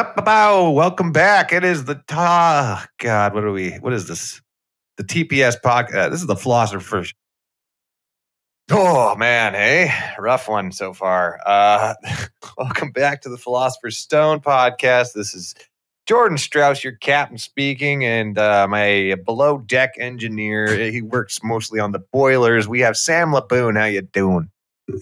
About 0.00 0.70
welcome 0.70 1.12
back. 1.12 1.52
It 1.52 1.62
is 1.62 1.84
the 1.84 2.02
ah, 2.10 2.86
God. 2.96 3.34
What 3.34 3.44
are 3.44 3.52
we? 3.52 3.72
What 3.72 3.92
is 3.92 4.08
this? 4.08 4.40
The 4.96 5.04
TPS 5.04 5.60
podcast. 5.60 6.10
This 6.10 6.22
is 6.22 6.26
the 6.26 6.36
philosopher. 6.36 7.04
Oh 8.70 9.14
man, 9.16 9.52
hey, 9.52 9.92
rough 10.18 10.48
one 10.48 10.72
so 10.72 10.94
far. 10.94 11.38
Uh, 11.44 11.92
welcome 12.56 12.92
back 12.92 13.20
to 13.22 13.28
the 13.28 13.36
Philosopher's 13.36 13.98
Stone 13.98 14.40
podcast. 14.40 15.12
This 15.12 15.34
is 15.34 15.54
Jordan 16.06 16.38
Strauss, 16.38 16.82
your 16.82 16.94
captain 16.94 17.36
speaking, 17.36 18.02
and 18.02 18.38
uh, 18.38 18.66
my 18.70 19.16
below 19.26 19.58
deck 19.58 19.96
engineer. 19.98 20.90
He 20.90 21.02
works 21.02 21.40
mostly 21.44 21.78
on 21.78 21.92
the 21.92 22.00
boilers. 22.10 22.66
We 22.66 22.80
have 22.80 22.96
Sam 22.96 23.32
Laboon. 23.32 23.78
How 23.78 23.84
you 23.84 24.00
doing? 24.00 24.50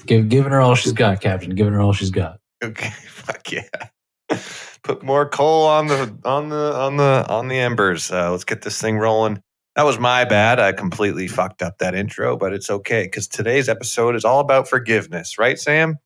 Give, 0.06 0.28
giving 0.28 0.50
her 0.50 0.60
all 0.60 0.74
she's 0.74 0.92
got, 0.92 1.20
Captain. 1.20 1.54
Giving 1.54 1.72
her 1.72 1.80
all 1.80 1.92
she's 1.92 2.10
got. 2.10 2.40
Okay, 2.64 2.90
fuck 3.06 3.52
yeah. 3.52 4.40
Put 4.84 5.02
more 5.02 5.28
coal 5.28 5.66
on 5.66 5.86
the 5.88 6.16
on 6.24 6.48
the 6.48 6.74
on 6.74 6.96
the 6.96 7.26
on 7.28 7.48
the 7.48 7.58
embers. 7.58 8.10
Uh, 8.10 8.30
let's 8.30 8.44
get 8.44 8.62
this 8.62 8.80
thing 8.80 8.98
rolling. 8.98 9.42
That 9.76 9.84
was 9.84 9.98
my 9.98 10.24
bad. 10.24 10.58
I 10.58 10.72
completely 10.72 11.28
fucked 11.28 11.62
up 11.62 11.78
that 11.78 11.94
intro, 11.94 12.36
but 12.36 12.52
it's 12.52 12.68
okay 12.68 13.04
because 13.04 13.28
today's 13.28 13.68
episode 13.68 14.16
is 14.16 14.24
all 14.24 14.40
about 14.40 14.68
forgiveness, 14.68 15.38
right, 15.38 15.58
Sam? 15.58 15.98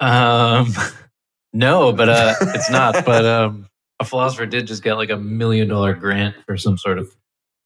Um, 0.00 0.72
no, 1.52 1.92
but 1.92 2.08
uh, 2.08 2.34
it's 2.40 2.70
not. 2.70 2.94
But 3.04 3.24
um, 3.24 3.68
a 3.98 4.04
philosopher 4.04 4.46
did 4.46 4.66
just 4.66 4.82
get 4.82 4.94
like 4.94 5.10
a 5.10 5.16
million 5.16 5.68
dollar 5.68 5.94
grant 5.94 6.36
for 6.46 6.56
some 6.56 6.78
sort 6.78 6.98
of 6.98 7.16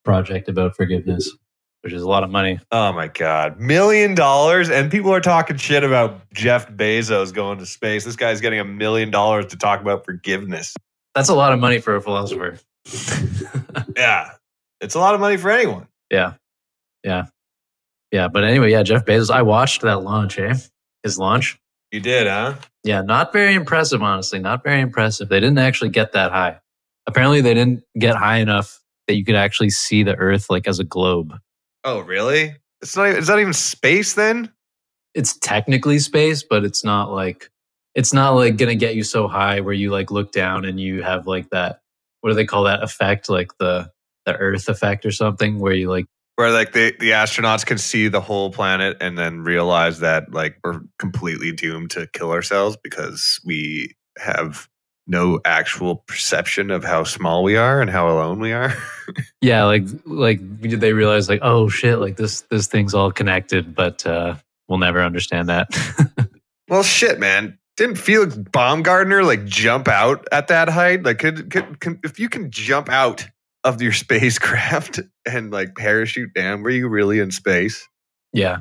project 0.05 0.49
about 0.49 0.77
forgiveness, 0.77 1.31
which 1.83 1.93
is 1.93 2.03
a 2.03 2.09
lot 2.09 2.23
of 2.23 2.31
money. 2.31 2.59
Oh 2.71 2.93
my 2.93 3.09
god, 3.09 3.59
million 3.61 4.15
dollars, 4.15 4.71
and 4.71 4.91
people 4.91 5.13
are 5.13 5.21
talking 5.21 5.57
shit 5.57 5.83
about 5.85 6.21
Jeff 6.33 6.69
Bezos 6.71 7.33
going 7.33 7.59
to 7.59 7.67
space. 7.67 8.05
This 8.05 8.17
guy's 8.17 8.41
getting 8.41 8.61
a 8.61 8.65
million 8.65 9.11
dollars 9.11 9.47
to 9.47 9.57
talk 9.57 9.81
about 9.81 10.05
forgiveness. 10.05 10.75
That's 11.15 11.29
a 11.29 11.35
lot 11.35 11.53
of 11.53 11.59
money 11.59 11.81
for 11.81 11.97
a 11.97 12.01
philosopher. 12.01 12.59
Yeah, 13.97 14.31
it's 14.81 14.95
a 14.95 14.99
lot 14.99 15.15
of 15.15 15.21
money 15.21 15.37
for 15.37 15.51
anyone. 15.51 15.87
yeah, 16.11 16.35
yeah, 17.05 17.27
yeah. 18.11 18.29
But 18.29 18.45
anyway, 18.45 18.71
yeah, 18.73 18.83
Jeff 18.83 19.05
Bezos. 19.05 19.31
I 19.31 19.43
watched 19.43 19.83
that 19.83 20.03
launch, 20.03 20.39
eh? 20.39 20.55
His 21.03 21.19
launch. 21.19 21.59
You 21.93 22.01
did, 22.01 22.27
huh? 22.27 22.55
Yeah, 22.85 23.03
not 23.03 23.33
very 23.33 23.55
impressive, 23.55 24.03
honestly. 24.03 24.39
Not 24.39 24.63
very 24.65 24.81
impressive. 24.81 25.29
They 25.29 25.41
didn't 25.41 25.59
actually 25.59 25.91
get 25.91 26.13
that 26.13 26.31
high. 26.33 26.59
Apparently, 27.07 27.41
they 27.41 27.55
didn't 27.55 27.83
get 27.99 28.17
high 28.17 28.39
enough 28.39 28.81
that 29.07 29.15
you 29.17 29.25
could 29.25 29.35
actually 29.35 29.71
see 29.71 30.03
the 30.03 30.15
Earth 30.17 30.47
like 30.49 30.67
as 30.69 30.79
a 30.79 30.85
globe. 30.85 31.35
Oh, 31.85 32.01
really? 32.01 32.57
It's 32.83 32.97
not. 32.97 33.09
It's 33.11 33.29
not 33.29 33.41
even 33.41 33.53
space 33.53 34.15
then. 34.15 34.53
It's 35.15 35.37
technically 35.37 35.99
space, 35.99 36.43
but 36.43 36.65
it's 36.65 36.85
not 36.85 37.11
like 37.11 37.51
it's 37.95 38.13
not 38.13 38.31
like 38.31 38.57
gonna 38.57 38.75
get 38.75 38.95
you 38.95 39.03
so 39.03 39.29
high 39.29 39.61
where 39.61 39.75
you 39.75 39.91
like 39.91 40.11
look 40.11 40.33
down 40.33 40.65
and 40.65 40.79
you 40.79 41.03
have 41.03 41.27
like 41.27 41.51
that. 41.51 41.81
What 42.21 42.31
do 42.31 42.35
they 42.35 42.47
call 42.47 42.65
that 42.65 42.83
effect? 42.83 43.29
Like 43.29 43.57
the 43.59 43.91
the 44.27 44.37
Earth 44.37 44.69
effect 44.69 45.05
or 45.05 45.11
something, 45.11 45.59
where 45.59 45.73
you 45.73 45.91
like 45.91 46.07
where 46.41 46.53
like 46.53 46.73
the, 46.73 46.95
the 47.01 47.11
astronauts 47.11 47.67
can 47.67 47.77
see 47.77 48.09
the 48.09 48.21
whole 48.21 48.51
planet 48.51 48.97
and 48.99 49.19
then 49.19 49.43
realize 49.43 50.01
that 50.01 50.33
like 50.33 50.57
we're 50.65 50.81
completely 50.99 51.53
doomed 51.53 51.91
to 51.91 52.07
kill 52.15 52.33
ourselves 52.33 52.79
because 52.83 53.39
we 53.45 53.95
have 54.17 54.67
no 55.11 55.41
actual 55.45 55.97
perception 56.07 56.71
of 56.71 56.85
how 56.85 57.03
small 57.03 57.43
we 57.43 57.57
are 57.57 57.81
and 57.81 57.91
how 57.91 58.09
alone 58.09 58.39
we 58.39 58.53
are. 58.53 58.73
yeah, 59.43 59.65
like 59.65 59.85
like 60.07 60.61
did 60.61 60.81
they 60.81 60.93
realize 60.93 61.29
like 61.29 61.41
oh 61.43 61.69
shit, 61.69 61.99
like 61.99 62.17
this 62.17 62.43
this 62.43 62.69
thing's 62.69 62.95
all 62.95 63.11
connected, 63.11 63.75
but 63.75 64.07
uh, 64.07 64.37
we'll 64.69 64.79
never 64.79 65.03
understand 65.03 65.49
that. 65.49 65.69
well, 66.69 66.83
shit, 66.83 67.19
man. 67.19 67.59
Didn't 67.77 67.97
Felix 67.97 68.37
Baumgartner 68.37 69.25
like 69.25 69.45
jump 69.47 69.89
out 69.89 70.27
at 70.33 70.49
that 70.49 70.69
height? 70.69 71.03
Like, 71.03 71.19
could, 71.19 71.51
could, 71.51 71.81
could 71.81 71.99
if 72.05 72.21
you 72.21 72.29
can 72.29 72.51
jump 72.51 72.89
out 72.89 73.27
of 73.65 73.83
your 73.83 73.93
spacecraft 74.05 75.01
and 75.27 75.51
like 75.51 75.75
parachute 75.75 76.35
down, 76.35 76.63
were 76.63 76.71
you 76.71 76.89
really 76.89 77.19
in 77.19 77.31
space? 77.31 77.87
yeah, 78.33 78.59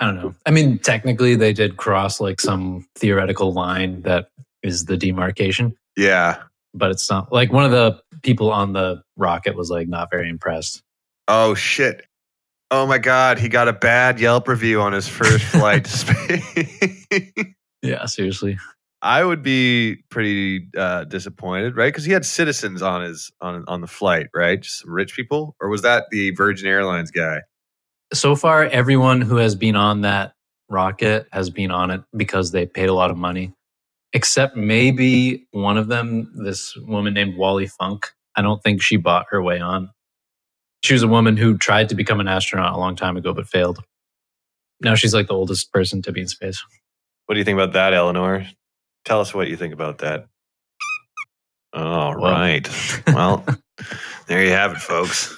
I 0.00 0.06
don't 0.06 0.16
know. 0.16 0.34
I 0.46 0.50
mean, 0.50 0.78
technically, 0.78 1.36
they 1.36 1.52
did 1.52 1.76
cross 1.76 2.20
like 2.20 2.40
some 2.40 2.86
theoretical 2.96 3.52
line 3.52 4.02
that 4.02 4.30
is 4.62 4.86
the 4.86 4.96
demarcation, 4.96 5.76
Yeah. 5.96 6.42
but 6.74 6.90
it's 6.90 7.08
not 7.10 7.32
like 7.32 7.52
one 7.52 7.64
of 7.64 7.70
the 7.70 8.00
people 8.22 8.50
on 8.52 8.72
the 8.72 9.02
rocket 9.16 9.56
was 9.56 9.70
like 9.70 9.88
not 9.88 10.10
very 10.10 10.28
impressed. 10.28 10.82
Oh 11.28 11.54
shit. 11.54 12.06
Oh 12.70 12.86
my 12.86 12.98
god, 12.98 13.38
he 13.38 13.48
got 13.50 13.68
a 13.68 13.72
bad 13.72 14.18
Yelp 14.18 14.48
review 14.48 14.80
on 14.80 14.92
his 14.94 15.06
first 15.06 15.44
flight 15.44 15.84
to 15.84 15.90
space. 15.98 17.06
Yeah, 17.82 18.06
seriously. 18.06 18.58
I 19.02 19.24
would 19.24 19.42
be 19.42 19.96
pretty 20.08 20.68
uh, 20.78 21.02
disappointed, 21.04 21.76
right? 21.76 21.88
Because 21.88 22.04
he 22.04 22.12
had 22.12 22.24
citizens 22.24 22.80
on 22.80 23.02
his 23.02 23.32
on 23.40 23.64
on 23.66 23.80
the 23.80 23.88
flight, 23.88 24.28
right? 24.32 24.60
Just 24.62 24.82
some 24.82 24.92
rich 24.92 25.16
people, 25.16 25.56
or 25.60 25.68
was 25.68 25.82
that 25.82 26.04
the 26.12 26.30
Virgin 26.30 26.68
Airlines 26.68 27.10
guy? 27.10 27.40
So 28.14 28.36
far, 28.36 28.64
everyone 28.66 29.20
who 29.20 29.36
has 29.36 29.56
been 29.56 29.74
on 29.74 30.02
that 30.02 30.34
rocket 30.68 31.26
has 31.32 31.50
been 31.50 31.72
on 31.72 31.90
it 31.90 32.02
because 32.16 32.52
they 32.52 32.66
paid 32.66 32.88
a 32.88 32.94
lot 32.94 33.10
of 33.10 33.16
money, 33.16 33.52
except 34.12 34.56
maybe 34.56 35.46
one 35.52 35.78
of 35.78 35.88
them, 35.88 36.32
this 36.44 36.76
woman 36.76 37.14
named 37.14 37.36
Wally 37.36 37.66
Funk. 37.66 38.10
I 38.36 38.42
don't 38.42 38.62
think 38.62 38.82
she 38.82 38.96
bought 38.96 39.26
her 39.30 39.42
way 39.42 39.60
on. 39.60 39.90
She 40.82 40.94
was 40.94 41.02
a 41.02 41.08
woman 41.08 41.36
who 41.36 41.58
tried 41.58 41.88
to 41.90 41.94
become 41.94 42.20
an 42.20 42.28
astronaut 42.28 42.74
a 42.74 42.78
long 42.78 42.96
time 42.96 43.16
ago 43.16 43.32
but 43.34 43.48
failed. 43.48 43.80
Now 44.80 44.94
she's 44.96 45.14
like 45.14 45.28
the 45.28 45.34
oldest 45.34 45.72
person 45.72 46.02
to 46.02 46.12
be 46.12 46.22
in 46.22 46.28
space. 46.28 46.62
What 47.26 47.34
do 47.34 47.38
you 47.38 47.44
think 47.44 47.56
about 47.56 47.74
that, 47.74 47.94
Eleanor? 47.94 48.46
Tell 49.04 49.20
us 49.20 49.34
what 49.34 49.48
you 49.48 49.56
think 49.56 49.74
about 49.74 49.98
that. 49.98 50.26
All 51.72 52.18
Well. 52.20 52.32
right. 52.32 52.68
Well, 53.06 53.44
there 54.28 54.44
you 54.44 54.50
have 54.50 54.72
it, 54.72 54.78
folks. 54.78 55.36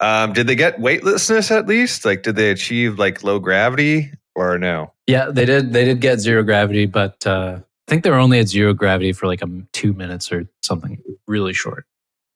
Um, 0.00 0.32
did 0.32 0.46
they 0.46 0.54
get 0.54 0.80
weightlessness 0.80 1.50
at 1.50 1.66
least? 1.66 2.04
Like, 2.04 2.22
did 2.22 2.36
they 2.36 2.50
achieve 2.50 2.98
like 2.98 3.24
low 3.24 3.38
gravity 3.38 4.12
or 4.34 4.58
no? 4.58 4.92
Yeah, 5.06 5.30
they 5.30 5.44
did. 5.44 5.72
They 5.72 5.84
did 5.84 6.00
get 6.00 6.20
zero 6.20 6.42
gravity, 6.42 6.86
but 6.86 7.26
uh, 7.26 7.60
I 7.88 7.90
think 7.90 8.04
they 8.04 8.10
were 8.10 8.18
only 8.18 8.38
at 8.38 8.48
zero 8.48 8.74
gravity 8.74 9.14
for 9.14 9.26
like 9.26 9.42
um, 9.42 9.66
two 9.72 9.94
minutes 9.94 10.30
or 10.30 10.46
something 10.62 11.02
really 11.26 11.54
short. 11.54 11.86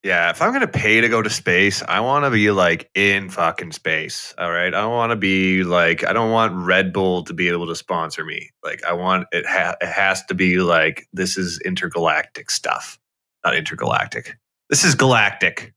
Yeah, 0.03 0.31
if 0.31 0.41
I'm 0.41 0.51
gonna 0.51 0.67
pay 0.67 1.03
to 1.03 1.11
go 1.11 1.21
to 1.21 1.29
space, 1.29 1.83
I 1.87 2.01
want 2.01 2.25
to 2.25 2.31
be 2.31 2.51
like 2.51 2.91
in 2.95 3.29
fucking 3.29 3.73
space. 3.73 4.35
All 4.39 4.51
right, 4.51 4.69
I 4.69 4.81
don't 4.81 4.93
want 4.93 5.11
to 5.11 5.17
be 5.17 5.63
like 5.63 6.07
I 6.07 6.15
don't 6.15 6.31
want 6.31 6.55
Red 6.55 6.95
Bull 6.95 7.23
to 7.25 7.35
be 7.35 7.51
able 7.51 7.67
to 7.67 7.77
sponsor 7.77 8.25
me. 8.25 8.49
Like 8.65 8.83
I 8.85 8.95
want 8.95 9.27
it. 9.31 9.45
Ha- 9.45 9.77
it 9.83 9.89
has 9.89 10.25
to 10.25 10.35
be 10.35 10.59
like 10.61 11.07
this 11.13 11.37
is 11.37 11.61
intergalactic 11.67 12.51
stuff, 12.51 12.99
not 13.45 13.55
intergalactic. 13.55 14.39
This 14.71 14.85
is 14.85 14.95
galactic. 14.95 15.75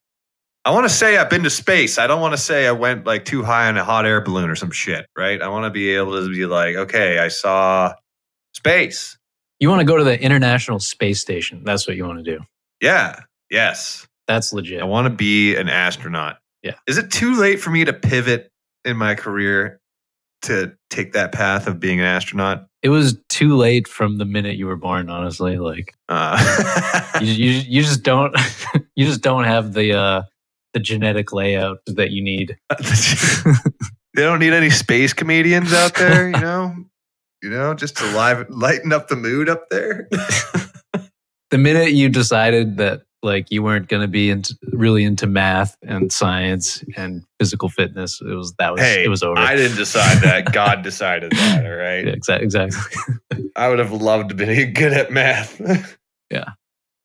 I 0.64 0.72
want 0.72 0.86
to 0.86 0.94
say 0.94 1.18
I've 1.18 1.30
been 1.30 1.44
to 1.44 1.50
space. 1.50 2.00
I 2.00 2.08
don't 2.08 2.22
want 2.22 2.34
to 2.34 2.42
say 2.42 2.66
I 2.66 2.72
went 2.72 3.06
like 3.06 3.26
too 3.26 3.44
high 3.44 3.68
on 3.68 3.76
a 3.76 3.84
hot 3.84 4.06
air 4.06 4.22
balloon 4.22 4.50
or 4.50 4.56
some 4.56 4.72
shit. 4.72 5.06
Right? 5.18 5.42
I 5.42 5.50
want 5.50 5.66
to 5.66 5.70
be 5.70 5.90
able 5.98 6.14
to 6.14 6.30
be 6.30 6.46
like, 6.46 6.78
okay, 6.78 7.20
I 7.20 7.28
saw 7.28 7.94
space. 8.54 9.18
You 9.60 9.70
want 9.70 9.80
to 9.80 9.86
go 9.86 9.98
to 9.98 10.04
the 10.04 10.20
International 10.22 10.80
Space 10.80 11.20
Station. 11.20 11.62
That's 11.64 11.88
what 11.88 11.96
you 11.96 12.06
want 12.06 12.24
to 12.24 12.38
do. 12.38 12.44
Yeah. 12.82 13.22
Yes. 13.50 14.08
That's 14.28 14.52
legit. 14.54 14.82
I 14.82 14.86
want 14.86 15.06
to 15.06 15.10
be 15.10 15.56
an 15.56 15.70
astronaut. 15.70 16.38
Yeah. 16.64 16.74
Is 16.88 16.98
it 16.98 17.12
too 17.12 17.36
late 17.36 17.60
for 17.60 17.70
me 17.70 17.86
to 17.86 17.94
pivot 17.94 18.52
in 18.84 18.98
my 18.98 19.16
career 19.16 19.80
to 20.44 20.74
take 20.90 21.14
that 21.14 21.32
path 21.32 21.68
of 21.68 21.80
being 21.80 22.00
an 22.00 22.06
astronaut? 22.06 22.68
It 22.84 22.90
was 22.90 23.18
too 23.30 23.56
late 23.56 23.88
from 23.88 24.18
the 24.18 24.26
minute 24.26 24.58
you 24.58 24.68
were 24.68 24.76
born. 24.76 25.10
Honestly, 25.10 25.58
like 25.58 25.94
Uh, 26.10 27.14
you, 27.22 27.32
you, 27.32 27.52
you 27.68 27.82
just 27.82 28.04
don't, 28.04 28.36
you 28.96 29.06
just 29.06 29.22
don't 29.22 29.46
have 29.46 29.74
the 29.74 29.94
uh, 29.94 30.22
the 30.74 30.80
genetic 30.80 31.32
layout 31.32 31.78
that 31.88 32.12
you 32.12 32.22
need. 32.22 32.58
they 34.14 34.22
don't 34.24 34.40
need 34.40 34.54
any 34.54 34.70
space 34.70 35.14
comedians 35.14 35.72
out 35.74 35.96
there, 35.96 36.28
you 36.30 36.38
know? 36.42 36.76
You 37.46 37.52
know, 37.52 37.76
just 37.76 37.96
to 37.98 38.06
live, 38.06 38.50
lighten 38.50 38.92
up 38.92 39.08
the 39.08 39.16
mood 39.16 39.50
up 39.50 39.70
there. 39.70 40.10
The 41.52 41.60
minute 41.60 41.92
you 41.94 42.10
decided 42.10 42.78
that 42.78 43.04
like 43.22 43.52
you 43.52 43.62
weren't 43.62 43.88
going 43.88 44.02
to 44.02 44.08
be 44.08 44.32
into 44.32 44.58
really 44.74 45.04
into 45.04 45.28
math 45.28 45.78
and 45.84 46.12
science 46.12 46.84
and 46.98 47.24
physical 47.40 47.70
fitness, 47.70 48.20
it 48.20 48.34
was 48.34 48.56
that 48.58 48.74
was 48.74 48.82
hey, 48.82 49.06
it 49.06 49.10
was 49.10 49.22
over. 49.22 49.40
I 49.40 49.56
didn't 49.56 49.78
decide 49.78 50.24
that. 50.24 50.52
God 50.52 50.82
decided 50.82 51.32
that. 51.32 51.66
All 51.66 51.72
right. 51.72 52.04
yeah, 52.04 52.14
exactly. 52.14 52.46
Exactly. 52.46 53.14
I 53.56 53.70
would 53.70 53.78
have 53.78 53.92
loved 53.92 54.30
to 54.30 54.36
be 54.36 54.66
good 54.66 54.92
at 54.92 55.12
math. 55.12 55.62
Yeah. 56.32 56.50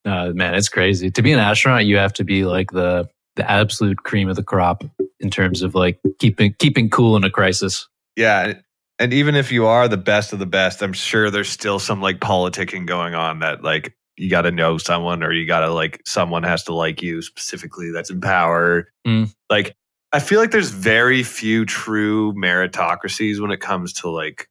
Uh, 0.07 0.31
man, 0.35 0.55
it's 0.55 0.71
crazy. 0.71 1.11
To 1.11 1.23
be 1.23 1.33
an 1.33 1.39
astronaut, 1.39 1.85
you 1.85 1.99
have 1.99 2.15
to 2.15 2.25
be 2.25 2.47
like 2.47 2.71
the 2.71 3.09
the 3.37 3.49
absolute 3.49 3.99
cream 4.05 4.31
of 4.31 4.37
the 4.37 4.43
crop 4.43 4.85
in 5.21 5.31
terms 5.31 5.61
of 5.61 5.75
like 5.75 6.01
keeping 6.19 6.55
keeping 6.59 6.89
cool 6.89 7.15
in 7.15 7.25
a 7.25 7.31
crisis. 7.31 7.87
Yeah. 8.17 8.55
And 9.01 9.15
even 9.15 9.35
if 9.35 9.51
you 9.51 9.67
are 9.67 9.89
the 9.89 9.97
best 9.97 10.35
of 10.35 10.39
the 10.39 10.47
best, 10.47 10.83
I'm 10.83 10.93
sure 10.93 11.31
there's 11.31 11.49
still 11.49 11.79
some 11.79 12.03
like 12.03 12.21
politicking 12.21 12.87
going 12.87 13.15
on 13.15 13.39
that 13.39 13.65
like 13.65 13.97
you 14.19 14.29
got 14.29 14.43
to 14.43 14.51
know 14.51 14.77
someone 14.77 15.23
or 15.23 15.33
you 15.33 15.47
got 15.47 15.61
to 15.61 15.73
like 15.73 16.03
someone 16.05 16.43
has 16.43 16.65
to 16.65 16.75
like 16.75 17.01
you 17.01 17.23
specifically 17.23 17.91
that's 17.91 18.11
in 18.11 18.21
power. 18.21 18.89
Mm. 19.07 19.35
Like 19.49 19.75
I 20.13 20.21
feel 20.21 20.39
like 20.39 20.51
there's 20.51 20.71
very 20.71 21.23
few 21.23 21.65
true 21.65 22.35
meritocracies 22.35 23.41
when 23.41 23.51
it 23.51 23.61
comes 23.61 23.95
to 23.95 24.11
like 24.11 24.51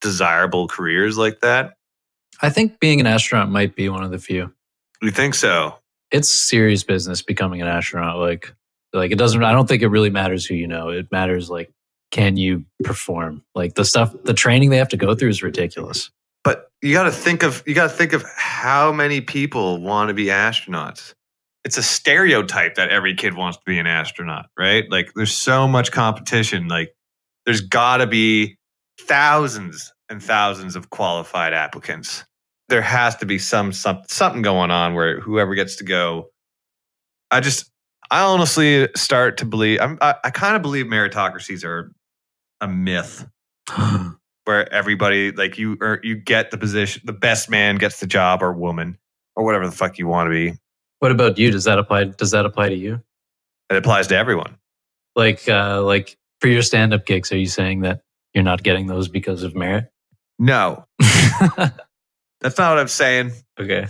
desirable 0.00 0.68
careers 0.68 1.18
like 1.18 1.40
that. 1.40 1.74
I 2.40 2.50
think 2.50 2.78
being 2.78 3.00
an 3.00 3.06
astronaut 3.06 3.50
might 3.50 3.74
be 3.74 3.88
one 3.88 4.04
of 4.04 4.12
the 4.12 4.18
few. 4.18 4.52
You 5.02 5.10
think 5.10 5.34
so? 5.34 5.76
It's 6.12 6.28
serious 6.28 6.84
business 6.84 7.20
becoming 7.20 7.60
an 7.60 7.66
astronaut. 7.66 8.18
Like, 8.18 8.54
like 8.92 9.10
it 9.10 9.18
doesn't. 9.18 9.42
I 9.42 9.50
don't 9.50 9.66
think 9.66 9.82
it 9.82 9.88
really 9.88 10.10
matters 10.10 10.46
who 10.46 10.54
you 10.54 10.68
know. 10.68 10.90
It 10.90 11.10
matters 11.10 11.50
like 11.50 11.72
can 12.10 12.36
you 12.36 12.64
perform? 12.84 13.42
Like 13.54 13.74
the 13.74 13.84
stuff, 13.84 14.14
the 14.24 14.34
training 14.34 14.70
they 14.70 14.78
have 14.78 14.88
to 14.90 14.96
go 14.96 15.14
through 15.14 15.30
is 15.30 15.42
ridiculous. 15.42 16.10
But 16.44 16.70
you 16.82 16.92
got 16.92 17.04
to 17.04 17.12
think 17.12 17.42
of 17.42 17.62
you 17.66 17.74
got 17.74 17.90
to 17.90 17.96
think 17.96 18.12
of 18.12 18.24
how 18.36 18.92
many 18.92 19.20
people 19.20 19.80
want 19.80 20.08
to 20.08 20.14
be 20.14 20.26
astronauts. 20.26 21.14
It's 21.64 21.76
a 21.76 21.82
stereotype 21.82 22.76
that 22.76 22.88
every 22.88 23.14
kid 23.14 23.34
wants 23.34 23.58
to 23.58 23.64
be 23.66 23.78
an 23.78 23.86
astronaut, 23.86 24.46
right? 24.58 24.84
Like 24.90 25.12
there's 25.14 25.34
so 25.34 25.68
much 25.68 25.92
competition. 25.92 26.68
Like 26.68 26.94
there's 27.44 27.60
got 27.60 27.98
to 27.98 28.06
be 28.06 28.56
thousands 29.00 29.92
and 30.08 30.22
thousands 30.22 30.76
of 30.76 30.90
qualified 30.90 31.52
applicants. 31.52 32.24
There 32.68 32.82
has 32.82 33.16
to 33.16 33.26
be 33.26 33.38
some, 33.38 33.72
some 33.72 34.02
something 34.08 34.42
going 34.42 34.70
on 34.70 34.94
where 34.94 35.20
whoever 35.20 35.54
gets 35.54 35.76
to 35.76 35.84
go. 35.84 36.30
I 37.30 37.40
just 37.40 37.70
I 38.10 38.22
honestly 38.22 38.88
start 38.96 39.36
to 39.38 39.44
believe 39.44 39.80
I'm, 39.80 39.98
I, 40.00 40.14
I 40.24 40.30
kind 40.30 40.56
of 40.56 40.62
believe 40.62 40.86
meritocracies 40.86 41.64
are 41.64 41.92
a 42.60 42.68
myth 42.68 43.26
where 44.44 44.72
everybody 44.72 45.32
like 45.32 45.58
you 45.58 45.76
or 45.80 46.00
you 46.02 46.16
get 46.16 46.50
the 46.50 46.58
position 46.58 47.02
the 47.04 47.12
best 47.12 47.50
man 47.50 47.76
gets 47.76 48.00
the 48.00 48.06
job 48.06 48.42
or 48.42 48.52
woman 48.52 48.96
or 49.36 49.44
whatever 49.44 49.66
the 49.66 49.72
fuck 49.72 49.98
you 49.98 50.06
want 50.06 50.26
to 50.26 50.30
be 50.30 50.58
What 51.00 51.10
about 51.12 51.38
you? 51.38 51.50
Does 51.50 51.64
that 51.64 51.78
apply? 51.78 52.04
Does 52.04 52.30
that 52.32 52.44
apply 52.46 52.70
to 52.70 52.74
you? 52.76 53.02
it 53.70 53.76
applies 53.76 54.06
to 54.08 54.16
everyone 54.16 54.56
Like, 55.14 55.46
uh, 55.48 55.82
like 55.82 56.16
for 56.40 56.48
your 56.48 56.62
stand-up 56.62 57.04
gigs, 57.04 57.30
are 57.32 57.36
you 57.36 57.46
saying 57.46 57.80
that 57.82 58.00
you're 58.34 58.44
not 58.44 58.62
getting 58.62 58.86
those 58.86 59.08
because 59.08 59.42
of 59.42 59.54
merit? 59.54 59.90
no 60.38 60.84
that's 62.40 62.56
not 62.58 62.70
what 62.70 62.78
i'm 62.78 62.88
saying 62.88 63.32
okay. 63.60 63.86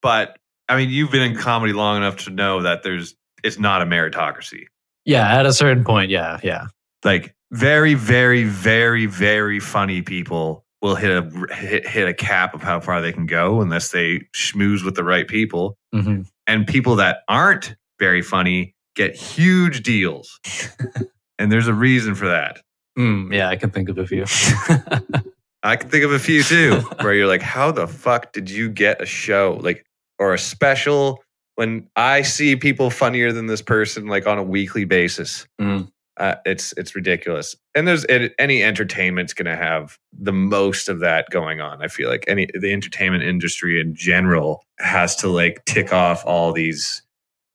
but 0.00 0.38
i 0.68 0.76
mean 0.76 0.88
you've 0.90 1.10
been 1.10 1.22
in 1.22 1.36
comedy 1.36 1.72
long 1.74 1.96
enough 1.98 2.16
to 2.16 2.30
know 2.30 2.62
that 2.62 2.82
there's 2.82 3.14
it's 3.44 3.58
not 3.58 3.82
a 3.82 3.84
meritocracy 3.84 4.64
Yeah, 5.04 5.38
at 5.38 5.44
a 5.46 5.52
certain 5.52 5.84
point, 5.84 6.10
yeah, 6.10 6.38
yeah. 6.42 6.66
like 7.04 7.34
very 7.52 7.94
very 7.94 8.44
very 8.44 9.06
very 9.06 9.60
funny 9.60 10.02
people 10.02 10.64
will 10.80 10.96
hit 10.96 11.10
a 11.10 11.54
hit, 11.54 11.86
hit 11.86 12.08
a 12.08 12.14
cap 12.14 12.54
of 12.54 12.62
how 12.62 12.80
far 12.80 13.00
they 13.00 13.12
can 13.12 13.26
go 13.26 13.60
unless 13.60 13.90
they 13.90 14.18
schmooze 14.34 14.84
with 14.84 14.96
the 14.96 15.04
right 15.04 15.28
people 15.28 15.76
hmm 15.92 16.22
and 16.46 16.66
people 16.66 16.96
that 16.96 17.18
aren't 17.28 17.76
very 17.98 18.22
funny 18.22 18.74
get 18.94 19.14
huge 19.14 19.82
deals. 19.82 20.40
and 21.38 21.50
there's 21.50 21.68
a 21.68 21.74
reason 21.74 22.14
for 22.14 22.28
that. 22.28 22.60
Mm, 22.98 23.32
yeah, 23.32 23.48
I 23.48 23.56
can 23.56 23.70
think 23.70 23.88
of 23.88 23.98
a 23.98 24.06
few. 24.06 24.24
I 25.62 25.76
can 25.76 25.88
think 25.88 26.04
of 26.04 26.12
a 26.12 26.18
few 26.18 26.42
too, 26.42 26.80
where 27.00 27.14
you're 27.14 27.28
like, 27.28 27.42
how 27.42 27.70
the 27.70 27.86
fuck 27.86 28.32
did 28.32 28.50
you 28.50 28.68
get 28.68 29.00
a 29.00 29.06
show 29.06 29.58
like 29.62 29.84
or 30.18 30.34
a 30.34 30.38
special 30.38 31.22
when 31.54 31.88
I 31.96 32.22
see 32.22 32.56
people 32.56 32.90
funnier 32.90 33.32
than 33.32 33.46
this 33.46 33.62
person 33.62 34.06
like 34.06 34.26
on 34.26 34.38
a 34.38 34.42
weekly 34.42 34.84
basis? 34.84 35.46
Mm. 35.60 35.90
Uh, 36.18 36.34
it's 36.44 36.72
it's 36.76 36.94
ridiculous. 36.94 37.56
And 37.74 37.88
there's 37.88 38.04
any 38.38 38.62
entertainment's 38.62 39.32
going 39.32 39.46
to 39.46 39.56
have 39.56 39.98
the 40.12 40.32
most 40.32 40.88
of 40.90 41.00
that 41.00 41.30
going 41.30 41.60
on. 41.62 41.82
I 41.82 41.88
feel 41.88 42.08
like 42.10 42.24
any 42.28 42.48
the 42.58 42.72
entertainment 42.72 43.22
industry 43.24 43.80
in 43.80 43.94
general 43.94 44.62
has 44.78 45.16
to 45.16 45.28
like 45.28 45.64
tick 45.64 45.92
off 45.92 46.22
all 46.26 46.52
these 46.52 47.02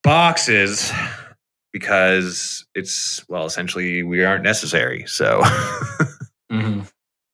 boxes 0.04 0.92
because 1.74 2.66
it's 2.76 3.24
well 3.30 3.46
essentially 3.46 4.04
we 4.04 4.24
aren't 4.24 4.44
necessary. 4.44 5.04
So 5.08 5.44
hmm 6.52 6.82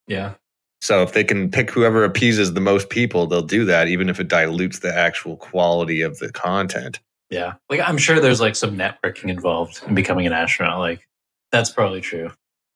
Yeah. 0.06 0.34
so 0.82 1.02
if 1.02 1.12
they 1.14 1.24
can 1.24 1.50
pick 1.50 1.70
whoever 1.70 2.04
appeases 2.04 2.52
the 2.52 2.60
most 2.60 2.90
people, 2.90 3.26
they'll 3.26 3.42
do 3.42 3.64
that 3.64 3.88
even 3.88 4.08
if 4.08 4.20
it 4.20 4.28
dilutes 4.28 4.80
the 4.80 4.94
actual 4.94 5.36
quality 5.36 6.02
of 6.02 6.18
the 6.18 6.30
content. 6.32 7.00
Yeah. 7.30 7.54
Like 7.70 7.80
I'm 7.80 7.96
sure 7.98 8.20
there's 8.20 8.40
like 8.40 8.56
some 8.56 8.76
networking 8.76 9.30
involved 9.30 9.82
in 9.86 9.94
becoming 9.94 10.26
an 10.26 10.32
astronaut. 10.34 10.78
Like 10.80 11.08
that's 11.54 11.70
probably 11.70 12.00
true. 12.00 12.30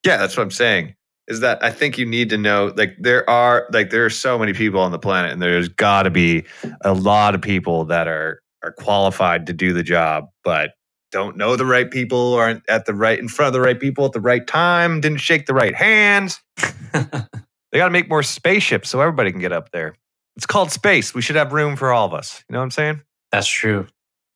Yeah, 0.05 0.17
that's 0.17 0.37
what 0.37 0.43
I'm 0.45 0.51
saying. 0.51 0.95
Is 1.27 1.41
that 1.41 1.63
I 1.63 1.71
think 1.71 1.99
you 1.99 2.07
need 2.07 2.31
to 2.31 2.39
know 2.39 2.73
like 2.77 2.97
there 2.99 3.29
are 3.29 3.69
like 3.73 3.91
there 3.91 4.05
are 4.05 4.11
so 4.11 4.39
many 4.39 4.55
people 4.55 4.81
on 4.81 4.93
the 4.93 4.99
planet 4.99 5.33
and 5.33 5.43
there's 5.43 5.69
got 5.69 6.05
to 6.05 6.11
be 6.11 6.45
a 6.83 6.95
lot 6.95 7.35
of 7.35 7.43
people 7.43 7.85
that 7.87 8.09
are 8.09 8.41
are 8.63 8.73
qualified 8.73 9.47
to 9.47 9.53
do 9.53 9.73
the 9.73 9.83
job 9.83 10.29
but 10.43 10.73
don't 11.13 11.37
know 11.37 11.55
the 11.57 11.67
right 11.67 11.91
people 11.91 12.35
aren't 12.35 12.63
at 12.69 12.87
the 12.87 12.95
right 12.95 13.19
in 13.19 13.29
front 13.29 13.49
of 13.49 13.53
the 13.53 13.61
right 13.61 13.79
people 13.79 14.05
at 14.07 14.13
the 14.13 14.21
right 14.21 14.47
time 14.47 15.01
didn't 15.01 15.19
shake 15.19 15.47
the 15.47 15.55
right 15.55 15.75
hands 15.75 16.41
they 16.93 17.79
got 17.79 17.85
to 17.85 17.91
make 17.91 18.09
more 18.09 18.23
spaceships 18.23 18.89
so 18.89 19.01
everybody 19.01 19.31
can 19.31 19.41
get 19.41 19.53
up 19.53 19.71
there 19.71 19.95
it's 20.37 20.47
called 20.47 20.73
space 20.73 21.15
we 21.15 21.23
should 21.23 21.37
have 21.37 21.53
room 21.53 21.77
for 21.77 21.93
all 21.93 22.07
of 22.07 22.15
us 22.15 22.43
you 22.49 22.55
know 22.55 22.59
what 22.59 22.65
i'm 22.65 22.71
saying 22.71 23.01
That's 23.33 23.47
true. 23.49 23.87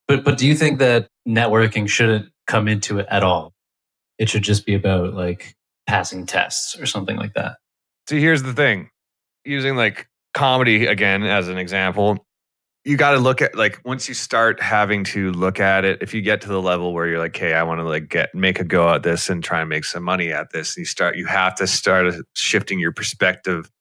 But 0.08 0.24
but 0.24 0.38
do 0.38 0.46
you 0.46 0.54
think 0.54 0.78
that 0.80 1.08
networking 1.26 1.88
shouldn't 1.88 2.30
come 2.46 2.68
into 2.68 2.98
it 2.98 3.06
at 3.10 3.22
all? 3.22 3.52
It 4.22 4.28
should 4.28 4.44
just 4.44 4.64
be 4.64 4.74
about 4.74 5.14
like 5.14 5.56
passing 5.88 6.26
tests 6.26 6.78
or 6.78 6.86
something 6.86 7.16
like 7.16 7.34
that. 7.34 7.56
See, 8.08 8.20
here's 8.20 8.44
the 8.44 8.52
thing. 8.52 8.88
Using 9.44 9.74
like 9.74 10.08
comedy 10.32 10.86
again 10.86 11.24
as 11.24 11.48
an 11.48 11.58
example, 11.58 12.24
you 12.84 12.96
got 12.96 13.10
to 13.12 13.18
look 13.18 13.42
at 13.42 13.56
like 13.56 13.80
once 13.84 14.06
you 14.06 14.14
start 14.14 14.62
having 14.62 15.02
to 15.06 15.32
look 15.32 15.58
at 15.58 15.84
it, 15.84 15.98
if 16.02 16.14
you 16.14 16.22
get 16.22 16.40
to 16.42 16.48
the 16.48 16.62
level 16.62 16.94
where 16.94 17.08
you're 17.08 17.18
like, 17.18 17.36
"Hey, 17.36 17.54
I 17.54 17.64
want 17.64 17.80
to 17.80 17.84
like 17.84 18.08
get 18.10 18.32
make 18.32 18.60
a 18.60 18.64
go 18.64 18.88
at 18.90 19.02
this 19.02 19.28
and 19.28 19.42
try 19.42 19.58
and 19.58 19.68
make 19.68 19.84
some 19.84 20.04
money 20.04 20.30
at 20.30 20.52
this," 20.52 20.76
and 20.76 20.82
you 20.82 20.86
start 20.86 21.16
you 21.16 21.26
have 21.26 21.56
to 21.56 21.66
start 21.66 22.06
uh, 22.06 22.22
shifting 22.34 22.78
your 22.78 22.92
perspective 22.92 23.72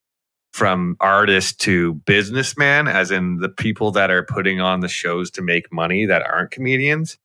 from 0.53 0.97
artist 0.99 1.61
to 1.61 1.93
businessman, 2.07 2.87
as 2.87 3.11
in 3.11 3.37
the 3.37 3.49
people 3.49 3.91
that 3.91 4.09
are 4.09 4.23
putting 4.23 4.59
on 4.59 4.79
the 4.79 4.87
shows 4.87 5.29
to 5.31 5.43
make 5.43 5.71
money 5.71 6.07
that 6.07 6.23
aren't 6.23 6.49
comedians. 6.49 7.19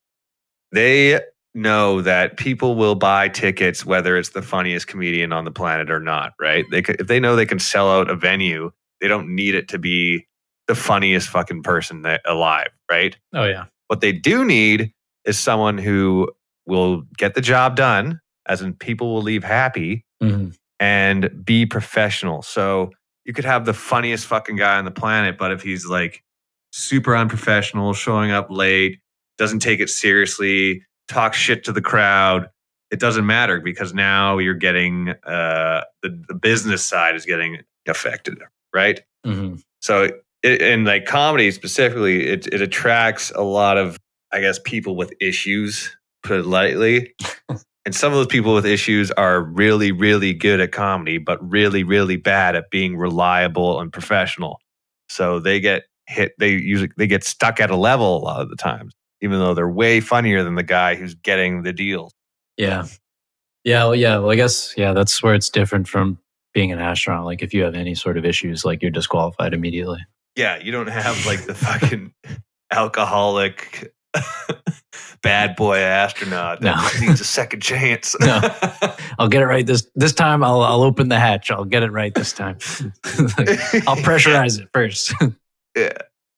They 0.71 1.21
know 1.57 2.01
that 2.03 2.37
people 2.37 2.75
will 2.77 2.95
buy 2.95 3.29
tickets 3.29 3.85
whether 3.85 4.17
it's 4.17 4.31
the 4.31 4.43
funniest 4.43 4.87
comedian 4.87 5.33
on 5.33 5.45
the 5.45 5.51
planet 5.51 5.91
or 5.91 6.01
not, 6.01 6.33
right? 6.41 6.65
They 6.71 6.83
could, 6.83 7.01
if 7.01 7.07
they 7.07 7.19
know 7.19 7.35
they 7.35 7.47
can 7.47 7.59
sell 7.59 7.91
out 7.91 8.11
a 8.11 8.15
venue, 8.15 8.71
they 9.01 9.09
don't 9.09 9.35
need 9.35 9.55
it 9.55 9.69
to 9.69 9.79
be 9.79 10.27
the 10.69 10.75
funniest 10.75 11.29
fucking 11.29 11.63
person 11.63 12.03
that, 12.03 12.21
alive, 12.27 12.69
right? 12.91 13.17
Oh 13.35 13.45
yeah. 13.45 13.65
What 13.89 14.01
they 14.01 14.13
do 14.13 14.45
need 14.45 14.93
is 15.25 15.39
someone 15.39 15.79
who 15.79 16.31
will 16.67 17.03
get 17.17 17.35
the 17.35 17.41
job 17.41 17.77
done, 17.77 18.21
as 18.47 18.61
in 18.63 18.75
people 18.75 19.15
will 19.15 19.23
leave 19.23 19.45
happy 19.45 20.05
Mhm. 20.23 20.57
and 20.81 21.31
be 21.45 21.67
professional. 21.67 22.43
So 22.43 22.91
you 23.25 23.33
could 23.33 23.45
have 23.45 23.65
the 23.65 23.75
funniest 23.75 24.27
fucking 24.27 24.57
guy 24.57 24.77
on 24.79 24.85
the 24.85 24.91
planet, 24.91 25.37
but 25.39 25.51
if 25.53 25.63
he's 25.63 25.87
like 25.87 26.23
super 26.73 27.17
unprofessional, 27.17 27.93
showing 27.95 28.31
up 28.31 28.49
late, 28.51 28.99
doesn't 29.39 29.61
take 29.61 29.81
it 29.81 29.89
seriously, 29.91 30.83
talks 31.09 31.37
shit 31.37 31.65
to 31.65 31.73
the 31.73 31.81
crowd, 31.81 32.49
it 32.91 33.01
doesn't 33.01 33.27
matter 33.27 33.61
because 33.61 33.93
now 33.93 34.39
you're 34.39 34.55
getting 34.55 35.11
uh, 35.27 35.83
the, 36.03 36.25
the 36.29 36.35
business 36.35 36.85
side 36.85 37.17
is 37.17 37.27
getting 37.27 37.59
affected, 37.89 38.39
right? 38.75 39.01
Mhm. 39.25 39.63
So 39.81 40.11
it, 40.43 40.63
in 40.63 40.85
like 40.85 41.07
comedy 41.07 41.51
specifically, 41.51 42.27
it, 42.29 42.47
it 42.49 42.61
attracts 42.61 43.33
a 43.35 43.43
lot 43.43 43.77
of, 43.77 43.99
I 44.33 44.41
guess, 44.41 44.59
people 44.65 44.97
with 44.97 45.13
issues, 45.21 45.97
put 46.23 46.41
it 46.41 46.47
lightly. 46.47 47.15
and 47.85 47.95
some 47.95 48.13
of 48.13 48.19
those 48.19 48.27
people 48.27 48.55
with 48.55 48.67
issues 48.67 49.11
are 49.13 49.43
really, 49.43 49.93
really 49.93 50.33
good 50.33 50.61
at 50.61 50.73
comedy, 50.73 51.19
but 51.19 51.39
really, 51.49 51.83
really 51.83 52.17
bad 52.17 52.57
at 52.57 52.71
being 52.71 52.97
reliable 52.97 53.81
and 53.81 53.93
professional. 53.93 54.61
So 55.09 55.41
they 55.41 55.61
get 55.61 55.85
hit. 56.07 56.33
They 56.39 56.51
usually 56.51 56.91
they 56.97 57.07
get 57.07 57.25
stuck 57.25 57.61
at 57.61 57.71
a 57.71 57.77
level 57.77 58.17
a 58.17 58.23
lot 58.23 58.41
of 58.41 58.51
the 58.51 58.57
times, 58.57 58.93
even 59.23 59.39
though 59.39 59.55
they're 59.55 59.69
way 59.69 60.01
funnier 60.01 60.43
than 60.45 60.55
the 60.55 60.63
guy 60.63 60.95
who's 60.95 61.15
getting 61.15 61.63
the 61.63 61.73
deal. 61.73 62.11
Yeah. 62.57 62.87
Yeah. 63.65 63.85
Well, 63.85 63.95
yeah. 63.95 64.19
Well, 64.19 64.31
I 64.31 64.37
guess 64.37 64.75
yeah. 64.77 64.93
That's 64.93 65.23
where 65.23 65.35
it's 65.35 65.51
different 65.51 65.89
from 65.89 66.19
being 66.55 66.73
an 66.73 66.79
astronaut. 66.79 67.25
Like 67.25 67.43
if 67.43 67.53
you 67.53 67.63
have 67.65 67.75
any 67.75 67.95
sort 67.95 68.17
of 68.17 68.25
issues, 68.25 68.65
like 68.65 68.83
you're 68.83 68.91
disqualified 68.91 69.53
immediately. 69.55 70.05
Yeah, 70.37 70.59
you 70.59 70.71
don't 70.73 70.89
have 70.89 71.25
like 71.27 71.45
the 71.47 71.55
fucking 71.55 72.13
alcoholic 72.73 73.93
bad 75.23 75.57
boy 75.57 75.79
astronaut 75.79 76.61
that 76.61 77.01
No. 77.01 77.07
needs 77.07 77.21
a 77.21 77.25
second 77.25 77.61
chance. 77.63 78.15
No. 78.21 78.41
I'll 79.19 79.29
get 79.29 79.43
it 79.43 79.47
right 79.47 79.67
this 79.67 79.87
this 79.95 80.13
time. 80.13 80.45
I'll 80.45 80.61
I'll 80.61 80.83
open 80.83 81.09
the 81.09 81.19
hatch. 81.19 81.51
I'll 81.51 81.65
get 81.65 81.83
it 81.83 81.91
right 81.91 82.15
this 82.15 82.33
time. 82.33 82.59
Like, 83.19 83.49
I'll 83.89 83.97
pressurize 83.97 84.61
it 84.61 84.69
first. 84.73 85.13
Yeah. 85.77 85.93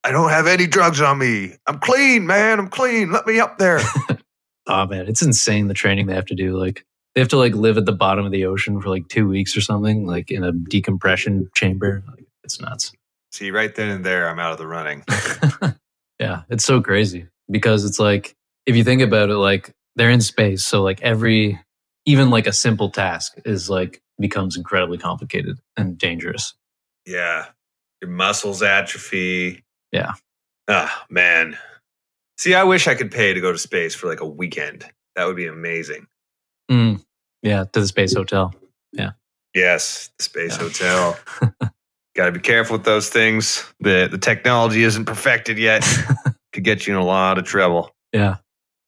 I 0.04 0.12
don't 0.12 0.30
have 0.30 0.46
any 0.46 0.66
drugs 0.66 1.00
on 1.00 1.18
me. 1.18 1.54
I'm 1.66 1.78
clean, 1.78 2.26
man. 2.26 2.58
I'm 2.58 2.68
clean. 2.68 3.12
Let 3.12 3.26
me 3.26 3.40
up 3.40 3.58
there. 3.58 3.80
oh 4.66 4.86
man, 4.86 5.06
it's 5.08 5.22
insane 5.22 5.68
the 5.68 5.74
training 5.74 6.06
they 6.06 6.14
have 6.14 6.26
to 6.26 6.34
do. 6.34 6.56
Like 6.56 6.84
they 7.14 7.20
have 7.20 7.28
to 7.28 7.36
like 7.36 7.54
live 7.54 7.76
at 7.76 7.86
the 7.86 7.92
bottom 7.92 8.24
of 8.24 8.32
the 8.32 8.46
ocean 8.46 8.80
for 8.80 8.88
like 8.88 9.08
two 9.08 9.28
weeks 9.28 9.56
or 9.56 9.60
something, 9.60 10.06
like 10.06 10.30
in 10.30 10.44
a 10.44 10.52
decompression 10.52 11.50
chamber. 11.54 12.02
Like 12.08 12.26
it's 12.44 12.60
nuts. 12.60 12.92
See, 13.32 13.50
right 13.50 13.74
then 13.74 13.90
and 13.90 14.04
there, 14.04 14.28
I'm 14.28 14.38
out 14.38 14.52
of 14.52 14.58
the 14.58 14.66
running. 14.66 15.04
yeah, 16.20 16.42
it's 16.48 16.64
so 16.64 16.80
crazy 16.80 17.26
because 17.50 17.84
it's 17.84 17.98
like 17.98 18.36
if 18.66 18.76
you 18.76 18.84
think 18.84 19.02
about 19.02 19.30
it, 19.30 19.36
like 19.36 19.74
they're 19.96 20.10
in 20.10 20.20
space, 20.20 20.64
so 20.64 20.82
like 20.82 21.02
every 21.02 21.58
even 22.06 22.30
like 22.30 22.46
a 22.46 22.52
simple 22.52 22.90
task 22.90 23.34
is 23.44 23.68
like 23.68 24.02
becomes 24.18 24.56
incredibly 24.56 24.98
complicated 24.98 25.58
and 25.76 25.98
dangerous. 25.98 26.54
Yeah. 27.06 27.46
Your 28.00 28.10
muscles 28.10 28.62
atrophy. 28.62 29.64
Yeah. 29.92 30.12
Ah, 30.68 31.04
man. 31.10 31.56
See, 32.36 32.54
I 32.54 32.64
wish 32.64 32.86
I 32.86 32.94
could 32.94 33.10
pay 33.10 33.34
to 33.34 33.40
go 33.40 33.52
to 33.52 33.58
space 33.58 33.94
for 33.94 34.06
like 34.08 34.20
a 34.20 34.26
weekend. 34.26 34.84
That 35.16 35.24
would 35.26 35.36
be 35.36 35.46
amazing. 35.46 36.06
Mm, 36.70 37.02
yeah, 37.42 37.64
to 37.72 37.80
the 37.80 37.86
space 37.86 38.14
hotel. 38.14 38.54
Yeah. 38.92 39.12
Yes, 39.54 40.10
the 40.18 40.24
space 40.24 40.56
Yeah. 40.56 40.64
hotel. 40.64 41.18
Got 42.16 42.26
to 42.26 42.32
be 42.32 42.40
careful 42.40 42.76
with 42.76 42.84
those 42.84 43.08
things. 43.08 43.64
The 43.80 44.08
the 44.10 44.18
technology 44.18 44.82
isn't 44.84 45.04
perfected 45.04 45.58
yet. 45.58 45.84
Could 46.52 46.64
get 46.64 46.86
you 46.86 46.94
in 46.94 47.00
a 47.00 47.04
lot 47.04 47.38
of 47.38 47.44
trouble. 47.44 47.90
Yeah. 48.12 48.36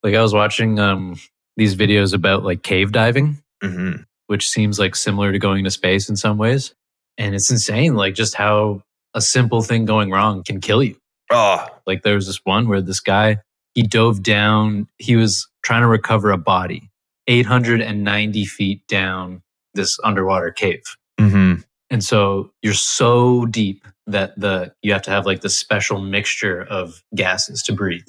Like 0.02 0.14
I 0.14 0.22
was 0.22 0.34
watching 0.34 0.78
um 0.78 1.16
these 1.56 1.74
videos 1.76 2.12
about 2.14 2.44
like 2.44 2.62
cave 2.62 2.92
diving, 2.92 3.38
hmm 3.62 3.92
which 4.26 4.48
seems 4.48 4.78
like 4.78 4.94
similar 4.94 5.32
to 5.32 5.40
going 5.40 5.64
to 5.64 5.70
space 5.72 6.08
in 6.08 6.14
some 6.16 6.38
ways. 6.38 6.72
And 7.18 7.34
it's 7.34 7.50
insane, 7.50 7.96
like 7.96 8.14
just 8.14 8.34
how 8.36 8.82
a 9.14 9.20
simple 9.20 9.62
thing 9.62 9.84
going 9.84 10.10
wrong 10.10 10.42
can 10.42 10.60
kill 10.60 10.82
you. 10.82 10.96
Oh, 11.32 11.66
Like 11.86 12.02
there 12.02 12.14
was 12.16 12.26
this 12.26 12.40
one 12.44 12.68
where 12.68 12.80
this 12.80 13.00
guy 13.00 13.38
he 13.74 13.82
dove 13.82 14.22
down. 14.22 14.88
He 14.98 15.14
was 15.16 15.48
trying 15.62 15.82
to 15.82 15.86
recover 15.86 16.30
a 16.32 16.36
body, 16.38 16.90
890 17.28 18.44
feet 18.46 18.86
down 18.88 19.42
this 19.74 19.98
underwater 20.02 20.50
cave. 20.50 20.82
hmm 21.18 21.54
And 21.88 22.02
so 22.02 22.50
you're 22.62 22.74
so 22.74 23.46
deep 23.46 23.86
that 24.06 24.38
the 24.38 24.72
you 24.82 24.92
have 24.92 25.02
to 25.02 25.10
have 25.10 25.24
like 25.26 25.40
the 25.42 25.48
special 25.48 26.00
mixture 26.00 26.62
of 26.64 27.02
gases 27.14 27.62
to 27.64 27.72
breathe 27.72 28.06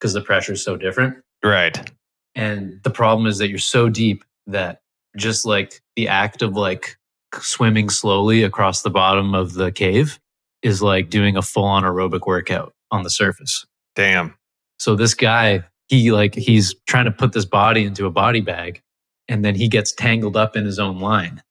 because 0.00 0.14
the 0.14 0.22
pressure 0.22 0.52
is 0.54 0.64
so 0.64 0.76
different. 0.76 1.16
right. 1.44 1.90
And 2.34 2.80
the 2.82 2.90
problem 2.90 3.26
is 3.26 3.36
that 3.38 3.50
you're 3.50 3.58
so 3.58 3.90
deep 3.90 4.24
that 4.46 4.80
just 5.18 5.44
like 5.44 5.82
the 5.96 6.08
act 6.08 6.40
of 6.40 6.56
like 6.56 6.96
swimming 7.40 7.90
slowly 7.90 8.42
across 8.42 8.80
the 8.80 8.88
bottom 8.90 9.34
of 9.34 9.52
the 9.52 9.70
cave 9.70 10.18
is 10.62 10.82
like 10.82 11.10
doing 11.10 11.36
a 11.36 11.42
full 11.42 11.64
on 11.64 11.82
aerobic 11.82 12.26
workout 12.26 12.72
on 12.90 13.02
the 13.02 13.10
surface. 13.10 13.66
Damn. 13.94 14.34
So 14.78 14.96
this 14.96 15.14
guy, 15.14 15.64
he 15.88 16.12
like 16.12 16.34
he's 16.34 16.74
trying 16.86 17.04
to 17.04 17.10
put 17.10 17.32
this 17.32 17.44
body 17.44 17.84
into 17.84 18.06
a 18.06 18.10
body 18.10 18.40
bag 18.40 18.82
and 19.28 19.44
then 19.44 19.54
he 19.54 19.68
gets 19.68 19.92
tangled 19.92 20.36
up 20.36 20.56
in 20.56 20.64
his 20.64 20.78
own 20.78 20.98
line. 20.98 21.42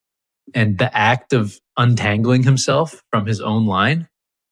And 0.53 0.77
the 0.77 0.95
act 0.95 1.33
of 1.33 1.59
untangling 1.77 2.43
himself 2.43 3.01
from 3.09 3.25
his 3.25 3.39
own 3.39 3.65
line 3.65 4.07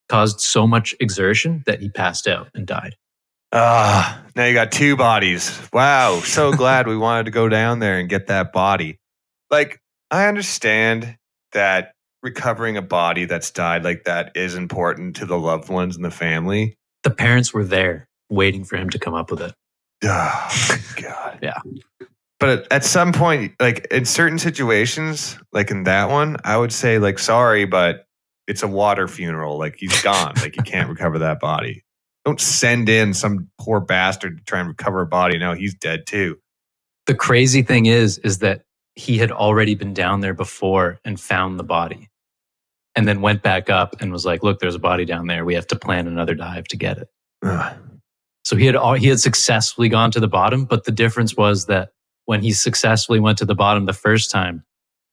caused 0.08 0.40
so 0.40 0.66
much 0.66 0.94
exertion 1.00 1.62
that 1.66 1.80
he 1.80 1.90
passed 1.90 2.26
out 2.26 2.48
and 2.54 2.66
died. 2.66 2.96
Ah, 3.52 4.24
now 4.36 4.44
you 4.44 4.54
got 4.54 4.72
two 4.72 4.96
bodies. 4.96 5.60
Wow. 5.72 6.20
So 6.20 6.52
glad 6.56 6.86
we 6.86 6.96
wanted 6.96 7.24
to 7.24 7.30
go 7.30 7.48
down 7.48 7.80
there 7.80 7.98
and 7.98 8.08
get 8.08 8.28
that 8.28 8.52
body. 8.52 8.98
Like, 9.50 9.80
I 10.10 10.26
understand 10.26 11.16
that 11.52 11.92
recovering 12.22 12.76
a 12.76 12.82
body 12.82 13.24
that's 13.24 13.50
died 13.50 13.84
like 13.84 14.04
that 14.04 14.32
is 14.34 14.54
important 14.54 15.16
to 15.16 15.26
the 15.26 15.38
loved 15.38 15.68
ones 15.68 15.96
and 15.96 16.04
the 16.04 16.10
family. 16.10 16.76
The 17.02 17.10
parents 17.10 17.52
were 17.52 17.64
there 17.64 18.08
waiting 18.28 18.64
for 18.64 18.76
him 18.76 18.90
to 18.90 18.98
come 18.98 19.14
up 19.14 19.30
with 19.30 19.40
it. 19.40 19.54
Oh, 20.02 20.78
God. 20.96 21.38
Yeah. 21.42 21.58
But 22.38 22.66
at 22.72 22.84
some 22.84 23.12
point, 23.12 23.54
like 23.60 23.86
in 23.90 24.06
certain 24.06 24.38
situations, 24.38 25.38
like 25.52 25.70
in 25.70 25.84
that 25.84 26.08
one, 26.08 26.38
I 26.42 26.56
would 26.56 26.72
say, 26.72 26.98
like, 26.98 27.18
sorry, 27.18 27.66
but 27.66 28.06
it's 28.46 28.62
a 28.62 28.68
water 28.68 29.08
funeral. 29.08 29.58
Like, 29.58 29.76
he's 29.78 30.02
gone. 30.02 30.34
like, 30.36 30.56
you 30.56 30.62
can't 30.62 30.88
recover 30.88 31.18
that 31.18 31.38
body. 31.38 31.84
Don't 32.24 32.40
send 32.40 32.88
in 32.88 33.12
some 33.12 33.50
poor 33.58 33.80
bastard 33.80 34.38
to 34.38 34.44
try 34.44 34.60
and 34.60 34.68
recover 34.68 35.02
a 35.02 35.06
body. 35.06 35.38
Now 35.38 35.54
he's 35.54 35.74
dead 35.74 36.06
too. 36.06 36.38
The 37.06 37.14
crazy 37.14 37.62
thing 37.62 37.86
is, 37.86 38.18
is 38.18 38.38
that 38.38 38.62
he 38.94 39.18
had 39.18 39.32
already 39.32 39.74
been 39.74 39.94
down 39.94 40.20
there 40.20 40.34
before 40.34 40.98
and 41.04 41.18
found 41.18 41.58
the 41.58 41.64
body 41.64 42.09
and 42.96 43.06
then 43.06 43.20
went 43.20 43.42
back 43.42 43.70
up 43.70 44.00
and 44.00 44.12
was 44.12 44.24
like, 44.24 44.42
look, 44.42 44.58
there's 44.58 44.74
a 44.74 44.80
body 44.80 45.04
down 45.04 45.26
there. 45.26 45.44
We 45.44 45.54
have 45.54 45.66
to 45.68 45.76
plan 45.76 46.06
another 46.06 46.34
dive 46.34 46.66
to 46.68 46.76
get 46.76 46.98
it. 46.98 47.08
Ugh. 47.42 47.76
So 48.44 48.56
he 48.56 48.66
had 48.66 48.76
al- 48.76 48.94
he 48.94 49.08
had 49.08 49.20
successfully 49.20 49.88
gone 49.88 50.10
to 50.12 50.20
the 50.20 50.28
bottom, 50.28 50.64
but 50.64 50.84
the 50.84 50.92
difference 50.92 51.36
was 51.36 51.66
that 51.66 51.90
when 52.24 52.42
he 52.42 52.52
successfully 52.52 53.20
went 53.20 53.38
to 53.38 53.44
the 53.44 53.54
bottom 53.54 53.86
the 53.86 53.92
first 53.92 54.30
time, 54.30 54.64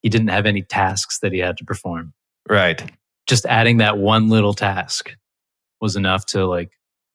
he 0.01 0.09
didn't 0.09 0.29
have 0.29 0.45
any 0.45 0.61
tasks 0.61 1.19
that 1.19 1.31
he 1.33 1.39
had 1.39 1.57
to 1.57 1.65
perform. 1.65 2.13
Right. 2.49 2.91
Just 3.27 3.45
adding 3.45 3.77
that 3.77 3.97
one 3.97 4.29
little 4.29 4.53
task 4.53 5.15
was 5.81 5.95
enough 5.95 6.25
to 6.27 6.45
like 6.45 6.71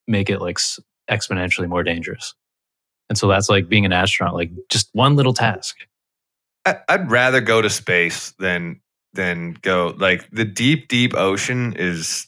make 0.07 0.29
it 0.29 0.41
like 0.41 0.59
exponentially 1.11 1.69
more 1.69 1.83
dangerous. 1.83 2.35
And 3.09 3.19
so 3.19 3.29
that's 3.29 3.49
like 3.49 3.69
being 3.69 3.85
an 3.85 3.93
astronaut, 3.93 4.35
like 4.35 4.51
just 4.69 4.89
one 4.93 5.17
little 5.17 5.35
task. 5.35 5.77
I'd 6.65 7.11
rather 7.11 7.41
go 7.41 7.61
to 7.61 7.69
space 7.69 8.33
than 8.39 8.81
than 9.15 9.53
go 9.63 9.95
like 9.99 10.29
the 10.31 10.45
deep, 10.45 10.89
deep 10.89 11.15
ocean 11.15 11.75
is. 11.77 12.27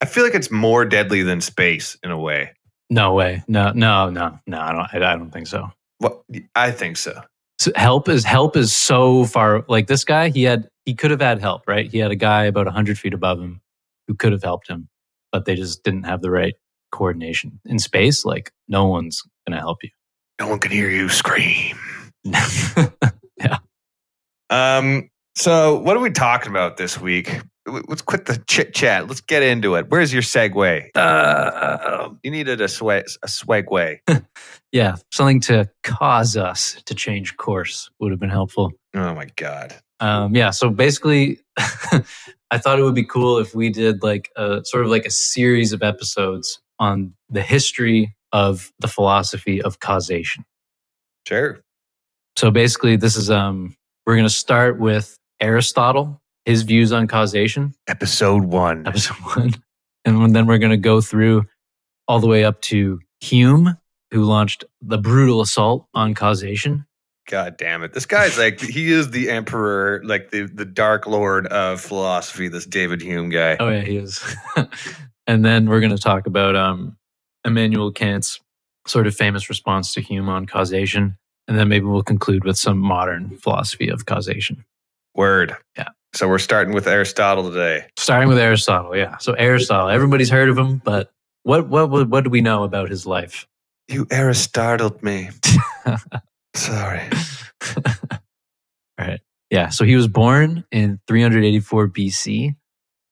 I 0.00 0.06
feel 0.06 0.24
like 0.24 0.34
it's 0.34 0.50
more 0.50 0.84
deadly 0.84 1.22
than 1.22 1.40
space 1.40 1.96
in 2.02 2.10
a 2.10 2.18
way. 2.18 2.52
No 2.90 3.14
way. 3.14 3.42
No, 3.48 3.72
no, 3.72 4.10
no, 4.10 4.38
no. 4.46 4.60
I 4.60 4.72
don't. 4.72 5.02
I, 5.02 5.12
I 5.12 5.16
don't 5.16 5.30
think 5.30 5.46
so. 5.46 5.70
What 5.98 6.22
I 6.56 6.70
think 6.72 6.96
so. 6.96 7.22
so 7.60 7.70
help 7.76 8.08
is 8.08 8.24
help 8.24 8.56
is 8.56 8.72
so 8.74 9.24
far 9.24 9.64
like 9.68 9.86
this 9.86 10.04
guy 10.04 10.30
he 10.30 10.42
had 10.42 10.68
he 10.84 10.94
could 10.94 11.12
have 11.12 11.20
had 11.20 11.38
help 11.40 11.62
right 11.68 11.88
he 11.88 11.98
had 11.98 12.10
a 12.10 12.16
guy 12.16 12.44
about 12.44 12.66
100 12.66 12.98
feet 12.98 13.14
above 13.14 13.38
him 13.38 13.60
who 14.08 14.14
could 14.14 14.32
have 14.32 14.42
helped 14.42 14.68
him 14.68 14.88
but 15.30 15.44
they 15.44 15.54
just 15.54 15.84
didn't 15.84 16.02
have 16.02 16.20
the 16.22 16.30
right 16.30 16.54
coordination 16.90 17.60
in 17.64 17.78
space 17.78 18.24
like 18.24 18.50
no 18.66 18.86
one's 18.86 19.22
gonna 19.46 19.60
help 19.60 19.78
you 19.84 19.90
No 20.40 20.48
one 20.48 20.58
can 20.58 20.72
hear 20.72 20.90
you 20.90 21.08
scream. 21.08 21.78
yeah. 22.24 23.58
Um. 24.50 25.08
So, 25.34 25.78
what 25.78 25.96
are 25.96 26.00
we 26.00 26.10
talking 26.10 26.50
about 26.50 26.76
this 26.76 27.00
week? 27.00 27.40
Let's 27.66 28.02
quit 28.02 28.26
the 28.26 28.42
chit 28.48 28.74
chat. 28.74 29.06
Let's 29.08 29.20
get 29.20 29.42
into 29.42 29.76
it. 29.76 29.86
Where's 29.88 30.12
your 30.12 30.22
segue? 30.22 30.88
uh, 30.96 32.10
You 32.22 32.30
needed 32.30 32.60
a 32.60 32.68
swag, 32.68 33.04
a 33.22 33.28
swag 33.28 33.70
way. 33.70 34.02
yeah 34.72 34.96
something 35.12 35.38
to 35.38 35.68
cause 35.82 36.34
us 36.36 36.80
to 36.86 36.94
change 36.94 37.36
course 37.36 37.90
would 38.00 38.10
have 38.10 38.18
been 38.18 38.30
helpful 38.30 38.72
Oh 38.94 39.14
my 39.14 39.26
god. 39.36 39.74
um, 40.00 40.34
yeah 40.34 40.48
so 40.48 40.70
basically 40.70 41.40
i 41.58 42.56
thought 42.56 42.78
it 42.78 42.82
would 42.82 42.94
be 42.94 43.04
cool 43.04 43.36
if 43.36 43.54
we 43.54 43.68
did 43.68 44.02
like 44.02 44.30
a 44.34 44.62
sort 44.64 44.82
of 44.84 44.90
like 44.90 45.04
a 45.04 45.10
series 45.10 45.74
of 45.74 45.82
episodes 45.82 46.58
on 46.78 47.12
the 47.28 47.42
history 47.42 48.16
of 48.32 48.72
the 48.78 48.88
philosophy 48.88 49.60
of 49.60 49.78
causation 49.80 50.44
Sure. 51.28 51.60
So 52.36 52.50
basically, 52.50 52.96
this 52.96 53.14
is 53.14 53.30
um, 53.30 53.76
we're 54.06 54.14
going 54.16 54.26
to 54.26 54.30
start 54.34 54.80
with 54.80 55.18
Aristotle, 55.42 56.22
his 56.44 56.62
views 56.62 56.92
on 56.92 57.08
causation, 57.08 57.74
Episode 57.88 58.44
one. 58.44 58.86
episode 58.86 59.16
one, 59.36 59.54
and 60.04 60.34
then 60.34 60.46
we're 60.46 60.58
going 60.58 60.70
to 60.70 60.76
go 60.76 61.00
through 61.00 61.44
all 62.08 62.20
the 62.20 62.28
way 62.28 62.44
up 62.44 62.60
to 62.62 63.00
Hume, 63.20 63.76
who 64.12 64.24
launched 64.24 64.64
the 64.80 64.98
brutal 64.98 65.40
assault 65.40 65.86
on 65.94 66.14
causation. 66.14 66.86
God 67.28 67.56
damn 67.56 67.82
it. 67.82 67.92
This 67.92 68.06
guy's 68.06 68.38
like 68.38 68.60
he 68.60 68.90
is 68.90 69.10
the 69.10 69.30
emperor, 69.30 70.00
like 70.04 70.30
the 70.30 70.42
the 70.46 70.64
dark 70.64 71.06
lord 71.06 71.46
of 71.48 71.80
philosophy, 71.80 72.48
this 72.48 72.66
David 72.66 73.00
Hume 73.00 73.28
guy. 73.28 73.56
Oh 73.58 73.68
yeah, 73.68 73.80
he 73.80 73.96
is. 73.96 74.24
and 75.26 75.44
then 75.44 75.68
we're 75.68 75.80
going 75.80 75.94
to 75.94 76.02
talk 76.02 76.26
about 76.26 76.56
um, 76.56 76.96
Immanuel 77.44 77.92
Kant's 77.92 78.40
sort 78.86 79.06
of 79.06 79.14
famous 79.14 79.48
response 79.48 79.94
to 79.94 80.00
Hume 80.00 80.28
on 80.28 80.46
causation, 80.46 81.16
and 81.46 81.58
then 81.58 81.68
maybe 81.68 81.86
we'll 81.86 82.02
conclude 82.02 82.44
with 82.44 82.58
some 82.58 82.78
modern 82.78 83.36
philosophy 83.38 83.88
of 83.88 84.06
causation. 84.06 84.64
Word. 85.14 85.54
Yeah. 85.76 85.88
So 86.14 86.28
we're 86.28 86.38
starting 86.38 86.74
with 86.74 86.86
Aristotle 86.86 87.48
today. 87.50 87.86
starting 87.96 88.28
with 88.28 88.38
Aristotle. 88.38 88.94
Yeah. 88.96 89.16
So 89.18 89.32
Aristotle, 89.32 89.88
everybody's 89.88 90.30
heard 90.30 90.48
of 90.48 90.58
him, 90.58 90.80
but 90.84 91.10
what 91.42 91.68
what 91.68 91.90
what, 91.90 92.08
what 92.08 92.24
do 92.24 92.30
we 92.30 92.40
know 92.40 92.64
about 92.64 92.90
his 92.90 93.06
life? 93.06 93.46
You 93.88 94.06
Aristotled 94.10 95.02
me. 95.02 95.30
Sorry. 96.54 97.08
right. 98.98 99.20
Yeah. 99.50 99.68
So 99.70 99.84
he 99.84 99.96
was 99.96 100.08
born 100.08 100.64
in 100.70 101.00
384 101.08 101.88
BC 101.88 102.56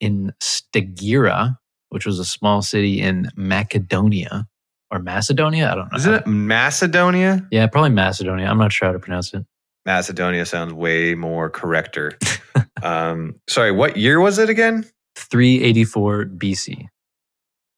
in 0.00 0.32
Stagira, 0.40 1.56
which 1.90 2.06
was 2.06 2.18
a 2.18 2.24
small 2.24 2.62
city 2.62 3.00
in 3.00 3.30
Macedonia 3.36 4.46
or 4.90 4.98
Macedonia. 4.98 5.70
I 5.70 5.74
don't 5.74 5.92
know. 5.92 5.96
Isn't 5.96 6.14
it 6.14 6.26
Macedonia? 6.26 7.46
Yeah, 7.50 7.66
probably 7.66 7.90
Macedonia. 7.90 8.46
I'm 8.46 8.58
not 8.58 8.72
sure 8.72 8.88
how 8.88 8.92
to 8.92 8.98
pronounce 8.98 9.32
it. 9.34 9.44
Macedonia 9.86 10.44
sounds 10.46 10.72
way 10.72 11.14
more 11.14 11.50
correcter. 11.50 12.18
um, 12.82 13.34
sorry, 13.48 13.72
what 13.72 13.96
year 13.96 14.20
was 14.20 14.38
it 14.38 14.50
again? 14.50 14.84
384 15.16 16.26
BC. 16.26 16.86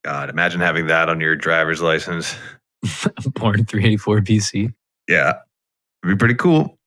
God, 0.04 0.30
imagine 0.30 0.60
having 0.60 0.86
that 0.88 1.08
on 1.08 1.20
your 1.20 1.36
driver's 1.36 1.80
license. 1.80 2.36
born 3.34 3.64
384 3.64 4.20
BC. 4.20 4.74
Yeah. 5.08 5.34
It'd 6.02 6.16
be 6.16 6.18
pretty 6.18 6.34
cool. 6.34 6.78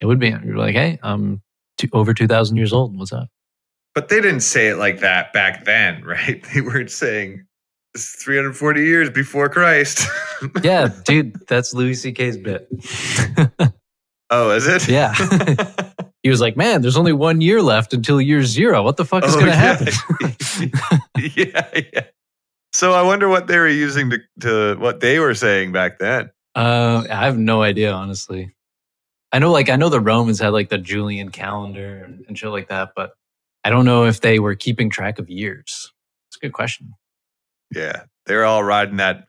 It 0.00 0.06
would 0.06 0.18
be. 0.18 0.28
You're 0.28 0.56
like, 0.56 0.74
hey, 0.74 0.98
I'm 1.02 1.42
two, 1.78 1.88
over 1.92 2.12
2,000 2.12 2.56
years 2.56 2.72
old. 2.72 2.96
What's 2.96 3.12
up? 3.12 3.28
But 3.94 4.10
they 4.10 4.20
didn't 4.20 4.40
say 4.40 4.68
it 4.68 4.76
like 4.76 5.00
that 5.00 5.32
back 5.32 5.64
then, 5.64 6.04
right? 6.04 6.44
They 6.54 6.60
weren't 6.60 6.90
saying 6.90 7.44
is 7.94 8.10
340 8.10 8.82
years 8.82 9.10
before 9.10 9.48
Christ. 9.48 10.06
Yeah, 10.62 10.88
dude, 11.04 11.34
that's 11.48 11.74
Louis 11.74 11.94
C.K.'s 11.94 12.36
bit. 12.36 12.68
Oh, 14.30 14.50
is 14.50 14.66
it? 14.66 14.88
Yeah. 14.88 15.14
he 16.22 16.30
was 16.30 16.40
like, 16.40 16.56
man, 16.56 16.82
there's 16.82 16.96
only 16.96 17.12
one 17.12 17.40
year 17.40 17.62
left 17.62 17.92
until 17.92 18.20
year 18.20 18.42
zero. 18.42 18.82
What 18.82 18.96
the 18.96 19.04
fuck 19.04 19.24
is 19.24 19.34
Oh, 19.34 19.40
going 19.40 19.52
to 19.52 19.56
yeah. 19.56 20.70
happen? 20.76 21.00
yeah, 21.36 21.80
yeah. 21.92 22.04
So 22.72 22.92
I 22.92 23.02
wonder 23.02 23.28
what 23.28 23.46
they 23.46 23.58
were 23.58 23.68
using 23.68 24.10
to, 24.10 24.18
to 24.40 24.76
what 24.80 25.00
they 25.00 25.18
were 25.18 25.34
saying 25.34 25.72
back 25.72 25.98
then. 25.98 26.30
Uh, 26.54 27.04
I 27.10 27.24
have 27.26 27.38
no 27.38 27.62
idea, 27.62 27.92
honestly. 27.92 28.54
I 29.32 29.38
know, 29.38 29.50
like, 29.52 29.68
I 29.68 29.76
know 29.76 29.88
the 29.88 30.00
Romans 30.00 30.40
had 30.40 30.48
like 30.52 30.68
the 30.70 30.78
Julian 30.78 31.30
calendar 31.30 32.02
and, 32.04 32.24
and 32.28 32.38
shit 32.38 32.50
like 32.50 32.68
that, 32.68 32.90
but 32.96 33.12
I 33.64 33.70
don't 33.70 33.84
know 33.84 34.04
if 34.06 34.20
they 34.20 34.38
were 34.38 34.54
keeping 34.54 34.90
track 34.90 35.18
of 35.18 35.28
years. 35.28 35.92
It's 36.28 36.36
a 36.36 36.40
good 36.40 36.52
question. 36.52 36.94
Yeah, 37.74 38.04
they 38.26 38.34
were 38.34 38.44
all 38.44 38.62
riding 38.64 38.96
that. 38.96 39.27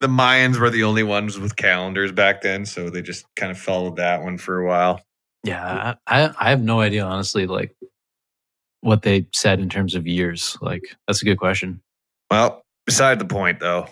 The 0.00 0.08
Mayans 0.08 0.58
were 0.58 0.70
the 0.70 0.84
only 0.84 1.02
ones 1.02 1.38
with 1.38 1.56
calendars 1.56 2.12
back 2.12 2.40
then, 2.40 2.64
so 2.64 2.88
they 2.88 3.02
just 3.02 3.26
kind 3.36 3.50
of 3.50 3.58
followed 3.58 3.96
that 3.96 4.22
one 4.22 4.38
for 4.38 4.58
a 4.58 4.66
while. 4.66 5.02
Yeah, 5.44 5.94
I, 6.06 6.34
I 6.38 6.50
have 6.50 6.62
no 6.62 6.80
idea, 6.80 7.04
honestly, 7.04 7.46
like 7.46 7.74
what 8.80 9.02
they 9.02 9.26
said 9.34 9.60
in 9.60 9.68
terms 9.68 9.94
of 9.94 10.06
years. 10.06 10.56
Like, 10.60 10.96
that's 11.06 11.22
a 11.22 11.24
good 11.24 11.38
question. 11.38 11.82
Well, 12.30 12.62
beside 12.86 13.18
the 13.18 13.26
point, 13.26 13.60
though. 13.60 13.86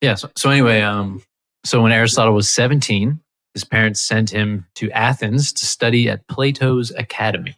Yeah. 0.00 0.14
So, 0.14 0.30
so 0.36 0.50
anyway, 0.50 0.82
um, 0.82 1.22
so 1.64 1.82
when 1.82 1.92
Aristotle 1.92 2.34
was 2.34 2.48
17, 2.48 3.20
his 3.54 3.64
parents 3.64 4.00
sent 4.00 4.30
him 4.30 4.66
to 4.76 4.90
Athens 4.92 5.52
to 5.54 5.66
study 5.66 6.08
at 6.08 6.26
Plato's 6.28 6.92
academy. 6.92 7.56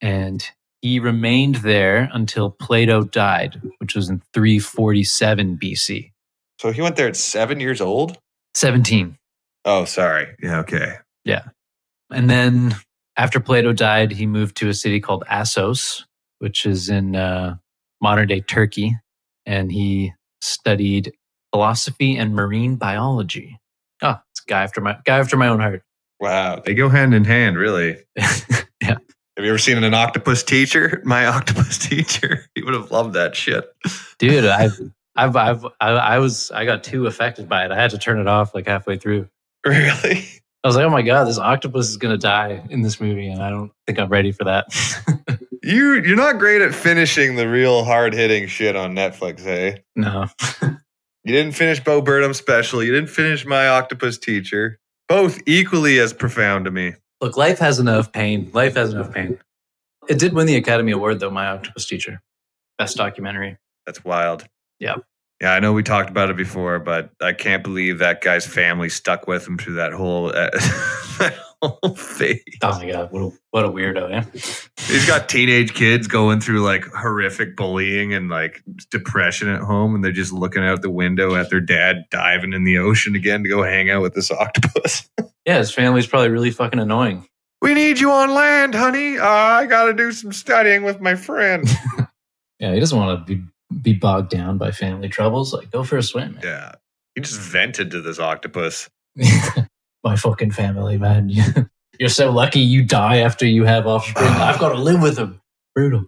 And 0.00 0.48
he 0.82 1.00
remained 1.00 1.56
there 1.56 2.10
until 2.12 2.50
Plato 2.50 3.04
died, 3.04 3.60
which 3.78 3.94
was 3.94 4.08
in 4.08 4.22
347 4.32 5.58
BC. 5.58 6.12
So 6.58 6.72
he 6.72 6.82
went 6.82 6.96
there 6.96 7.08
at 7.08 7.16
seven 7.16 7.60
years 7.60 7.80
old. 7.80 8.18
17. 8.54 9.16
Oh, 9.64 9.84
sorry. 9.84 10.34
Yeah. 10.42 10.60
Okay. 10.60 10.96
Yeah. 11.24 11.42
And 12.10 12.30
then 12.30 12.76
after 13.16 13.40
Plato 13.40 13.72
died, 13.72 14.12
he 14.12 14.26
moved 14.26 14.56
to 14.58 14.68
a 14.68 14.74
city 14.74 15.00
called 15.00 15.24
Assos, 15.28 16.06
which 16.38 16.66
is 16.66 16.88
in 16.88 17.16
uh, 17.16 17.56
modern 18.00 18.28
day 18.28 18.40
Turkey. 18.40 18.96
And 19.46 19.72
he 19.72 20.12
studied 20.40 21.12
philosophy 21.52 22.16
and 22.16 22.34
marine 22.34 22.76
biology. 22.76 23.58
Oh, 24.02 24.16
it's 24.30 24.42
a 24.46 24.48
guy 24.48 24.62
after 24.62 24.80
my 24.80 24.96
guy 25.04 25.18
after 25.18 25.36
my 25.36 25.48
own 25.48 25.60
heart. 25.60 25.82
Wow, 26.20 26.60
they 26.64 26.74
go 26.74 26.88
hand 26.88 27.14
in 27.14 27.24
hand, 27.24 27.56
really. 27.56 27.98
yeah. 28.16 28.98
Have 29.36 29.44
you 29.44 29.50
ever 29.50 29.58
seen 29.58 29.82
an 29.82 29.94
octopus 29.94 30.44
teacher? 30.44 31.02
My 31.04 31.26
octopus 31.26 31.76
teacher. 31.88 32.46
He 32.54 32.62
would 32.62 32.74
have 32.74 32.92
loved 32.92 33.14
that 33.14 33.34
shit. 33.34 33.64
Dude, 34.18 34.44
I've 34.44 34.78
I've 35.16 35.36
I've 35.36 35.64
I, 35.80 35.90
I 35.90 36.18
was 36.18 36.50
I 36.50 36.64
got 36.64 36.84
too 36.84 37.06
affected 37.06 37.48
by 37.48 37.64
it. 37.64 37.70
I 37.72 37.76
had 37.76 37.90
to 37.90 37.98
turn 37.98 38.18
it 38.18 38.26
off 38.26 38.54
like 38.54 38.66
halfway 38.66 38.98
through. 38.98 39.28
Really? 39.66 40.26
I 40.62 40.68
was 40.68 40.76
like, 40.76 40.84
oh 40.84 40.90
my 40.90 41.00
god, 41.00 41.24
this 41.24 41.38
octopus 41.38 41.88
is 41.88 41.96
gonna 41.96 42.18
die 42.18 42.62
in 42.68 42.82
this 42.82 43.00
movie, 43.00 43.28
and 43.28 43.42
I 43.42 43.48
don't 43.48 43.72
think 43.86 43.98
I'm 43.98 44.10
ready 44.10 44.32
for 44.32 44.44
that. 44.44 44.66
You 45.64 45.94
you're 46.02 46.14
not 46.14 46.38
great 46.38 46.60
at 46.60 46.74
finishing 46.74 47.36
the 47.36 47.48
real 47.48 47.84
hard 47.84 48.12
hitting 48.12 48.46
shit 48.48 48.76
on 48.76 48.94
Netflix, 48.94 49.46
eh? 49.46 49.78
no. 49.96 50.26
You 51.24 51.32
didn't 51.32 51.52
finish 51.52 51.80
Bo 51.82 52.02
Burnham 52.02 52.34
special. 52.34 52.82
You 52.82 52.92
didn't 52.92 53.08
finish 53.08 53.46
My 53.46 53.66
Octopus 53.68 54.18
Teacher. 54.18 54.78
Both 55.08 55.40
equally 55.46 55.98
as 55.98 56.12
profound 56.12 56.66
to 56.66 56.70
me. 56.70 56.92
Look, 57.22 57.38
life 57.38 57.58
has 57.60 57.78
enough 57.78 58.12
pain. 58.12 58.50
Life 58.52 58.74
has 58.74 58.92
enough 58.92 59.10
pain. 59.10 59.38
It 60.06 60.18
did 60.18 60.34
win 60.34 60.46
the 60.46 60.56
Academy 60.56 60.92
Award, 60.92 61.20
though. 61.20 61.30
My 61.30 61.46
Octopus 61.46 61.86
Teacher, 61.86 62.20
best 62.76 62.98
documentary. 62.98 63.56
That's 63.86 64.04
wild. 64.04 64.44
Yeah. 64.84 64.96
Yeah, 65.40 65.52
I 65.52 65.60
know 65.60 65.72
we 65.72 65.82
talked 65.82 66.10
about 66.10 66.30
it 66.30 66.36
before, 66.36 66.78
but 66.78 67.10
I 67.20 67.32
can't 67.32 67.64
believe 67.64 67.98
that 67.98 68.20
guy's 68.20 68.46
family 68.46 68.88
stuck 68.88 69.26
with 69.26 69.46
him 69.46 69.58
through 69.58 69.74
that 69.74 69.92
whole 69.92 70.28
uh, 70.28 70.50
that 71.18 71.34
whole 71.60 71.94
phase. 71.96 72.40
Oh 72.62 72.78
my 72.78 72.90
god, 72.90 73.10
what 73.10 73.20
a, 73.22 73.30
what 73.50 73.64
a 73.64 73.68
weirdo! 73.68 74.10
Yeah. 74.10 74.24
He's 74.86 75.06
got 75.06 75.28
teenage 75.28 75.74
kids 75.74 76.06
going 76.06 76.40
through 76.40 76.60
like 76.60 76.84
horrific 76.84 77.56
bullying 77.56 78.14
and 78.14 78.28
like 78.28 78.62
depression 78.90 79.48
at 79.48 79.60
home, 79.60 79.94
and 79.94 80.04
they're 80.04 80.12
just 80.12 80.32
looking 80.32 80.62
out 80.62 80.82
the 80.82 80.90
window 80.90 81.34
at 81.34 81.50
their 81.50 81.60
dad 81.60 82.04
diving 82.10 82.52
in 82.52 82.64
the 82.64 82.78
ocean 82.78 83.16
again 83.16 83.42
to 83.42 83.48
go 83.48 83.62
hang 83.62 83.90
out 83.90 84.02
with 84.02 84.14
this 84.14 84.30
octopus. 84.30 85.08
Yeah, 85.46 85.58
his 85.58 85.70
family's 85.70 86.06
probably 86.06 86.30
really 86.30 86.50
fucking 86.50 86.78
annoying. 86.78 87.28
we 87.60 87.74
need 87.74 88.00
you 88.00 88.10
on 88.10 88.32
land, 88.32 88.74
honey. 88.74 89.18
Uh, 89.18 89.26
I 89.28 89.66
got 89.66 89.84
to 89.86 89.92
do 89.92 90.10
some 90.10 90.32
studying 90.32 90.84
with 90.84 91.00
my 91.00 91.16
friend. 91.16 91.68
Yeah, 92.60 92.72
he 92.72 92.80
doesn't 92.80 92.96
want 92.96 93.26
to 93.26 93.34
be 93.36 93.42
be 93.82 93.92
bogged 93.92 94.30
down 94.30 94.58
by 94.58 94.70
family 94.70 95.08
troubles. 95.08 95.52
Like, 95.52 95.70
go 95.70 95.84
for 95.84 95.96
a 95.96 96.02
swim. 96.02 96.34
Man. 96.34 96.42
yeah, 96.44 96.72
he 97.14 97.20
just 97.20 97.40
vented 97.40 97.90
to 97.92 98.00
this 98.00 98.18
octopus. 98.18 98.88
my 100.04 100.16
fucking 100.16 100.50
family, 100.50 100.98
man. 100.98 101.30
You're 101.98 102.08
so 102.08 102.30
lucky 102.30 102.60
you 102.60 102.84
die 102.84 103.18
after 103.18 103.46
you 103.46 103.64
have 103.64 103.86
offspring. 103.86 104.26
I've 104.28 104.58
got 104.58 104.70
to 104.70 104.78
live 104.78 105.00
with 105.00 105.16
them. 105.16 105.40
Brutal. 105.74 106.04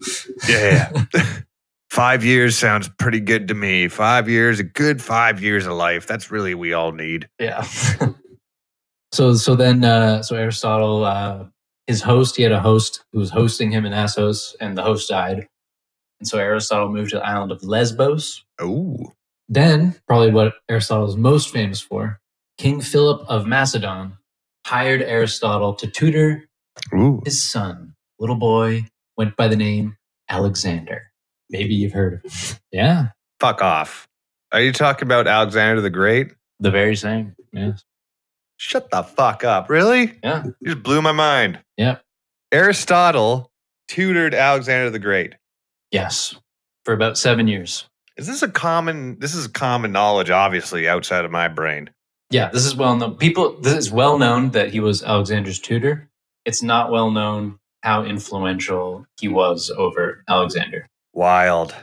Yeah. 0.48 0.92
five 1.90 2.24
years 2.24 2.56
sounds 2.56 2.88
pretty 2.98 3.20
good 3.20 3.48
to 3.48 3.54
me. 3.54 3.88
Five 3.88 4.28
years, 4.28 4.60
a 4.60 4.64
good 4.64 5.02
five 5.02 5.42
years 5.42 5.66
of 5.66 5.72
life. 5.72 6.06
That's 6.06 6.30
really 6.30 6.54
we 6.54 6.72
all 6.72 6.92
need. 6.92 7.28
Yeah. 7.38 7.62
so 9.12 9.34
so 9.34 9.54
then 9.54 9.84
uh, 9.84 10.22
so 10.22 10.36
Aristotle, 10.36 11.04
uh, 11.04 11.44
his 11.86 12.02
host, 12.02 12.36
he 12.36 12.42
had 12.42 12.52
a 12.52 12.60
host 12.60 13.04
who 13.12 13.18
was 13.20 13.30
hosting 13.30 13.70
him 13.70 13.86
in 13.86 13.92
Assos, 13.92 14.56
and 14.60 14.76
the 14.76 14.82
host 14.82 15.08
died, 15.08 15.48
and 16.20 16.28
so 16.28 16.38
Aristotle 16.38 16.88
moved 16.90 17.10
to 17.10 17.16
the 17.16 17.26
island 17.26 17.52
of 17.52 17.62
Lesbos. 17.62 18.44
Oh, 18.60 19.12
Then, 19.48 19.94
probably 20.06 20.30
what 20.32 20.54
Aristotle 20.68 21.08
is 21.08 21.16
most 21.16 21.50
famous 21.50 21.80
for, 21.80 22.20
King 22.58 22.80
Philip 22.80 23.24
of 23.28 23.46
Macedon 23.46 24.16
hired 24.66 25.02
Aristotle 25.02 25.74
to 25.74 25.86
tutor 25.86 26.44
ooh. 26.94 27.22
his 27.24 27.42
son. 27.42 27.94
Little 28.18 28.36
boy 28.36 28.86
went 29.16 29.36
by 29.36 29.46
the 29.48 29.56
name 29.56 29.96
Alexander. 30.28 31.10
Maybe 31.50 31.74
you've 31.74 31.92
heard 31.92 32.14
of 32.14 32.32
him. 32.32 32.56
Yeah, 32.72 33.06
Fuck 33.38 33.60
off. 33.62 34.08
Are 34.52 34.60
you 34.62 34.72
talking 34.72 35.06
about 35.06 35.26
Alexander 35.26 35.80
the 35.82 35.90
Great? 35.90 36.28
the 36.58 36.70
very 36.70 36.96
same. 36.96 37.36
Yes. 37.52 37.84
Shut 38.56 38.90
the 38.90 39.02
fuck 39.02 39.44
up. 39.44 39.68
Really? 39.68 40.18
Yeah. 40.24 40.44
You 40.44 40.54
just 40.72 40.82
blew 40.82 41.02
my 41.02 41.12
mind. 41.12 41.58
Yep. 41.76 42.02
Aristotle 42.50 43.50
tutored 43.88 44.34
Alexander 44.34 44.88
the 44.88 44.98
Great. 44.98 45.34
Yes. 45.96 46.34
For 46.84 46.92
about 46.92 47.18
seven 47.18 47.48
years. 47.48 47.88
Is 48.16 48.26
this 48.26 48.42
a 48.42 48.48
common 48.48 49.18
this 49.18 49.34
is 49.34 49.46
common 49.48 49.92
knowledge, 49.92 50.30
obviously, 50.30 50.88
outside 50.88 51.24
of 51.24 51.30
my 51.30 51.48
brain. 51.48 51.90
Yeah, 52.30 52.50
this 52.50 52.64
is 52.64 52.74
well 52.74 52.96
known. 52.96 53.16
People, 53.16 53.60
this 53.60 53.74
is 53.74 53.90
well 53.90 54.18
known 54.18 54.50
that 54.50 54.70
he 54.70 54.80
was 54.80 55.02
Alexander's 55.02 55.58
tutor. 55.58 56.08
It's 56.44 56.62
not 56.62 56.90
well 56.90 57.10
known 57.10 57.58
how 57.82 58.04
influential 58.04 59.06
he 59.20 59.28
was 59.28 59.70
over 59.70 60.24
Alexander. 60.28 60.88
Wild. 61.12 61.74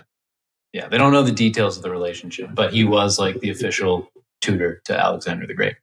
Yeah, 0.73 0.88
they 0.89 0.97
don't 0.97 1.13
know 1.13 1.23
the 1.23 1.32
details 1.32 1.78
of 1.78 1.84
the 1.84 1.91
relationship, 1.91 2.49
but 2.54 2.73
he 2.73 2.84
was 2.84 3.19
like 3.19 3.39
the 3.39 3.52
official 3.52 4.10
tutor 4.41 4.82
to 4.86 4.99
Alexander 4.99 5.47
the 5.47 5.54
Great. 5.54 5.76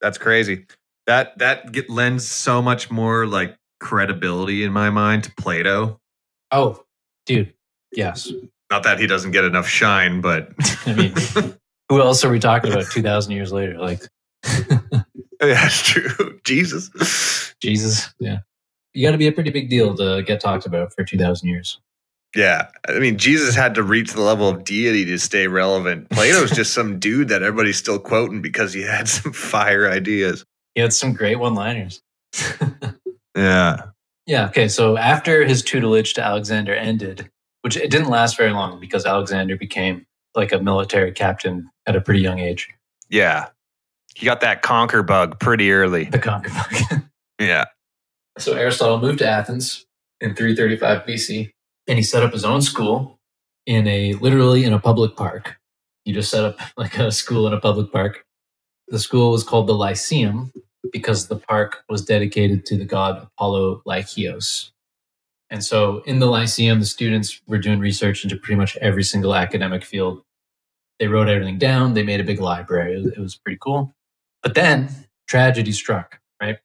That's 0.00 0.18
crazy. 0.18 0.66
That 1.06 1.38
that 1.38 1.72
get, 1.72 1.90
lends 1.90 2.26
so 2.26 2.62
much 2.62 2.90
more 2.90 3.26
like 3.26 3.56
credibility 3.80 4.64
in 4.64 4.72
my 4.72 4.90
mind 4.90 5.24
to 5.24 5.34
Plato. 5.34 6.00
Oh, 6.50 6.84
dude. 7.26 7.52
Yes. 7.92 8.32
Not 8.70 8.84
that 8.84 9.00
he 9.00 9.06
doesn't 9.06 9.32
get 9.32 9.44
enough 9.44 9.66
shine, 9.66 10.20
but 10.20 10.52
I 10.86 10.94
mean, 10.94 11.14
who 11.88 12.00
else 12.00 12.24
are 12.24 12.30
we 12.30 12.38
talking 12.38 12.72
about 12.72 12.86
2,000 12.90 13.32
years 13.32 13.52
later? 13.52 13.78
Like, 13.78 14.02
yeah, 14.44 14.90
that's 15.40 15.82
true. 15.82 16.40
Jesus. 16.44 17.54
Jesus. 17.60 18.14
Yeah. 18.20 18.38
You 18.94 19.06
got 19.06 19.12
to 19.12 19.18
be 19.18 19.26
a 19.26 19.32
pretty 19.32 19.50
big 19.50 19.68
deal 19.70 19.94
to 19.96 20.22
get 20.22 20.40
talked 20.40 20.66
about 20.66 20.92
for 20.94 21.04
2,000 21.04 21.48
years. 21.48 21.80
Yeah. 22.34 22.68
I 22.88 22.98
mean, 23.00 23.18
Jesus 23.18 23.56
had 23.56 23.74
to 23.74 23.82
reach 23.82 24.12
the 24.12 24.20
level 24.20 24.48
of 24.48 24.64
deity 24.64 25.04
to 25.06 25.18
stay 25.18 25.48
relevant. 25.48 26.10
Plato's 26.10 26.52
just 26.52 26.72
some 26.72 26.98
dude 27.00 27.28
that 27.28 27.42
everybody's 27.42 27.76
still 27.76 27.98
quoting 27.98 28.40
because 28.40 28.72
he 28.72 28.82
had 28.82 29.08
some 29.08 29.32
fire 29.32 29.88
ideas. 29.90 30.44
He 30.74 30.80
had 30.80 30.92
some 30.92 31.12
great 31.12 31.36
one 31.40 31.54
liners. 31.54 32.02
Yeah. 33.36 33.82
Yeah. 34.26 34.46
Okay. 34.46 34.68
So 34.68 34.96
after 34.96 35.44
his 35.44 35.62
tutelage 35.62 36.14
to 36.14 36.22
Alexander 36.24 36.74
ended, 36.74 37.28
which 37.62 37.76
it 37.76 37.90
didn't 37.90 38.08
last 38.08 38.36
very 38.36 38.52
long 38.52 38.80
because 38.80 39.06
Alexander 39.06 39.56
became 39.56 40.06
like 40.34 40.52
a 40.52 40.58
military 40.60 41.12
captain 41.12 41.70
at 41.86 41.96
a 41.96 42.00
pretty 42.00 42.20
young 42.20 42.38
age. 42.38 42.68
Yeah. 43.08 43.48
He 44.14 44.26
got 44.26 44.40
that 44.40 44.62
conquer 44.62 45.02
bug 45.02 45.40
pretty 45.40 45.70
early. 45.72 46.04
The 46.04 46.18
conquer 46.18 46.50
bug. 46.50 47.02
Yeah. 47.40 47.64
so 48.36 48.52
Aristotle 48.52 48.98
moved 49.00 49.20
to 49.20 49.26
Athens 49.26 49.86
in 50.20 50.34
335 50.34 51.06
BC, 51.06 51.50
and 51.88 51.96
he 51.96 52.02
set 52.02 52.22
up 52.22 52.34
his 52.34 52.44
own 52.44 52.60
school 52.60 53.18
in 53.64 53.86
a 53.86 54.12
literally 54.14 54.64
in 54.64 54.74
a 54.74 54.78
public 54.78 55.16
park. 55.16 55.56
He 56.04 56.12
just 56.12 56.30
set 56.30 56.44
up 56.44 56.58
like 56.76 56.98
a 56.98 57.10
school 57.10 57.46
in 57.46 57.54
a 57.54 57.60
public 57.60 57.90
park. 57.90 58.26
The 58.88 58.98
school 58.98 59.30
was 59.30 59.42
called 59.42 59.68
the 59.68 59.74
Lyceum 59.74 60.52
because 60.92 61.28
the 61.28 61.36
park 61.36 61.82
was 61.88 62.04
dedicated 62.04 62.66
to 62.66 62.76
the 62.76 62.84
god 62.84 63.22
Apollo 63.22 63.82
Lycios. 63.86 64.72
And 65.50 65.64
so 65.64 66.02
in 66.06 66.20
the 66.20 66.26
Lyceum, 66.26 66.78
the 66.78 66.86
students 66.86 67.40
were 67.46 67.58
doing 67.58 67.80
research 67.80 68.22
into 68.22 68.36
pretty 68.36 68.56
much 68.56 68.76
every 68.76 69.02
single 69.02 69.34
academic 69.34 69.84
field. 69.84 70.22
They 70.98 71.08
wrote 71.08 71.28
everything 71.28 71.58
down. 71.58 71.94
They 71.94 72.02
made 72.02 72.20
a 72.20 72.24
big 72.24 72.40
library. 72.40 72.94
It 72.94 73.02
was, 73.02 73.12
it 73.12 73.18
was 73.18 73.36
pretty 73.36 73.58
cool. 73.60 73.94
But 74.42 74.54
then 74.54 74.90
tragedy 75.26 75.72
struck, 75.72 76.20
right? 76.40 76.58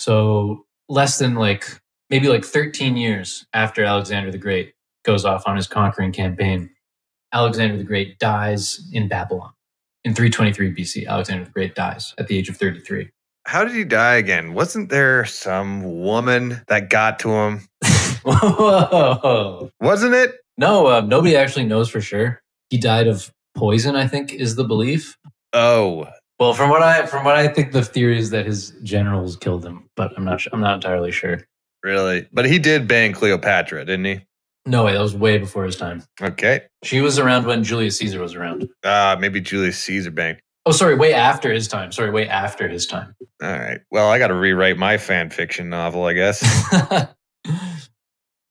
So 0.00 0.66
less 0.88 1.18
than 1.18 1.34
like 1.34 1.80
maybe 2.10 2.28
like 2.28 2.44
13 2.44 2.96
years 2.96 3.46
after 3.52 3.84
Alexander 3.84 4.30
the 4.30 4.38
Great 4.38 4.74
goes 5.04 5.24
off 5.24 5.44
on 5.46 5.56
his 5.56 5.66
conquering 5.66 6.12
campaign, 6.12 6.70
Alexander 7.32 7.76
the 7.76 7.84
Great 7.84 8.18
dies 8.18 8.88
in 8.92 9.08
Babylon. 9.08 9.52
In 10.04 10.14
323 10.14 10.74
BC, 10.74 11.06
Alexander 11.06 11.44
the 11.44 11.50
Great 11.50 11.74
dies 11.74 12.14
at 12.18 12.28
the 12.28 12.36
age 12.36 12.48
of 12.48 12.56
33. 12.56 13.10
How 13.46 13.64
did 13.64 13.74
he 13.74 13.84
die 13.84 14.14
again? 14.14 14.54
Wasn't 14.54 14.88
there 14.88 15.24
some 15.24 16.02
woman 16.02 16.62
that 16.68 16.90
got 16.90 17.18
to 17.20 17.30
him? 17.30 17.68
Whoa. 18.24 19.70
Wasn't 19.80 20.14
it? 20.14 20.32
No, 20.58 20.86
uh, 20.86 21.00
nobody 21.00 21.36
actually 21.36 21.66
knows 21.66 21.88
for 21.88 22.00
sure. 22.00 22.40
He 22.70 22.78
died 22.78 23.06
of 23.06 23.30
poison, 23.54 23.96
I 23.96 24.06
think, 24.06 24.32
is 24.32 24.56
the 24.56 24.64
belief. 24.64 25.16
Oh, 25.52 26.06
Well, 26.40 26.54
from 26.54 26.70
what 26.70 26.82
I 26.82 27.06
from 27.06 27.24
what 27.24 27.36
I 27.36 27.46
think, 27.48 27.72
the 27.72 27.82
theory 27.82 28.18
is 28.18 28.30
that 28.30 28.46
his 28.46 28.70
generals 28.82 29.36
killed 29.36 29.64
him, 29.64 29.88
but 29.96 30.12
I'm 30.16 30.24
not. 30.24 30.42
I'm 30.52 30.60
not 30.60 30.74
entirely 30.76 31.10
sure. 31.12 31.40
really? 31.82 32.26
But 32.32 32.46
he 32.46 32.58
did 32.58 32.88
bang 32.88 33.12
Cleopatra, 33.12 33.84
didn't 33.84 34.04
he? 34.04 34.20
No, 34.66 34.84
way, 34.84 34.94
that 34.94 35.00
was 35.00 35.14
way 35.14 35.36
before 35.38 35.64
his 35.64 35.76
time. 35.76 36.02
Okay. 36.22 36.62
She 36.84 37.02
was 37.02 37.18
around 37.18 37.46
when 37.46 37.62
Julius 37.62 37.98
Caesar 37.98 38.20
was 38.20 38.34
around. 38.34 38.66
Uh, 38.82 39.14
maybe 39.20 39.40
Julius 39.40 39.78
Caesar 39.80 40.10
banged. 40.10 40.40
Oh, 40.66 40.72
sorry, 40.72 40.94
way 40.94 41.12
after 41.12 41.52
his 41.52 41.68
time. 41.68 41.92
Sorry, 41.92 42.10
way 42.10 42.26
after 42.26 42.66
his 42.66 42.86
time. 42.86 43.14
All 43.42 43.50
right. 43.52 43.80
Well, 43.90 44.08
I 44.10 44.18
got 44.18 44.28
to 44.28 44.34
rewrite 44.34 44.78
my 44.78 44.96
fan 44.96 45.28
fiction 45.28 45.68
novel, 45.68 46.04
I 46.06 46.14
guess. 46.14 46.40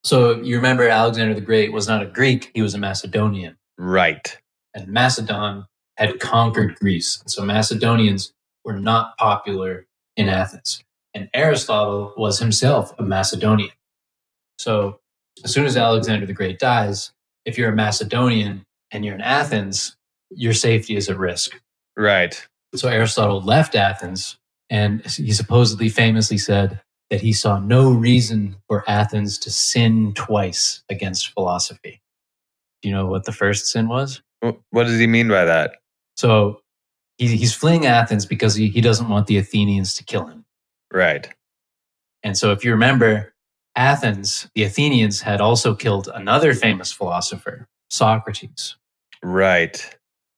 so 0.04 0.42
you 0.42 0.56
remember 0.56 0.88
Alexander 0.88 1.34
the 1.34 1.42
Great 1.42 1.72
was 1.72 1.88
not 1.88 2.02
a 2.02 2.06
Greek; 2.06 2.52
he 2.54 2.62
was 2.62 2.74
a 2.74 2.78
Macedonian, 2.78 3.58
right. 3.78 4.38
and 4.74 4.88
Macedon 4.88 5.66
had 5.98 6.20
conquered 6.20 6.76
Greece. 6.76 7.20
And 7.22 7.32
so 7.32 7.46
Macedonians 7.46 8.34
were 8.66 8.80
not 8.80 9.18
popular 9.18 9.88
in 10.18 10.30
Athens, 10.30 10.84
and 11.14 11.30
Aristotle 11.34 12.14
was 12.18 12.40
himself 12.40 12.94
a 13.00 13.04
Macedonian. 13.04 13.72
So 14.58 15.00
as 15.44 15.54
soon 15.54 15.66
as 15.66 15.78
Alexander 15.78 16.26
the 16.26 16.34
Great 16.34 16.60
dies, 16.60 17.12
if 17.46 17.58
you're 17.58 17.72
a 17.72 17.76
Macedonian 17.76 18.66
and 18.92 19.04
you're 19.04 19.16
in 19.16 19.22
Athens, 19.22 19.96
your 20.30 20.54
safety 20.54 20.96
is 20.96 21.10
at 21.10 21.18
risk. 21.18 21.60
Right. 21.96 22.46
So 22.76 22.90
Aristotle 22.90 23.42
left 23.42 23.76
Athens, 23.76 24.38
and 24.70 25.06
he 25.06 25.32
supposedly 25.32 25.90
famously 25.90 26.38
said 26.38 26.82
that 27.14 27.22
he 27.22 27.32
saw 27.32 27.60
no 27.60 27.92
reason 27.92 28.56
for 28.68 28.84
Athens 28.90 29.38
to 29.38 29.52
sin 29.52 30.14
twice 30.16 30.82
against 30.90 31.32
philosophy. 31.32 32.02
Do 32.82 32.90
you 32.90 32.96
know 32.96 33.06
what 33.06 33.26
the 33.26 33.32
first 33.32 33.68
sin 33.68 33.88
was? 33.88 34.24
What 34.40 34.88
does 34.88 34.98
he 34.98 35.06
mean 35.06 35.28
by 35.28 35.46
that? 35.46 35.76
So 36.18 36.62
he, 37.20 37.28
he's 37.38 37.54
fleeing 37.54 37.86
Athens 37.86 38.26
because 38.26 38.56
he, 38.56 38.68
he 38.68 38.82
doesn't 38.82 39.10
want 39.10 39.28
the 39.28 39.38
Athenians 39.38 39.94
to 39.98 40.04
kill 40.04 40.26
him. 40.26 40.44
Right. 40.92 41.30
And 42.24 42.36
so, 42.36 42.52
if 42.52 42.66
you 42.66 42.72
remember, 42.72 43.36
Athens, 43.76 44.50
the 44.56 44.64
Athenians 44.64 45.22
had 45.22 45.40
also 45.40 45.76
killed 45.76 46.10
another 46.12 46.56
famous 46.56 46.92
philosopher, 46.92 47.68
Socrates. 47.92 48.76
Right. 49.22 49.98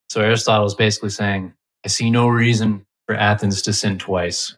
So 0.09 0.19
Aristotle 0.19 0.67
is 0.67 0.75
basically 0.75 1.11
saying, 1.11 1.53
I 1.85 1.87
see 1.87 2.09
no 2.09 2.27
reason 2.27 2.85
for 3.05 3.15
Athens 3.15 3.61
to 3.61 3.71
sin 3.71 3.97
twice. 3.97 4.57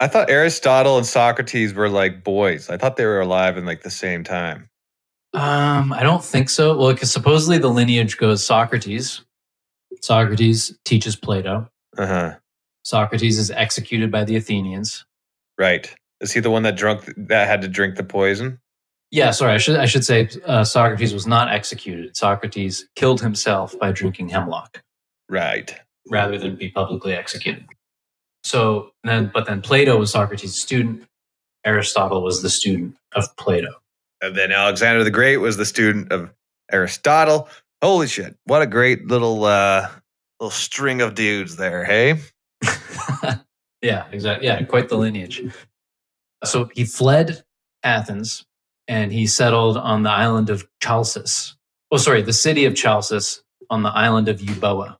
I 0.00 0.08
thought 0.08 0.28
Aristotle 0.30 0.98
and 0.98 1.06
Socrates 1.06 1.72
were 1.74 1.88
like 1.88 2.22
boys. 2.22 2.68
I 2.68 2.76
thought 2.76 2.96
they 2.96 3.06
were 3.06 3.20
alive 3.20 3.56
in 3.56 3.64
like 3.64 3.82
the 3.82 3.90
same 3.90 4.24
time. 4.24 4.68
Um, 5.32 5.92
I 5.92 6.02
don't 6.02 6.24
think 6.24 6.48
so. 6.50 6.76
Well, 6.76 6.92
because 6.92 7.10
supposedly 7.10 7.58
the 7.58 7.68
lineage 7.68 8.16
goes 8.18 8.44
Socrates. 8.46 9.22
Socrates 10.02 10.76
teaches 10.84 11.16
Plato. 11.16 11.68
Uh 11.96 12.06
huh. 12.06 12.34
Socrates 12.84 13.38
is 13.38 13.50
executed 13.50 14.10
by 14.10 14.24
the 14.24 14.36
Athenians. 14.36 15.04
Right. 15.58 15.92
Is 16.20 16.32
he 16.32 16.40
the 16.40 16.50
one 16.50 16.62
that 16.62 16.76
drunk 16.76 17.12
that 17.16 17.46
had 17.48 17.62
to 17.62 17.68
drink 17.68 17.96
the 17.96 18.04
poison? 18.04 18.58
Yeah, 19.10 19.30
sorry, 19.30 19.52
I 19.54 19.58
should 19.58 19.76
I 19.76 19.86
should 19.86 20.04
say 20.04 20.28
uh, 20.46 20.64
Socrates 20.64 21.14
was 21.14 21.26
not 21.26 21.48
executed. 21.50 22.16
Socrates 22.16 22.86
killed 22.96 23.20
himself 23.20 23.78
by 23.78 23.92
drinking 23.92 24.28
hemlock 24.30 24.82
Right. 25.28 25.74
rather 26.10 26.38
than 26.38 26.56
be 26.56 26.70
publicly 26.70 27.14
executed. 27.14 27.66
So 28.46 28.92
then, 29.02 29.32
but 29.34 29.46
then 29.46 29.60
Plato 29.60 29.98
was 29.98 30.12
Socrates' 30.12 30.54
student. 30.54 31.02
Aristotle 31.64 32.22
was 32.22 32.42
the 32.42 32.48
student 32.48 32.96
of 33.16 33.36
Plato. 33.36 33.74
And 34.22 34.36
then 34.36 34.52
Alexander 34.52 35.02
the 35.02 35.10
Great 35.10 35.38
was 35.38 35.56
the 35.56 35.64
student 35.64 36.12
of 36.12 36.32
Aristotle. 36.70 37.48
Holy 37.82 38.06
shit. 38.06 38.36
What 38.44 38.62
a 38.62 38.66
great 38.66 39.08
little 39.08 39.44
uh 39.44 39.88
little 40.38 40.52
string 40.52 41.00
of 41.00 41.16
dudes 41.16 41.56
there, 41.56 41.84
hey? 41.84 42.20
yeah, 43.82 44.06
exactly. 44.12 44.46
Yeah, 44.46 44.62
quite 44.62 44.90
the 44.90 44.96
lineage. 44.96 45.42
So 46.44 46.70
he 46.72 46.84
fled 46.84 47.42
Athens 47.82 48.46
and 48.86 49.12
he 49.12 49.26
settled 49.26 49.76
on 49.76 50.04
the 50.04 50.10
island 50.10 50.50
of 50.50 50.68
Chalcis. 50.80 51.54
Oh, 51.90 51.96
sorry, 51.96 52.22
the 52.22 52.32
city 52.32 52.64
of 52.64 52.74
Chalcis 52.74 53.40
on 53.70 53.82
the 53.82 53.90
island 53.90 54.28
of 54.28 54.38
Euboea, 54.38 54.98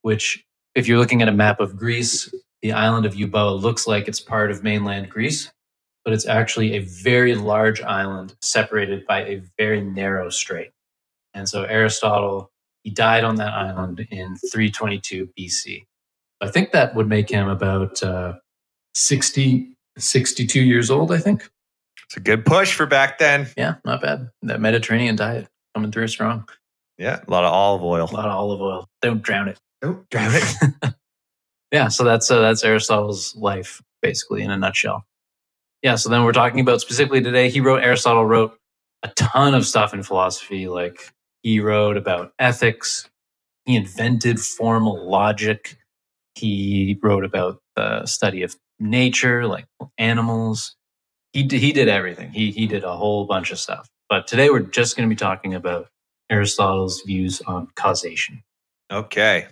which, 0.00 0.46
if 0.74 0.88
you're 0.88 0.98
looking 0.98 1.20
at 1.20 1.28
a 1.28 1.32
map 1.32 1.60
of 1.60 1.76
Greece, 1.76 2.32
the 2.62 2.72
island 2.72 3.06
of 3.06 3.14
Euboea 3.14 3.60
looks 3.60 3.86
like 3.86 4.08
it's 4.08 4.20
part 4.20 4.50
of 4.50 4.62
mainland 4.62 5.08
Greece, 5.10 5.50
but 6.04 6.12
it's 6.12 6.26
actually 6.26 6.74
a 6.74 6.80
very 6.80 7.34
large 7.34 7.80
island 7.82 8.34
separated 8.40 9.06
by 9.06 9.24
a 9.24 9.42
very 9.56 9.80
narrow 9.80 10.30
strait. 10.30 10.70
And 11.34 11.48
so 11.48 11.64
Aristotle, 11.64 12.50
he 12.82 12.90
died 12.90 13.24
on 13.24 13.36
that 13.36 13.52
island 13.52 14.00
in 14.10 14.36
322 14.36 15.28
BC. 15.38 15.84
I 16.40 16.48
think 16.48 16.72
that 16.72 16.94
would 16.94 17.08
make 17.08 17.30
him 17.30 17.48
about 17.48 18.02
uh, 18.02 18.34
60, 18.94 19.76
62 19.96 20.60
years 20.60 20.90
old, 20.90 21.12
I 21.12 21.18
think. 21.18 21.48
It's 22.06 22.16
a 22.16 22.20
good 22.20 22.46
push 22.46 22.72
for 22.74 22.86
back 22.86 23.18
then. 23.18 23.48
Yeah, 23.56 23.74
not 23.84 24.00
bad. 24.00 24.30
That 24.42 24.60
Mediterranean 24.60 25.16
diet 25.16 25.48
coming 25.74 25.92
through 25.92 26.08
strong. 26.08 26.48
Yeah, 26.96 27.20
a 27.26 27.30
lot 27.30 27.44
of 27.44 27.52
olive 27.52 27.82
oil. 27.82 28.08
A 28.10 28.14
lot 28.14 28.26
of 28.26 28.32
olive 28.32 28.60
oil. 28.60 28.88
Don't 29.02 29.22
drown 29.22 29.48
it. 29.48 29.58
Don't 29.82 30.08
drown 30.10 30.32
it. 30.34 30.94
yeah, 31.72 31.88
so 31.88 32.04
that's 32.04 32.30
uh, 32.30 32.40
that's 32.40 32.64
Aristotle's 32.64 33.34
life 33.36 33.82
basically 34.02 34.42
in 34.42 34.50
a 34.50 34.56
nutshell. 34.56 35.04
Yeah, 35.82 35.96
so 35.96 36.08
then 36.08 36.24
we're 36.24 36.32
talking 36.32 36.60
about 36.60 36.80
specifically 36.80 37.22
today. 37.22 37.50
He 37.50 37.60
wrote 37.60 37.82
Aristotle 37.82 38.24
wrote 38.24 38.56
a 39.02 39.08
ton 39.08 39.54
of 39.54 39.66
stuff 39.66 39.94
in 39.94 40.02
philosophy. 40.02 40.68
Like 40.68 41.12
he 41.42 41.60
wrote 41.60 41.96
about 41.96 42.32
ethics. 42.38 43.08
He 43.64 43.76
invented 43.76 44.40
formal 44.40 45.08
logic. 45.08 45.76
He 46.34 46.98
wrote 47.02 47.24
about 47.24 47.60
the 47.76 48.06
study 48.06 48.42
of 48.42 48.56
nature, 48.80 49.46
like 49.46 49.66
animals. 49.98 50.74
He 51.32 51.42
d- 51.42 51.58
he 51.58 51.72
did 51.72 51.88
everything. 51.88 52.32
He 52.32 52.50
he 52.50 52.66
did 52.66 52.84
a 52.84 52.96
whole 52.96 53.26
bunch 53.26 53.50
of 53.50 53.58
stuff. 53.58 53.88
But 54.08 54.26
today 54.26 54.48
we're 54.50 54.60
just 54.60 54.96
going 54.96 55.08
to 55.08 55.14
be 55.14 55.18
talking 55.18 55.54
about 55.54 55.88
Aristotle's 56.30 57.02
views 57.02 57.42
on 57.42 57.68
causation. 57.76 58.42
Okay. 58.90 59.46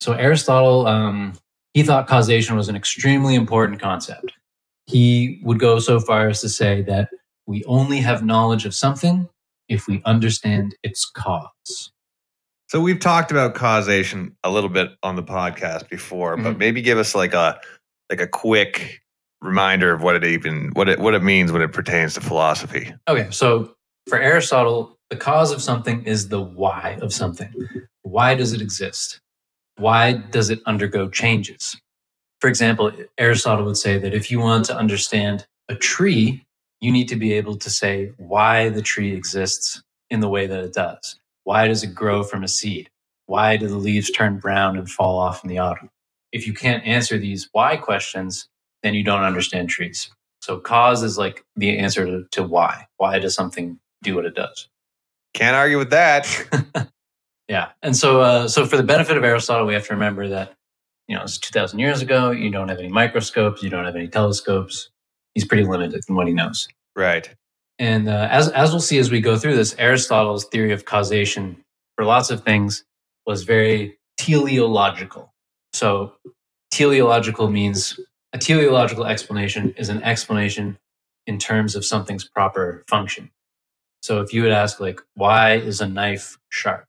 So 0.00 0.12
Aristotle, 0.12 0.86
um, 0.86 1.34
he 1.74 1.82
thought 1.82 2.06
causation 2.06 2.56
was 2.56 2.68
an 2.68 2.76
extremely 2.76 3.34
important 3.34 3.80
concept. 3.80 4.32
He 4.86 5.40
would 5.44 5.58
go 5.58 5.78
so 5.78 6.00
far 6.00 6.28
as 6.28 6.40
to 6.40 6.48
say 6.48 6.82
that 6.82 7.10
we 7.46 7.64
only 7.64 7.98
have 7.98 8.24
knowledge 8.24 8.64
of 8.64 8.74
something 8.74 9.28
if 9.68 9.86
we 9.86 10.02
understand 10.04 10.74
its 10.82 11.04
cause. 11.04 11.92
So 12.68 12.80
we've 12.80 13.00
talked 13.00 13.30
about 13.30 13.54
causation 13.54 14.36
a 14.44 14.50
little 14.50 14.70
bit 14.70 14.90
on 15.02 15.16
the 15.16 15.22
podcast 15.22 15.88
before, 15.88 16.36
but 16.36 16.54
Mhm. 16.54 16.58
maybe 16.58 16.82
give 16.82 16.98
us 16.98 17.14
like 17.14 17.34
a 17.34 17.60
like 18.10 18.20
a 18.20 18.26
quick 18.26 19.00
reminder 19.40 19.92
of 19.92 20.02
what 20.02 20.16
it 20.16 20.24
even 20.24 20.70
what 20.72 20.88
it 20.88 20.98
what 20.98 21.14
it 21.14 21.22
means 21.22 21.52
when 21.52 21.62
it 21.62 21.72
pertains 21.72 22.14
to 22.14 22.20
philosophy. 22.20 22.92
Okay, 23.08 23.28
so 23.30 23.74
for 24.08 24.18
Aristotle, 24.18 24.98
the 25.10 25.16
cause 25.16 25.52
of 25.52 25.62
something 25.62 26.02
is 26.04 26.28
the 26.28 26.40
why 26.40 26.98
of 27.02 27.12
something. 27.12 27.52
Why 28.02 28.34
does 28.34 28.52
it 28.52 28.60
exist? 28.62 29.20
Why 29.78 30.14
does 30.14 30.50
it 30.50 30.60
undergo 30.66 31.08
changes? 31.08 31.80
For 32.40 32.48
example, 32.48 32.92
Aristotle 33.16 33.64
would 33.64 33.76
say 33.76 33.98
that 33.98 34.12
if 34.12 34.30
you 34.30 34.40
want 34.40 34.64
to 34.66 34.76
understand 34.76 35.46
a 35.68 35.76
tree, 35.76 36.44
you 36.80 36.92
need 36.92 37.08
to 37.08 37.16
be 37.16 37.32
able 37.32 37.56
to 37.56 37.70
say 37.70 38.12
why 38.16 38.68
the 38.68 38.82
tree 38.82 39.12
exists 39.14 39.82
in 40.10 40.20
the 40.20 40.28
way 40.28 40.46
that 40.46 40.64
it 40.64 40.72
does. 40.72 41.16
Why 41.44 41.68
does 41.68 41.82
it 41.82 41.94
grow 41.94 42.22
from 42.24 42.42
a 42.42 42.48
seed? 42.48 42.90
Why 43.26 43.56
do 43.56 43.68
the 43.68 43.76
leaves 43.76 44.10
turn 44.10 44.38
brown 44.38 44.76
and 44.76 44.90
fall 44.90 45.18
off 45.18 45.44
in 45.44 45.48
the 45.50 45.58
autumn? 45.58 45.90
If 46.32 46.46
you 46.46 46.54
can't 46.54 46.84
answer 46.84 47.18
these 47.18 47.48
why 47.52 47.76
questions, 47.76 48.48
then 48.82 48.94
you 48.94 49.04
don't 49.04 49.22
understand 49.22 49.68
trees. 49.68 50.10
So 50.40 50.58
cause 50.58 51.02
is 51.02 51.18
like 51.18 51.44
the 51.56 51.78
answer 51.78 52.04
to, 52.06 52.24
to 52.32 52.42
why. 52.42 52.86
Why 52.96 53.18
does 53.18 53.34
something 53.34 53.78
do 54.02 54.16
what 54.16 54.26
it 54.26 54.34
does? 54.34 54.68
Can't 55.34 55.56
argue 55.56 55.78
with 55.78 55.90
that. 55.90 56.26
Yeah. 57.48 57.70
And 57.82 57.96
so, 57.96 58.20
uh, 58.20 58.48
so 58.48 58.66
for 58.66 58.76
the 58.76 58.82
benefit 58.82 59.16
of 59.16 59.24
Aristotle, 59.24 59.66
we 59.66 59.74
have 59.74 59.86
to 59.86 59.94
remember 59.94 60.28
that, 60.28 60.54
you 61.06 61.16
know, 61.16 61.22
it's 61.22 61.38
2000 61.38 61.78
years 61.78 62.02
ago. 62.02 62.30
You 62.30 62.50
don't 62.50 62.68
have 62.68 62.78
any 62.78 62.88
microscopes. 62.88 63.62
You 63.62 63.70
don't 63.70 63.86
have 63.86 63.96
any 63.96 64.08
telescopes. 64.08 64.90
He's 65.34 65.46
pretty 65.46 65.64
limited 65.64 66.02
in 66.08 66.14
what 66.14 66.26
he 66.26 66.34
knows. 66.34 66.68
right. 66.94 67.34
And 67.80 68.08
uh, 68.08 68.26
as, 68.30 68.48
as 68.48 68.72
we'll 68.72 68.80
see 68.80 68.98
as 68.98 69.08
we 69.08 69.20
go 69.20 69.38
through 69.38 69.54
this, 69.54 69.72
Aristotle's 69.78 70.44
theory 70.46 70.72
of 70.72 70.84
causation 70.84 71.62
for 71.94 72.04
lots 72.04 72.28
of 72.30 72.42
things 72.42 72.84
was 73.24 73.44
very 73.44 73.98
teleological. 74.16 75.32
So 75.72 76.14
teleological 76.72 77.50
means 77.50 78.00
a 78.32 78.38
teleological 78.38 79.06
explanation 79.06 79.74
is 79.78 79.90
an 79.90 80.02
explanation 80.02 80.76
in 81.28 81.38
terms 81.38 81.76
of 81.76 81.84
something's 81.84 82.24
proper 82.24 82.84
function. 82.88 83.30
So 84.02 84.20
if 84.22 84.32
you 84.32 84.42
would 84.42 84.52
ask 84.52 84.80
like, 84.80 85.00
why 85.14 85.54
is 85.54 85.80
a 85.80 85.86
knife 85.88 86.36
sharp? 86.48 86.87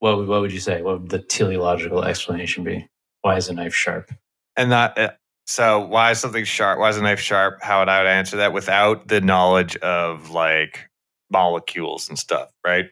What 0.00 0.18
would, 0.18 0.28
what 0.28 0.40
would 0.40 0.52
you 0.52 0.60
say? 0.60 0.82
What 0.82 1.00
would 1.00 1.10
the 1.10 1.18
teleological 1.18 2.04
explanation 2.04 2.64
be? 2.64 2.88
Why 3.22 3.36
is 3.36 3.48
a 3.48 3.54
knife 3.54 3.74
sharp? 3.74 4.12
And 4.56 4.70
not 4.70 4.98
uh, 4.98 5.10
so. 5.46 5.80
Why 5.80 6.10
is 6.10 6.20
something 6.20 6.44
sharp? 6.44 6.78
Why 6.78 6.88
is 6.88 6.96
a 6.96 7.02
knife 7.02 7.20
sharp? 7.20 7.62
How 7.62 7.80
would 7.80 7.88
I 7.88 8.00
would 8.00 8.08
answer 8.08 8.36
that 8.38 8.52
without 8.52 9.08
the 9.08 9.20
knowledge 9.20 9.76
of 9.76 10.30
like 10.30 10.88
molecules 11.30 12.08
and 12.08 12.18
stuff, 12.18 12.50
right? 12.64 12.86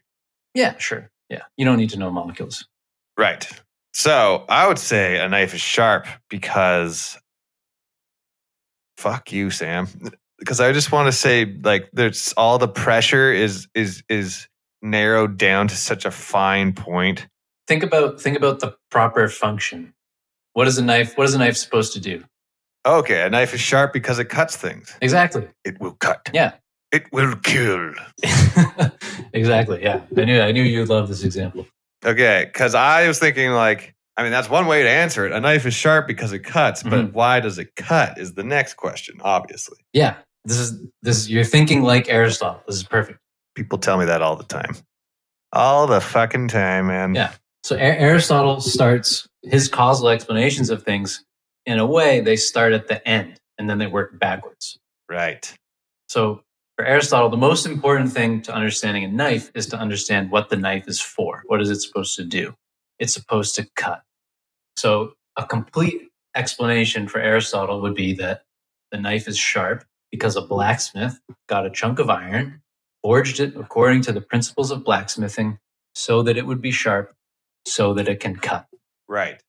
Yeah, 0.55 0.77
sure. 0.79 1.11
Yeah, 1.29 1.43
you 1.57 1.65
don't 1.65 1.79
need 1.79 1.91
to 1.91 1.99
know 1.99 2.11
molecules. 2.11 2.67
Right. 3.17 3.49
So 3.93 4.45
I 4.49 4.67
would 4.67 4.79
say 4.79 5.19
a 5.19 5.29
knife 5.29 5.55
is 5.55 5.61
sharp 5.61 6.07
because 6.29 7.17
fuck 8.97 9.33
you, 9.33 9.51
Sam. 9.51 9.89
Because 10.41 10.61
I 10.61 10.73
just 10.73 10.91
want 10.93 11.07
to 11.07 11.13
say 11.13 11.47
like 11.63 11.89
there's 11.93 12.35
all 12.37 12.59
the 12.59 12.69
pressure 12.69 13.33
is 13.33 13.69
is 13.73 14.03
is 14.11 14.49
narrowed 14.85 15.37
down 15.39 15.67
to 15.69 15.77
such 15.77 16.05
a 16.05 16.11
fine 16.11 16.73
point. 16.73 17.27
Think 17.67 17.83
about 17.83 18.21
think 18.21 18.37
about 18.37 18.61
the 18.61 18.77
proper 18.91 19.29
function. 19.29 19.95
What 20.53 20.69
is 20.69 20.79
a 20.79 20.85
knife? 20.85 21.17
What 21.19 21.25
is 21.25 21.35
a 21.35 21.39
knife 21.39 21.57
supposed 21.57 21.93
to 21.95 22.01
do? 22.01 22.23
Okay, 22.87 23.23
a 23.23 23.31
knife 23.31 23.55
is 23.55 23.61
sharp 23.61 23.93
because 23.93 24.19
it 24.19 24.27
cuts 24.29 24.57
things. 24.57 24.95
Exactly. 25.01 25.49
It 25.65 25.81
will 25.81 25.95
cut. 25.95 26.29
Yeah. 26.35 26.53
It 26.93 27.11
will 27.13 27.35
kill. 27.37 27.93
exactly. 29.33 29.83
Yeah. 29.83 30.03
I 30.17 30.25
knew 30.25 30.41
I 30.41 30.53
knew 30.53 30.63
you'd 30.63 30.89
love 30.89 31.09
this 31.09 31.25
example. 31.25 31.67
Okay, 32.05 32.45
because 32.53 32.75
I 32.75 33.09
was 33.09 33.19
thinking 33.19 33.53
like, 33.53 33.95
I 34.17 34.23
mean, 34.23 34.31
that's 34.33 34.51
one 34.51 34.67
way 34.67 34.83
to 34.83 34.89
answer 34.89 35.25
it. 35.27 35.33
A 35.33 35.41
knife 35.41 35.65
is 35.67 35.75
sharp 35.75 36.07
because 36.07 36.33
it 36.33 36.41
cuts, 36.41 36.83
but 36.83 37.07
Mhm. 37.07 37.13
why 37.13 37.41
does 37.41 37.59
it 37.59 37.75
cut? 37.75 38.19
Is 38.19 38.35
the 38.35 38.45
next 38.45 38.75
question. 38.75 39.17
Obviously, 39.23 39.79
Yeah. 39.93 40.17
This 40.45 40.59
is 40.59 40.79
this 41.03 41.17
is 41.17 41.31
you're 41.31 41.43
thinking 41.45 41.83
like 41.83 42.09
Aristotle. 42.11 42.63
This 42.67 42.77
is 42.77 42.83
perfect. 42.85 43.19
People 43.55 43.79
tell 43.79 43.99
me 43.99 44.05
that 44.05 44.23
all 44.23 44.37
the 44.37 44.45
time, 44.45 44.77
all 45.53 45.87
the 45.87 46.01
fucking 46.01 46.49
time, 46.49 46.89
man. 46.89 47.15
Yeah. 47.15 47.33
So 47.63 47.77
Aristotle 47.77 48.61
starts 48.61 49.27
his 49.43 49.69
causal 49.69 50.09
explanations 50.09 50.71
of 50.71 50.83
things 50.83 51.25
in 51.67 51.79
a 51.79 51.87
way 51.87 52.21
they 52.21 52.37
start 52.37 52.73
at 52.73 52.89
the 52.89 53.07
end 53.09 53.41
and 53.59 53.71
then 53.71 53.79
they 53.79 53.87
work 53.87 54.19
backwards. 54.19 54.79
Right. 55.09 55.57
So 56.09 56.43
for 56.77 56.85
Aristotle, 56.85 57.31
the 57.31 57.37
most 57.37 57.67
important 57.67 58.13
thing 58.13 58.43
to 58.43 58.55
understanding 58.55 59.05
a 59.05 59.09
knife 59.09 59.51
is 59.55 59.67
to 59.69 59.79
understand 59.79 60.31
what 60.31 60.51
the 60.51 60.57
knife 60.57 60.89
is 60.89 61.01
for. 61.01 61.43
What 61.47 61.61
is 61.61 61.71
it 61.71 61.81
supposed 61.81 62.17
to 62.17 62.25
do? 62.25 62.55
It's 62.99 63.15
supposed 63.15 63.55
to 63.57 63.67
cut. 63.77 64.03
So 64.77 65.15
a 65.37 65.47
complete 65.47 66.11
explanation 66.35 67.09
for 67.09 67.21
Aristotle 67.21 67.81
would 67.81 67.95
be 67.95 68.13
that 68.15 68.43
the 68.91 68.99
knife 68.99 69.29
is 69.29 69.39
sharp 69.39 69.85
because 70.11 70.37
a 70.37 70.43
blacksmith 70.43 71.21
got 71.49 71.67
a 71.67 71.71
chunk 71.71 71.99
of 71.99 72.11
iron, 72.11 72.61
forged 73.05 73.39
it 73.39 73.55
according 73.55 74.01
to 74.01 74.13
the 74.13 74.23
principles 74.23 74.71
of 74.71 74.83
blacksmithing 74.83 75.59
so 75.95 76.23
that 76.23 76.39
it 76.39 76.47
would 76.47 76.63
be 76.63 76.71
sharp, 76.71 77.15
so 77.67 77.93
that 77.95 78.09
it 78.09 78.19
can 78.19 78.35
cut. 78.35 78.67
Right. 79.07 79.41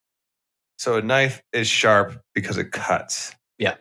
So 0.78 0.98
a 0.98 1.02
knife 1.02 1.42
is 1.54 1.68
sharp 1.68 2.22
because 2.36 2.58
it 2.58 2.72
cuts. 2.72 3.34
Yeah. 3.58 3.76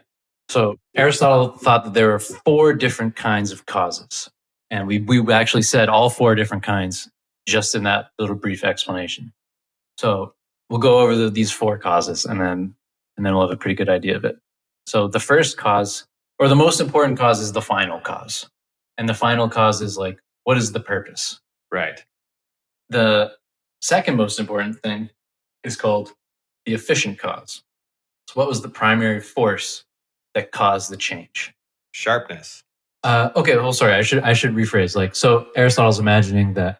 So 0.48 0.76
Aristotle 0.94 1.48
thought 1.48 1.84
that 1.84 1.94
there 1.94 2.08
were 2.08 2.20
four 2.20 2.72
different 2.72 3.16
kinds 3.16 3.50
of 3.50 3.66
causes. 3.66 4.30
And 4.70 4.86
we, 4.86 5.00
we 5.00 5.32
actually 5.32 5.62
said 5.62 5.88
all 5.88 6.08
four 6.08 6.36
different 6.36 6.62
kinds 6.62 7.10
just 7.46 7.74
in 7.74 7.82
that 7.82 8.10
little 8.18 8.36
brief 8.36 8.62
explanation. 8.62 9.32
So 9.98 10.34
we'll 10.70 10.80
go 10.80 11.00
over 11.00 11.16
the, 11.16 11.30
these 11.30 11.50
four 11.50 11.78
causes 11.78 12.24
and 12.24 12.40
then, 12.40 12.74
and 13.16 13.26
then 13.26 13.34
we'll 13.34 13.48
have 13.48 13.54
a 13.54 13.60
pretty 13.60 13.74
good 13.74 13.88
idea 13.88 14.16
of 14.16 14.24
it. 14.24 14.38
So 14.86 15.08
the 15.08 15.20
first 15.20 15.56
cause, 15.56 16.06
or 16.38 16.48
the 16.48 16.56
most 16.56 16.80
important 16.80 17.18
cause, 17.18 17.40
is 17.40 17.52
the 17.52 17.62
final 17.62 18.00
cause. 18.00 18.48
And 18.98 19.08
the 19.08 19.14
final 19.14 19.48
cause 19.48 19.80
is 19.80 19.98
like, 19.98 20.18
what 20.44 20.56
is 20.56 20.72
the 20.72 20.80
purpose? 20.80 21.40
Right. 21.72 22.04
The 22.90 23.32
second 23.80 24.16
most 24.16 24.38
important 24.38 24.80
thing 24.82 25.10
is 25.64 25.76
called 25.76 26.12
the 26.66 26.74
efficient 26.74 27.18
cause. 27.18 27.62
So, 28.28 28.34
what 28.34 28.48
was 28.48 28.62
the 28.62 28.68
primary 28.68 29.20
force 29.20 29.84
that 30.34 30.52
caused 30.52 30.90
the 30.90 30.96
change? 30.96 31.52
Sharpness. 31.92 32.62
Uh, 33.02 33.30
okay, 33.36 33.56
well, 33.56 33.72
sorry, 33.72 33.94
I 33.94 34.02
should 34.02 34.22
I 34.22 34.32
should 34.32 34.54
rephrase. 34.54 34.96
Like, 34.96 35.14
so 35.14 35.48
Aristotle's 35.56 35.98
imagining 35.98 36.54
that 36.54 36.78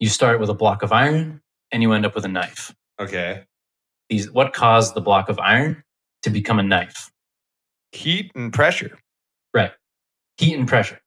you 0.00 0.08
start 0.08 0.40
with 0.40 0.48
a 0.48 0.54
block 0.54 0.82
of 0.82 0.92
iron 0.92 1.40
and 1.72 1.82
you 1.82 1.92
end 1.92 2.06
up 2.06 2.14
with 2.14 2.24
a 2.24 2.28
knife. 2.28 2.74
Okay. 3.00 3.44
These, 4.08 4.30
what 4.30 4.52
caused 4.52 4.94
the 4.94 5.00
block 5.00 5.28
of 5.28 5.38
iron 5.38 5.82
to 6.22 6.30
become 6.30 6.58
a 6.58 6.62
knife? 6.62 7.10
Heat 7.92 8.30
and 8.34 8.52
pressure. 8.52 8.98
Right, 9.52 9.72
heat 10.38 10.54
and 10.54 10.68
pressure. 10.68 11.00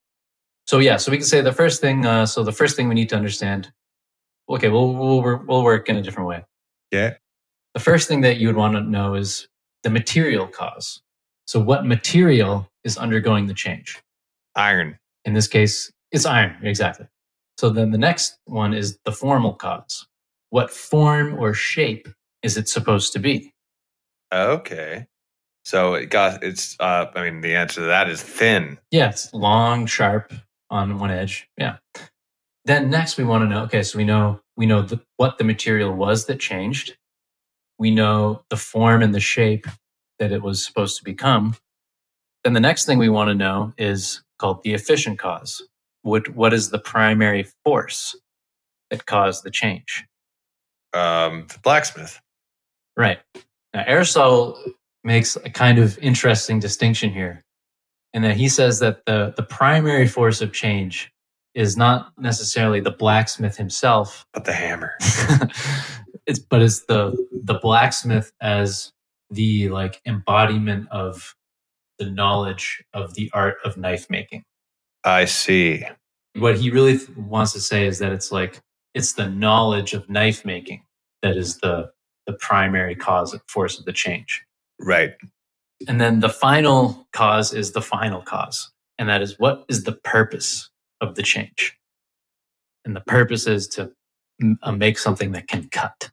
So 0.69 0.77
yeah, 0.77 0.97
so 0.97 1.10
we 1.10 1.17
can 1.17 1.25
say 1.25 1.41
the 1.41 1.51
first 1.51 1.82
thing. 1.82 2.05
Uh, 2.05 2.27
so 2.27 2.43
the 2.43 2.51
first 2.51 2.75
thing 2.75 2.88
we 2.88 2.93
need 2.93 3.10
to 3.10 3.15
understand. 3.15 3.71
Okay, 4.47 4.69
we'll 4.69 4.93
we'll 4.93 5.41
we'll 5.47 5.63
work 5.63 5.89
in 5.89 5.97
a 5.97 6.01
different 6.03 6.29
way. 6.29 6.45
Yeah. 6.91 7.15
The 7.73 7.79
first 7.79 8.08
thing 8.08 8.21
that 8.21 8.38
you 8.38 8.45
would 8.49 8.55
want 8.55 8.75
to 8.75 8.82
know 8.82 9.15
is 9.15 9.47
the 9.82 9.89
material 9.89 10.45
cause. 10.45 11.01
So, 11.45 11.60
what 11.60 11.88
material 11.88 12.69
is 12.84 12.99
undergoing 12.99 13.47
the 13.47 13.55
change? 13.55 13.99
Iron. 14.55 14.99
In 15.25 15.34
this 15.34 15.47
case, 15.47 15.91
it's 16.12 16.27
iron, 16.27 16.55
exactly. 16.62 17.08
So, 17.58 17.71
then 17.71 17.89
the 17.89 17.97
next 17.97 18.38
one 18.45 18.75
is 18.75 18.99
the 19.05 19.12
formal 19.12 19.55
cause. 19.55 20.05
What 20.51 20.69
form 20.69 21.34
or 21.39 21.55
shape 21.55 22.08
is 22.43 22.58
it 22.58 22.69
supposed 22.69 23.12
to 23.13 23.19
be? 23.19 23.55
Okay. 24.32 25.08
So 25.65 25.95
it 25.95 26.12
got 26.12 26.43
it's 26.43 26.75
uh 26.79 27.08
I 27.15 27.23
mean 27.23 27.41
the 27.41 27.55
answer 27.55 27.82
to 27.82 27.88
that 27.88 28.08
is 28.08 28.21
thin. 28.21 28.77
Yeah, 28.91 29.15
long, 29.34 29.88
sharp 29.88 30.32
on 30.69 30.99
one 30.99 31.12
edge. 31.12 31.49
Yeah. 31.58 31.77
Then 32.65 32.89
next 32.89 33.17
we 33.17 33.23
want 33.23 33.43
to 33.43 33.47
know, 33.47 33.63
okay, 33.63 33.84
so 33.84 33.97
we 33.97 34.03
know 34.03 34.41
we 34.55 34.65
know 34.65 34.82
the, 34.82 34.99
what 35.17 35.38
the 35.38 35.43
material 35.43 35.93
was 35.93 36.25
that 36.25 36.39
changed. 36.39 36.97
We 37.77 37.91
know 37.91 38.43
the 38.49 38.58
form 38.58 39.01
and 39.01 39.15
the 39.15 39.19
shape 39.19 39.67
that 40.19 40.32
it 40.32 40.43
was 40.43 40.63
supposed 40.63 40.97
to 40.97 41.03
become. 41.03 41.55
Then 42.43 42.53
the 42.53 42.60
next 42.60 42.86
thing 42.86 42.97
we 42.97 43.10
want 43.10 43.29
to 43.29 43.36
know 43.36 43.73
is 43.77 44.21
called 44.38 44.63
the 44.63 44.73
efficient 44.73 45.17
cause. 45.19 45.62
What 46.01 46.29
what 46.36 46.53
is 46.53 46.69
the 46.69 46.79
primary 46.79 47.47
force 47.63 48.15
that 48.89 49.05
caused 49.05 49.43
the 49.43 49.51
change? 49.51 50.05
Um 50.93 51.47
the 51.47 51.60
blacksmith. 51.60 52.19
Right. 52.97 53.19
Now, 53.73 53.84
Aristotle 53.88 54.58
makes 55.03 55.36
a 55.38 55.49
kind 55.49 55.79
of 55.79 55.97
interesting 55.99 56.60
distinction 56.60 57.12
here, 57.12 57.43
in 58.13 58.22
that 58.24 58.38
he 58.38 58.50
says 58.50 58.80
that 58.80 59.06
the, 59.06 59.34
the 59.36 59.43
primary 59.43 60.08
force 60.08 60.41
of 60.41 60.52
change 60.52 61.12
is 61.54 61.76
not 61.78 62.12
necessarily 62.17 62.80
the 62.80 62.91
blacksmith 62.91 63.58
himself, 63.58 64.26
But 64.34 64.45
the 64.45 64.54
hammer. 64.54 64.93
it's 66.26 66.39
but 66.39 66.62
it's 66.62 66.86
the 66.86 67.15
the 67.43 67.56
blacksmith 67.56 68.32
as 68.41 68.91
the 69.32 69.69
like 69.69 70.02
embodiment 70.06 70.88
of 70.89 71.36
the 71.98 72.10
knowledge 72.10 72.84
of 72.93 73.13
the 73.15 73.30
art 73.34 73.58
of 73.65 73.78
knife 73.78 74.10
making. 74.10 74.43
I 75.04 75.26
see. 75.26 75.84
What 76.36 76.58
he 76.58 76.69
really 76.69 76.98
th- 76.98 77.10
wants 77.17 77.54
to 77.54 77.60
say 77.60 77.88
is 77.88 78.00
that 78.00 78.12
it's 78.12 78.32
like 78.32 78.62
it's 78.93 79.13
the 79.13 79.28
knowledge 79.28 79.93
of 79.93 80.10
knife 80.10 80.45
making 80.45 80.84
that 81.22 81.36
is 81.36 81.58
the 81.58 81.91
the 82.28 82.34
primary 82.34 82.95
cause 82.95 83.34
of 83.34 83.41
force 83.48 83.80
of 83.80 83.86
the 83.86 83.93
change. 83.93 84.43
Right. 84.80 85.15
And 85.87 85.99
then 85.99 86.19
the 86.19 86.29
final 86.29 87.07
cause 87.13 87.53
is 87.53 87.71
the 87.71 87.81
final 87.81 88.21
cause. 88.21 88.71
And 88.97 89.09
that 89.09 89.21
is 89.21 89.39
what 89.39 89.65
is 89.69 89.83
the 89.83 89.93
purpose 89.93 90.69
of 91.01 91.15
the 91.15 91.23
change? 91.23 91.77
And 92.85 92.95
the 92.95 93.01
purpose 93.01 93.47
is 93.47 93.67
to 93.69 93.91
m- 94.41 94.59
uh, 94.63 94.71
make 94.71 94.97
something 94.97 95.31
that 95.33 95.47
can 95.47 95.69
cut. 95.69 96.11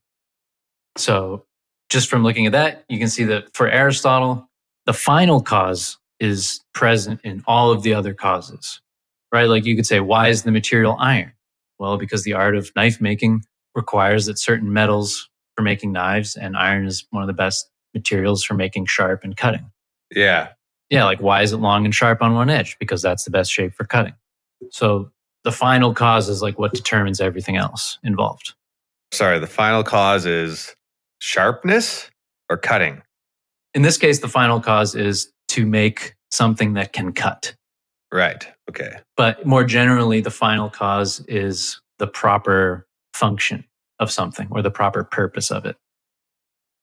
So, 0.97 1.45
just 1.91 2.09
from 2.09 2.23
looking 2.23 2.47
at 2.47 2.53
that, 2.53 2.85
you 2.89 2.99
can 2.99 3.09
see 3.09 3.25
that 3.25 3.55
for 3.55 3.69
Aristotle, 3.69 4.49
the 4.87 4.93
final 4.93 5.41
cause 5.43 5.99
is 6.21 6.61
present 6.75 7.21
in 7.23 7.43
all 7.47 7.71
of 7.71 7.83
the 7.83 7.95
other 7.95 8.15
causes, 8.15 8.81
right? 9.33 9.49
Like 9.49 9.65
you 9.65 9.77
could 9.77 9.87
say, 9.87 10.01
why 10.01 10.29
is 10.29 10.43
the 10.43 10.51
material 10.53 10.97
iron? 10.99 11.33
Well, 11.79 11.99
because 11.99 12.25
the 12.25 12.33
art 12.33 12.57
of 12.57 12.71
knife 12.77 13.01
making 13.01 13.45
requires 13.75 14.27
that 14.27 14.39
certain 14.39 14.73
metals 14.73 15.29
for 15.57 15.63
making 15.63 15.93
knives, 15.93 16.37
and 16.37 16.57
iron 16.57 16.87
is 16.87 17.07
one 17.11 17.23
of 17.23 17.27
the 17.27 17.33
best 17.35 17.71
materials 17.97 18.45
for 18.45 18.55
making 18.55 18.87
sharp 18.87 19.25
and 19.25 19.37
cutting. 19.37 19.71
Yeah. 20.15 20.51
Yeah, 20.91 21.05
like 21.05 21.21
why 21.21 21.43
is 21.43 21.53
it 21.53 21.57
long 21.57 21.85
and 21.85 21.95
sharp 21.95 22.23
on 22.23 22.35
one 22.35 22.51
edge? 22.51 22.77
Because 22.79 23.03
that's 23.03 23.25
the 23.25 23.31
best 23.31 23.51
shape 23.51 23.75
for 23.75 23.85
cutting. 23.85 24.15
So 24.71 25.11
the 25.43 25.51
final 25.51 25.95
cause 25.95 26.29
is 26.29 26.43
like 26.43 26.59
what 26.59 26.75
determines 26.75 27.21
everything 27.21 27.57
else 27.57 27.99
involved. 28.05 28.55
Sorry, 29.13 29.39
the 29.39 29.47
final 29.47 29.83
cause 29.83 30.27
is 30.27 30.77
sharpness 31.19 32.11
or 32.51 32.57
cutting. 32.57 33.03
In 33.75 33.83
this 33.83 33.97
case, 33.97 34.21
the 34.21 34.29
final 34.29 34.61
cause 34.61 34.95
is 34.95 35.33
to 35.49 35.67
make 35.67 36.15
something 36.31 36.75
that 36.75 36.93
can 36.93 37.13
cut. 37.13 37.55
Right. 38.13 38.47
Okay. 38.69 38.93
But 39.17 39.47
more 39.47 39.65
generally, 39.65 40.21
the 40.21 40.31
final 40.31 40.71
cause 40.71 41.21
is 41.29 41.81
the 41.99 42.07
proper 42.07 42.87
function 43.15 43.65
of 43.99 44.11
something 44.11 44.49
or 44.51 44.63
the 44.63 44.71
proper 44.71 45.03
purpose 45.05 45.51
of 45.51 45.65
it. 45.65 45.77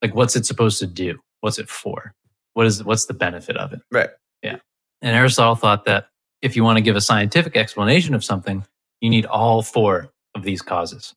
Like 0.03 0.13
what's 0.13 0.35
it 0.35 0.45
supposed 0.45 0.79
to 0.79 0.85
do? 0.85 1.19
What's 1.39 1.57
it 1.57 1.69
for? 1.69 2.13
What 2.53 2.67
is 2.67 2.83
what's 2.83 3.05
the 3.05 3.13
benefit 3.15 3.57
of 3.57 3.73
it? 3.73 3.79
Right. 3.91 4.09
Yeah. 4.43 4.57
And 5.01 5.15
Aristotle 5.15 5.55
thought 5.55 5.85
that 5.85 6.09
if 6.43 6.55
you 6.55 6.63
want 6.63 6.77
to 6.77 6.81
give 6.83 6.95
a 6.95 7.01
scientific 7.01 7.57
explanation 7.57 8.13
of 8.13 8.23
something, 8.23 8.65
you 9.01 9.09
need 9.09 9.25
all 9.25 9.63
four 9.63 10.11
of 10.35 10.43
these 10.43 10.61
causes. 10.61 11.15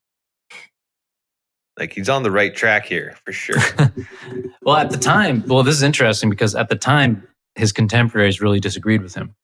Like 1.79 1.93
he's 1.93 2.09
on 2.09 2.23
the 2.23 2.31
right 2.31 2.55
track 2.55 2.87
here 2.87 3.17
for 3.25 3.33
sure. 3.33 3.59
well, 4.63 4.77
at 4.77 4.91
the 4.91 4.97
time, 4.97 5.45
well, 5.47 5.63
this 5.63 5.75
is 5.75 5.83
interesting 5.83 6.31
because 6.31 6.55
at 6.55 6.69
the 6.69 6.77
time, 6.77 7.27
his 7.55 7.73
contemporaries 7.73 8.41
really 8.41 8.61
disagreed 8.61 9.03
with 9.03 9.15
him. 9.15 9.35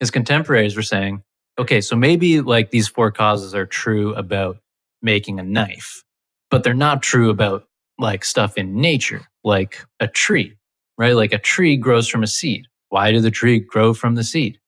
His 0.00 0.10
contemporaries 0.10 0.76
were 0.76 0.82
saying, 0.82 1.22
okay, 1.58 1.80
so 1.80 1.96
maybe 1.96 2.40
like 2.40 2.70
these 2.70 2.88
four 2.88 3.10
causes 3.10 3.54
are 3.54 3.66
true 3.66 4.14
about 4.14 4.58
making 5.02 5.40
a 5.40 5.42
knife, 5.42 6.04
but 6.50 6.62
they're 6.62 6.74
not 6.74 7.02
true 7.02 7.30
about 7.30 7.64
like 7.98 8.24
stuff 8.24 8.56
in 8.56 8.80
nature, 8.80 9.22
like 9.44 9.84
a 10.00 10.08
tree, 10.08 10.54
right? 10.98 11.14
Like 11.14 11.32
a 11.32 11.38
tree 11.38 11.76
grows 11.76 12.08
from 12.08 12.22
a 12.22 12.26
seed. 12.28 12.66
Why 12.90 13.12
did 13.12 13.22
the 13.22 13.30
tree 13.30 13.60
grow 13.60 13.94
from 13.94 14.14
the 14.14 14.24
seed? 14.24 14.58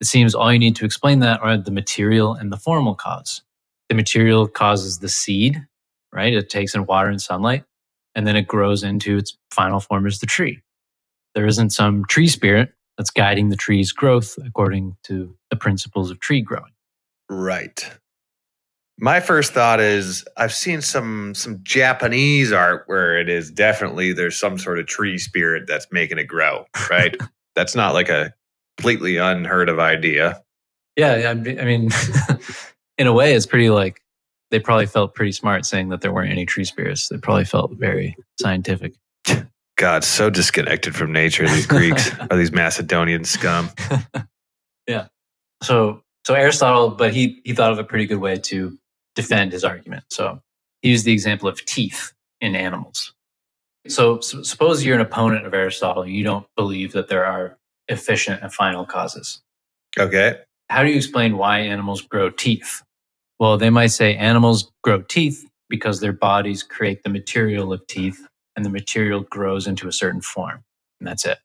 It 0.00 0.06
seems 0.06 0.34
all 0.34 0.52
you 0.52 0.58
need 0.58 0.76
to 0.76 0.84
explain 0.84 1.20
that 1.20 1.40
are 1.40 1.56
the 1.56 1.70
material 1.70 2.34
and 2.34 2.52
the 2.52 2.56
formal 2.56 2.94
cause. 2.94 3.42
The 3.88 3.94
material 3.94 4.46
causes 4.48 4.98
the 4.98 5.08
seed, 5.08 5.64
right? 6.12 6.34
It 6.34 6.50
takes 6.50 6.74
in 6.74 6.86
water 6.86 7.08
and 7.08 7.20
sunlight, 7.20 7.64
and 8.14 8.26
then 8.26 8.36
it 8.36 8.46
grows 8.46 8.82
into 8.82 9.16
its 9.16 9.36
final 9.50 9.80
form 9.80 10.06
as 10.06 10.20
the 10.20 10.26
tree. 10.26 10.60
There 11.34 11.46
isn't 11.46 11.70
some 11.70 12.04
tree 12.08 12.28
spirit 12.28 12.72
that's 12.96 13.10
guiding 13.10 13.48
the 13.48 13.56
tree's 13.56 13.92
growth 13.92 14.36
according 14.44 14.96
to 15.04 15.36
the 15.50 15.56
principles 15.56 16.10
of 16.10 16.20
tree 16.20 16.42
growing. 16.42 16.72
Right. 17.30 17.84
My 18.98 19.18
first 19.18 19.52
thought 19.52 19.80
is 19.80 20.24
I've 20.36 20.54
seen 20.54 20.80
some 20.80 21.34
some 21.34 21.58
Japanese 21.62 22.52
art 22.52 22.84
where 22.86 23.18
it 23.18 23.28
is 23.28 23.50
definitely 23.50 24.12
there's 24.12 24.38
some 24.38 24.58
sort 24.58 24.78
of 24.78 24.86
tree 24.86 25.18
spirit 25.18 25.64
that's 25.66 25.86
making 25.90 26.18
it 26.18 26.24
grow, 26.24 26.66
right? 26.90 27.16
that's 27.56 27.74
not 27.74 27.94
like 27.94 28.08
a 28.08 28.32
completely 28.76 29.16
unheard 29.16 29.68
of 29.68 29.78
idea. 29.80 30.40
Yeah, 30.96 31.30
I 31.30 31.34
mean 31.34 31.90
in 32.98 33.06
a 33.08 33.12
way 33.12 33.34
it's 33.34 33.46
pretty 33.46 33.70
like 33.70 34.00
they 34.50 34.60
probably 34.60 34.86
felt 34.86 35.14
pretty 35.14 35.32
smart 35.32 35.66
saying 35.66 35.88
that 35.88 36.00
there 36.00 36.12
weren't 36.12 36.30
any 36.30 36.46
tree 36.46 36.64
spirits. 36.64 37.08
They 37.08 37.18
probably 37.18 37.44
felt 37.44 37.72
very 37.72 38.16
scientific. 38.40 38.94
God, 39.76 40.04
so 40.04 40.30
disconnected 40.30 40.94
from 40.94 41.12
nature, 41.12 41.48
these 41.48 41.66
Greeks 41.66 42.12
or 42.30 42.36
these 42.36 42.52
Macedonian 42.52 43.24
scum. 43.24 43.70
yeah. 44.86 45.08
So 45.64 46.02
so 46.24 46.34
Aristotle, 46.34 46.90
but 46.90 47.12
he 47.12 47.40
he 47.44 47.54
thought 47.54 47.72
of 47.72 47.78
a 47.78 47.84
pretty 47.84 48.06
good 48.06 48.18
way 48.18 48.38
to 48.38 48.78
defend 49.14 49.52
his 49.52 49.64
argument. 49.64 50.04
So 50.10 50.40
he 50.82 50.90
used 50.90 51.04
the 51.04 51.12
example 51.12 51.48
of 51.48 51.64
teeth 51.64 52.12
in 52.40 52.54
animals. 52.54 53.12
So, 53.88 54.20
so 54.20 54.42
suppose 54.42 54.84
you're 54.84 54.94
an 54.94 55.00
opponent 55.00 55.46
of 55.46 55.54
Aristotle, 55.54 56.06
you 56.06 56.24
don't 56.24 56.46
believe 56.56 56.92
that 56.92 57.08
there 57.08 57.24
are 57.26 57.58
efficient 57.88 58.42
and 58.42 58.52
final 58.52 58.86
causes. 58.86 59.42
Okay. 59.98 60.38
How 60.70 60.82
do 60.82 60.90
you 60.90 60.96
explain 60.96 61.36
why 61.36 61.60
animals 61.60 62.00
grow 62.00 62.30
teeth? 62.30 62.82
Well, 63.38 63.58
they 63.58 63.70
might 63.70 63.88
say 63.88 64.16
animals 64.16 64.70
grow 64.82 65.02
teeth 65.02 65.46
because 65.68 66.00
their 66.00 66.12
bodies 66.12 66.62
create 66.62 67.02
the 67.02 67.10
material 67.10 67.72
of 67.72 67.86
teeth 67.86 68.26
and 68.56 68.64
the 68.64 68.70
material 68.70 69.20
grows 69.20 69.66
into 69.66 69.88
a 69.88 69.92
certain 69.92 70.20
form. 70.20 70.64
And 71.00 71.08
that's 71.08 71.26
it. 71.26 71.38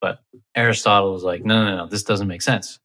But 0.00 0.20
Aristotle 0.54 1.12
was 1.12 1.22
like, 1.24 1.44
no, 1.44 1.64
no, 1.64 1.76
no, 1.76 1.86
this 1.86 2.02
doesn't 2.02 2.28
make 2.28 2.42
sense 2.42 2.78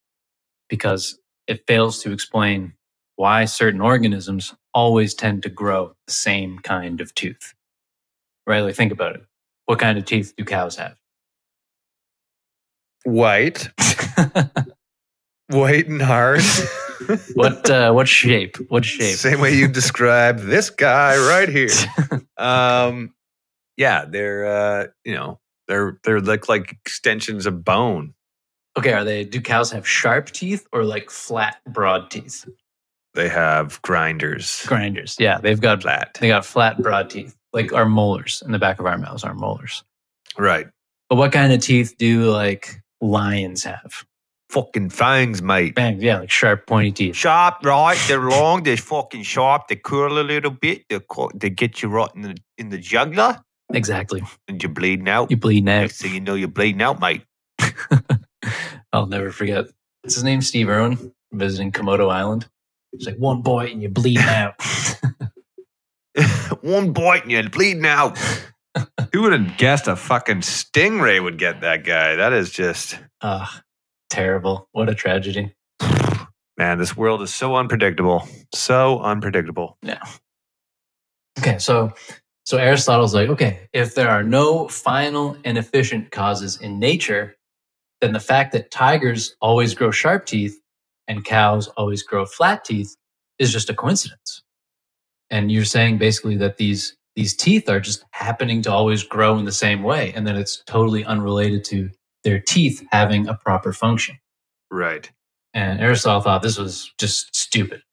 because 0.69 1.19
it 1.47 1.65
fails 1.67 2.01
to 2.03 2.11
explain 2.11 2.73
why 3.21 3.45
certain 3.45 3.81
organisms 3.81 4.55
always 4.73 5.13
tend 5.13 5.43
to 5.43 5.49
grow 5.49 5.95
the 6.07 6.11
same 6.11 6.57
kind 6.57 6.99
of 6.99 7.13
tooth. 7.13 7.53
Right? 8.47 8.61
Like, 8.61 8.73
think 8.73 8.91
about 8.91 9.13
it. 9.13 9.21
What 9.67 9.77
kind 9.77 9.99
of 9.99 10.05
teeth 10.05 10.33
do 10.35 10.43
cows 10.43 10.75
have? 10.77 10.97
White. 13.03 13.69
White 15.49 15.87
and 15.87 16.01
hard. 16.01 16.41
what 17.35 17.69
uh, 17.69 17.91
what 17.91 18.07
shape? 18.07 18.57
What 18.69 18.85
shape? 18.85 19.15
Same 19.15 19.39
way 19.39 19.53
you 19.53 19.67
described 19.67 20.39
this 20.39 20.71
guy 20.71 21.15
right 21.17 21.47
here. 21.47 21.69
Um, 22.37 23.13
yeah, 23.77 24.05
they're 24.05 24.47
uh, 24.47 24.87
you 25.05 25.13
know 25.13 25.39
they're 25.67 25.99
they're 26.03 26.21
like 26.21 26.49
like 26.49 26.71
extensions 26.71 27.45
of 27.45 27.63
bone. 27.63 28.15
Okay, 28.79 28.93
are 28.93 29.03
they? 29.03 29.25
Do 29.25 29.39
cows 29.39 29.69
have 29.71 29.87
sharp 29.87 30.31
teeth 30.31 30.65
or 30.73 30.83
like 30.83 31.11
flat, 31.11 31.57
broad 31.67 32.09
teeth? 32.09 32.47
They 33.13 33.29
have 33.29 33.81
grinders. 33.81 34.65
Grinders, 34.65 35.17
yeah, 35.19 35.39
they've 35.39 35.59
got 35.59 35.81
flat. 35.81 36.17
They 36.19 36.29
got 36.29 36.45
flat, 36.45 36.81
broad 36.81 37.09
teeth, 37.09 37.35
like 37.53 37.73
our 37.73 37.85
molars 37.85 38.41
in 38.45 38.51
the 38.51 38.59
back 38.59 38.79
of 38.79 38.85
our 38.85 38.97
mouths. 38.97 39.23
Our 39.23 39.33
molars, 39.33 39.83
right? 40.37 40.67
But 41.09 41.17
what 41.17 41.31
kind 41.31 41.51
of 41.51 41.61
teeth 41.61 41.95
do 41.97 42.31
like 42.31 42.81
lions 43.01 43.63
have? 43.63 44.05
fucking 44.51 44.89
fangs, 44.89 45.41
mate. 45.41 45.75
Fangs, 45.75 46.03
yeah, 46.03 46.19
like 46.19 46.29
sharp, 46.29 46.67
pointy 46.67 46.91
teeth. 46.91 47.15
Sharp, 47.15 47.63
right? 47.63 47.97
They're 48.07 48.29
long. 48.29 48.63
They're 48.63 48.77
fucking 48.77 49.23
sharp. 49.23 49.67
They 49.67 49.77
curl 49.77 50.19
a 50.19 50.23
little 50.23 50.51
bit. 50.51 50.83
They 50.89 50.99
they 51.35 51.49
get 51.49 51.81
you 51.81 51.89
right 51.89 52.09
in 52.15 52.21
the 52.21 52.37
in 52.57 52.69
the 52.69 52.77
jugular. 52.77 53.41
Exactly. 53.73 54.21
And 54.47 54.61
you're 54.61 54.71
bleeding 54.71 55.07
out. 55.07 55.31
You're 55.31 55.39
bleeding 55.39 55.69
out. 55.69 55.81
Next 55.81 56.01
thing 56.01 56.13
you 56.13 56.19
know, 56.19 56.35
you're 56.35 56.49
bleeding 56.49 56.81
out, 56.81 56.99
mate. 56.99 57.23
I'll 58.93 59.07
never 59.07 59.31
forget. 59.31 59.65
What's 60.01 60.15
his 60.15 60.23
name? 60.23 60.41
Steve 60.41 60.67
Irwin 60.67 61.13
visiting 61.31 61.71
Komodo 61.71 62.11
Island. 62.11 62.47
He's 62.91 63.05
like 63.05 63.17
one 63.17 63.41
bite 63.41 63.71
and 63.71 63.81
you're 63.81 63.91
bleeding 63.91 64.23
out. 64.23 64.55
one 66.61 66.93
bite 66.93 67.23
and 67.23 67.31
you're 67.31 67.49
bleeding 67.49 67.85
out. 67.85 68.17
Who 69.13 69.23
would 69.23 69.33
have 69.33 69.57
guessed 69.57 69.87
a 69.87 69.95
fucking 69.95 70.41
stingray 70.41 71.21
would 71.21 71.37
get 71.37 71.61
that 71.61 71.83
guy? 71.83 72.15
That 72.15 72.33
is 72.33 72.51
just. 72.51 72.97
Uh, 73.19 73.45
terrible. 74.09 74.69
What 74.71 74.89
a 74.89 74.95
tragedy. 74.95 75.53
Man, 76.57 76.77
this 76.77 76.95
world 76.95 77.21
is 77.21 77.33
so 77.33 77.55
unpredictable. 77.55 78.27
So 78.53 78.99
unpredictable. 78.99 79.77
Yeah. 79.81 80.03
Okay, 81.39 81.57
so 81.57 81.93
so 82.45 82.57
Aristotle's 82.57 83.13
like, 83.13 83.29
okay, 83.29 83.67
if 83.73 83.95
there 83.95 84.09
are 84.09 84.23
no 84.23 84.67
final 84.67 85.37
and 85.43 85.57
efficient 85.57 86.11
causes 86.11 86.59
in 86.59 86.79
nature, 86.79 87.35
then 88.01 88.13
the 88.13 88.19
fact 88.19 88.51
that 88.53 88.71
tigers 88.71 89.35
always 89.41 89.73
grow 89.73 89.91
sharp 89.91 90.25
teeth 90.25 90.60
and 91.11 91.25
cows 91.25 91.67
always 91.75 92.01
grow 92.01 92.25
flat 92.25 92.63
teeth 92.63 92.95
is 93.37 93.51
just 93.51 93.69
a 93.69 93.73
coincidence. 93.73 94.41
And 95.29 95.51
you're 95.51 95.65
saying 95.65 95.97
basically 95.97 96.37
that 96.37 96.57
these 96.57 96.95
these 97.17 97.35
teeth 97.35 97.67
are 97.67 97.81
just 97.81 98.05
happening 98.11 98.61
to 98.61 98.71
always 98.71 99.03
grow 99.03 99.37
in 99.37 99.43
the 99.43 99.51
same 99.51 99.83
way 99.83 100.13
and 100.15 100.25
that 100.25 100.37
it's 100.37 100.63
totally 100.65 101.03
unrelated 101.03 101.65
to 101.65 101.89
their 102.23 102.39
teeth 102.39 102.81
having 102.91 103.27
a 103.27 103.33
proper 103.33 103.73
function. 103.73 104.15
Right. 104.71 105.11
And 105.53 105.81
Aristotle 105.81 106.21
thought 106.21 106.41
this 106.41 106.57
was 106.57 106.93
just 106.97 107.35
stupid. 107.35 107.83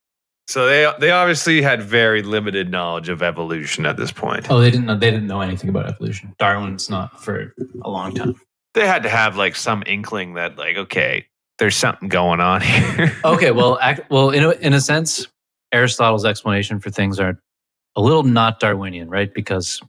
So 0.46 0.66
they 0.66 0.90
they 1.00 1.10
obviously 1.10 1.60
had 1.60 1.82
very 1.82 2.22
limited 2.22 2.70
knowledge 2.70 3.08
of 3.08 3.20
evolution 3.20 3.84
at 3.84 3.96
this 3.96 4.12
point. 4.12 4.46
Oh, 4.48 4.60
they 4.60 4.70
didn't 4.70 4.86
know, 4.86 4.96
they 4.96 5.10
didn't 5.10 5.26
know 5.26 5.40
anything 5.40 5.68
about 5.68 5.86
evolution. 5.86 6.34
Darwin's 6.38 6.88
not 6.88 7.20
for 7.20 7.52
a 7.82 7.90
long 7.90 8.14
time. 8.14 8.40
They 8.74 8.86
had 8.86 9.02
to 9.02 9.08
have 9.08 9.36
like 9.36 9.56
some 9.56 9.82
inkling 9.86 10.34
that 10.34 10.56
like 10.56 10.76
okay, 10.76 11.26
there's 11.58 11.76
something 11.76 12.08
going 12.08 12.40
on 12.40 12.60
here. 12.60 13.16
okay, 13.24 13.50
well, 13.50 13.78
act, 13.80 14.10
well, 14.10 14.30
in 14.30 14.44
a, 14.44 14.50
in 14.50 14.72
a 14.72 14.80
sense, 14.80 15.26
Aristotle's 15.72 16.24
explanation 16.24 16.80
for 16.80 16.90
things 16.90 17.18
are 17.18 17.40
a 17.96 18.00
little 18.00 18.22
not 18.22 18.60
Darwinian, 18.60 19.08
right? 19.08 19.32
Because 19.32 19.80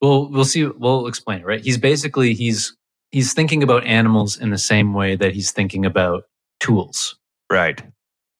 we'll 0.00 0.30
we'll 0.30 0.44
see. 0.44 0.64
We'll 0.64 1.06
explain 1.06 1.40
it, 1.40 1.46
right? 1.46 1.60
He's 1.60 1.78
basically 1.78 2.34
he's 2.34 2.76
he's 3.10 3.32
thinking 3.32 3.62
about 3.62 3.84
animals 3.84 4.36
in 4.36 4.50
the 4.50 4.58
same 4.58 4.92
way 4.92 5.16
that 5.16 5.32
he's 5.32 5.50
thinking 5.50 5.84
about 5.84 6.24
tools. 6.60 7.16
Right. 7.50 7.82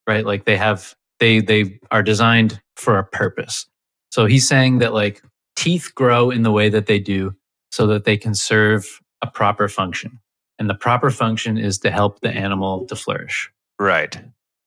Right. 0.06 0.24
Like 0.24 0.44
they 0.44 0.56
have, 0.56 0.94
they, 1.18 1.40
they 1.40 1.78
are 1.90 2.02
designed 2.02 2.60
for 2.76 2.98
a 2.98 3.04
purpose. 3.04 3.66
So 4.10 4.26
he's 4.26 4.46
saying 4.46 4.78
that 4.78 4.92
like 4.92 5.22
teeth 5.56 5.92
grow 5.94 6.30
in 6.30 6.42
the 6.42 6.52
way 6.52 6.68
that 6.68 6.86
they 6.86 6.98
do 6.98 7.34
so 7.70 7.86
that 7.88 8.04
they 8.04 8.16
can 8.16 8.34
serve 8.34 9.00
a 9.22 9.26
proper 9.26 9.68
function. 9.68 10.18
And 10.58 10.70
the 10.70 10.74
proper 10.74 11.10
function 11.10 11.58
is 11.58 11.78
to 11.78 11.90
help 11.90 12.20
the 12.20 12.30
animal 12.30 12.86
to 12.86 12.96
flourish. 12.96 13.50
Right. 13.78 14.18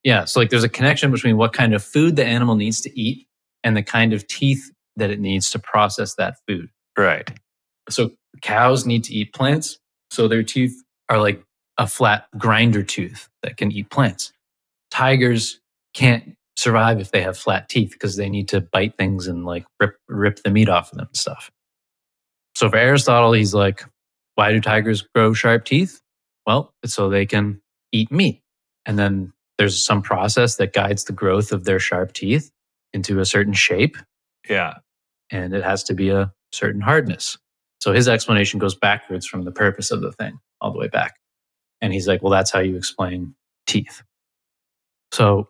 Yeah. 0.03 0.25
So 0.25 0.39
like 0.39 0.49
there's 0.49 0.63
a 0.63 0.69
connection 0.69 1.11
between 1.11 1.37
what 1.37 1.53
kind 1.53 1.73
of 1.73 1.83
food 1.83 2.15
the 2.15 2.25
animal 2.25 2.55
needs 2.55 2.81
to 2.81 2.99
eat 2.99 3.27
and 3.63 3.75
the 3.75 3.83
kind 3.83 4.13
of 4.13 4.27
teeth 4.27 4.71
that 4.95 5.09
it 5.09 5.19
needs 5.19 5.49
to 5.51 5.59
process 5.59 6.15
that 6.15 6.35
food. 6.47 6.69
Right. 6.97 7.29
So 7.89 8.11
cows 8.41 8.85
need 8.85 9.03
to 9.05 9.13
eat 9.13 9.33
plants 9.33 9.79
so 10.11 10.27
their 10.27 10.43
teeth 10.43 10.83
are 11.09 11.19
like 11.19 11.43
a 11.77 11.87
flat 11.87 12.27
grinder 12.37 12.83
tooth 12.83 13.29
that 13.41 13.57
can 13.57 13.71
eat 13.71 13.89
plants. 13.89 14.31
Tigers 14.91 15.59
can't 15.93 16.35
survive 16.57 16.99
if 16.99 17.11
they 17.11 17.21
have 17.21 17.37
flat 17.37 17.69
teeth 17.69 17.91
because 17.91 18.15
they 18.15 18.29
need 18.29 18.47
to 18.49 18.61
bite 18.61 18.97
things 18.97 19.27
and 19.27 19.45
like 19.45 19.65
rip 19.79 19.95
rip 20.07 20.43
the 20.43 20.49
meat 20.49 20.69
off 20.69 20.91
of 20.91 20.97
them 20.97 21.07
and 21.07 21.17
stuff. 21.17 21.49
So 22.55 22.69
for 22.69 22.75
Aristotle, 22.77 23.31
he's 23.31 23.53
like, 23.53 23.85
why 24.39 24.53
do 24.53 24.61
tigers 24.61 25.01
grow 25.13 25.33
sharp 25.33 25.65
teeth? 25.65 25.99
Well, 26.47 26.73
it's 26.81 26.93
so 26.93 27.09
they 27.09 27.25
can 27.25 27.61
eat 27.91 28.09
meat. 28.09 28.41
And 28.85 28.97
then 28.97 29.33
there's 29.57 29.83
some 29.83 30.01
process 30.01 30.55
that 30.55 30.71
guides 30.71 31.03
the 31.03 31.11
growth 31.11 31.51
of 31.51 31.65
their 31.65 31.77
sharp 31.77 32.13
teeth 32.13 32.49
into 32.93 33.19
a 33.19 33.25
certain 33.25 33.51
shape. 33.51 33.97
Yeah. 34.49 34.75
And 35.29 35.53
it 35.53 35.61
has 35.61 35.83
to 35.83 35.93
be 35.93 36.09
a 36.09 36.31
certain 36.53 36.79
hardness. 36.79 37.37
So 37.81 37.91
his 37.91 38.07
explanation 38.07 38.59
goes 38.59 38.75
backwards 38.75 39.27
from 39.27 39.43
the 39.43 39.51
purpose 39.51 39.91
of 39.91 39.99
the 39.99 40.13
thing 40.13 40.39
all 40.61 40.71
the 40.71 40.79
way 40.79 40.87
back. 40.87 41.15
And 41.81 41.91
he's 41.91 42.07
like, 42.07 42.23
well, 42.23 42.31
that's 42.31 42.49
how 42.49 42.61
you 42.61 42.77
explain 42.77 43.35
teeth. 43.67 44.03
So 45.11 45.49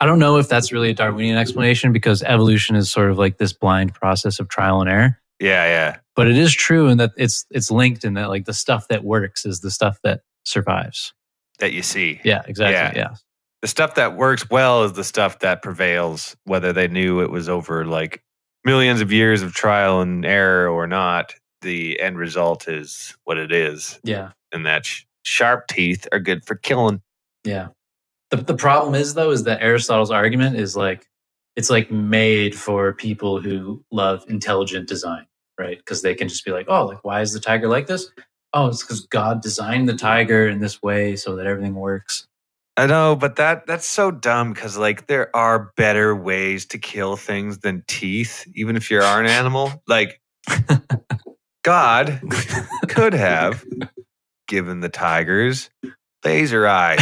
I 0.00 0.04
don't 0.04 0.18
know 0.18 0.36
if 0.36 0.50
that's 0.50 0.70
really 0.70 0.90
a 0.90 0.94
Darwinian 0.94 1.38
explanation 1.38 1.94
because 1.94 2.22
evolution 2.22 2.76
is 2.76 2.90
sort 2.90 3.10
of 3.10 3.16
like 3.16 3.38
this 3.38 3.54
blind 3.54 3.94
process 3.94 4.38
of 4.38 4.50
trial 4.50 4.82
and 4.82 4.90
error. 4.90 5.18
Yeah, 5.40 5.64
yeah. 5.66 5.96
But 6.16 6.28
it 6.28 6.36
is 6.36 6.52
true 6.52 6.88
in 6.88 6.98
that 6.98 7.12
it's 7.16 7.46
it's 7.50 7.70
linked 7.70 8.04
in 8.04 8.14
that 8.14 8.28
like 8.28 8.44
the 8.44 8.54
stuff 8.54 8.88
that 8.88 9.04
works 9.04 9.46
is 9.46 9.60
the 9.60 9.70
stuff 9.70 9.98
that 10.02 10.22
survives. 10.44 11.12
That 11.58 11.72
you 11.72 11.82
see. 11.82 12.20
Yeah, 12.24 12.42
exactly. 12.46 13.00
Yeah. 13.00 13.14
The 13.62 13.68
stuff 13.68 13.94
that 13.96 14.16
works 14.16 14.48
well 14.50 14.84
is 14.84 14.92
the 14.92 15.04
stuff 15.04 15.40
that 15.40 15.62
prevails, 15.62 16.36
whether 16.44 16.72
they 16.72 16.86
knew 16.88 17.20
it 17.20 17.30
was 17.30 17.48
over 17.48 17.84
like 17.84 18.22
millions 18.64 19.00
of 19.00 19.12
years 19.12 19.42
of 19.42 19.52
trial 19.54 20.00
and 20.00 20.24
error 20.24 20.68
or 20.68 20.86
not. 20.86 21.34
The 21.62 22.00
end 22.00 22.18
result 22.18 22.68
is 22.68 23.16
what 23.24 23.36
it 23.36 23.50
is. 23.50 23.98
Yeah. 24.04 24.30
And 24.52 24.64
that 24.66 24.86
sh- 24.86 25.04
sharp 25.24 25.66
teeth 25.66 26.06
are 26.12 26.20
good 26.20 26.44
for 26.44 26.54
killing. 26.54 27.02
Yeah. 27.44 27.68
The 28.30 28.36
the 28.38 28.56
problem 28.56 28.94
is 28.94 29.14
though 29.14 29.30
is 29.30 29.44
that 29.44 29.62
Aristotle's 29.62 30.10
argument 30.10 30.56
is 30.56 30.76
like 30.76 31.08
it's 31.56 31.70
like 31.70 31.90
made 31.90 32.54
for 32.54 32.92
people 32.92 33.40
who 33.40 33.82
love 33.90 34.24
intelligent 34.28 34.88
design, 34.88 35.26
right? 35.58 35.78
Because 35.78 36.02
they 36.02 36.14
can 36.14 36.28
just 36.28 36.44
be 36.44 36.52
like, 36.52 36.66
oh, 36.68 36.86
like 36.86 37.04
why 37.04 37.20
is 37.20 37.32
the 37.32 37.40
tiger 37.40 37.68
like 37.68 37.86
this? 37.86 38.10
Oh, 38.52 38.68
it's 38.68 38.82
because 38.82 39.06
God 39.06 39.42
designed 39.42 39.88
the 39.88 39.96
tiger 39.96 40.48
in 40.48 40.60
this 40.60 40.82
way 40.82 41.16
so 41.16 41.36
that 41.36 41.46
everything 41.46 41.74
works. 41.74 42.26
I 42.76 42.86
know, 42.86 43.16
but 43.16 43.36
that 43.36 43.66
that's 43.66 43.86
so 43.86 44.10
dumb 44.10 44.52
because 44.52 44.78
like 44.78 45.08
there 45.08 45.34
are 45.34 45.72
better 45.76 46.14
ways 46.14 46.66
to 46.66 46.78
kill 46.78 47.16
things 47.16 47.58
than 47.58 47.82
teeth, 47.88 48.46
even 48.54 48.76
if 48.76 48.90
you 48.90 49.00
are 49.00 49.20
an 49.20 49.26
animal. 49.26 49.82
Like 49.88 50.20
God 51.64 52.20
could 52.88 53.14
have 53.14 53.64
given 54.46 54.80
the 54.80 54.88
tigers 54.88 55.70
laser 56.24 56.66
eyes 56.66 57.00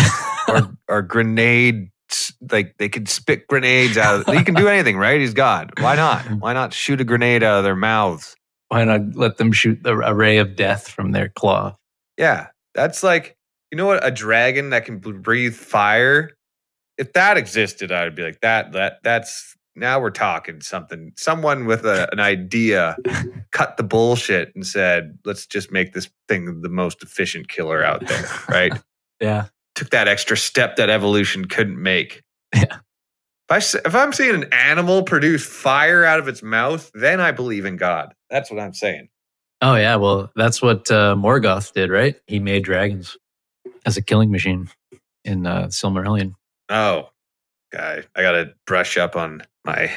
or 0.48 0.76
or 0.88 1.02
grenade 1.02 1.90
like 2.50 2.76
they 2.78 2.88
could 2.88 3.08
spit 3.08 3.46
grenades 3.46 3.96
out 3.96 4.20
of 4.20 4.34
he 4.34 4.44
can 4.44 4.54
do 4.54 4.68
anything 4.68 4.96
right 4.96 5.20
he's 5.20 5.34
god 5.34 5.72
why 5.80 5.96
not 5.96 6.22
why 6.40 6.52
not 6.52 6.72
shoot 6.72 7.00
a 7.00 7.04
grenade 7.04 7.42
out 7.42 7.58
of 7.58 7.64
their 7.64 7.76
mouths 7.76 8.36
Why 8.68 8.84
not 8.84 9.14
let 9.14 9.36
them 9.38 9.52
shoot 9.52 9.82
the 9.82 9.98
a 9.98 10.14
ray 10.14 10.38
of 10.38 10.56
death 10.56 10.88
from 10.88 11.12
their 11.12 11.28
claw? 11.28 11.76
yeah 12.18 12.46
that's 12.74 13.02
like 13.02 13.36
you 13.70 13.76
know 13.76 13.84
what 13.86 14.04
a 14.06 14.10
dragon 14.10 14.70
that 14.70 14.84
can 14.86 14.98
breathe 14.98 15.54
fire 15.54 16.30
if 16.96 17.12
that 17.12 17.36
existed 17.36 17.92
i 17.92 18.04
would 18.04 18.14
be 18.14 18.22
like 18.22 18.40
that 18.40 18.72
that 18.72 18.98
that's 19.02 19.54
now 19.74 20.00
we're 20.00 20.08
talking 20.10 20.62
something 20.62 21.12
someone 21.18 21.66
with 21.66 21.84
a, 21.84 22.08
an 22.12 22.20
idea 22.20 22.96
cut 23.50 23.76
the 23.76 23.82
bullshit 23.82 24.50
and 24.54 24.66
said 24.66 25.18
let's 25.26 25.46
just 25.46 25.70
make 25.70 25.92
this 25.92 26.08
thing 26.26 26.62
the 26.62 26.68
most 26.70 27.02
efficient 27.02 27.48
killer 27.48 27.84
out 27.84 28.06
there 28.06 28.24
right 28.48 28.72
Yeah. 29.20 29.46
took 29.74 29.90
that 29.90 30.08
extra 30.08 30.36
step 30.36 30.76
that 30.76 30.90
evolution 30.90 31.46
couldn't 31.46 31.82
make. 31.82 32.22
Yeah. 32.54 32.78
If, 33.48 33.76
I, 33.76 33.88
if 33.88 33.94
I'm 33.94 34.12
seeing 34.12 34.34
an 34.34 34.52
animal 34.52 35.02
produce 35.02 35.46
fire 35.46 36.04
out 36.04 36.18
of 36.18 36.26
its 36.26 36.42
mouth, 36.42 36.90
then 36.94 37.20
I 37.20 37.30
believe 37.30 37.64
in 37.64 37.76
God. 37.76 38.12
That's 38.28 38.50
what 38.50 38.60
I'm 38.60 38.74
saying. 38.74 39.08
Oh 39.62 39.76
yeah. 39.76 39.96
Well, 39.96 40.30
that's 40.36 40.60
what 40.60 40.90
uh, 40.90 41.14
Morgoth 41.14 41.72
did, 41.72 41.90
right? 41.90 42.16
He 42.26 42.40
made 42.40 42.64
dragons 42.64 43.16
as 43.86 43.96
a 43.96 44.02
killing 44.02 44.30
machine 44.30 44.68
in 45.24 45.46
uh, 45.46 45.66
Silmarillion. 45.66 46.34
Oh, 46.68 47.08
guy, 47.72 48.02
I 48.14 48.22
got 48.22 48.32
to 48.32 48.52
brush 48.66 48.98
up 48.98 49.16
on 49.16 49.42
my 49.64 49.90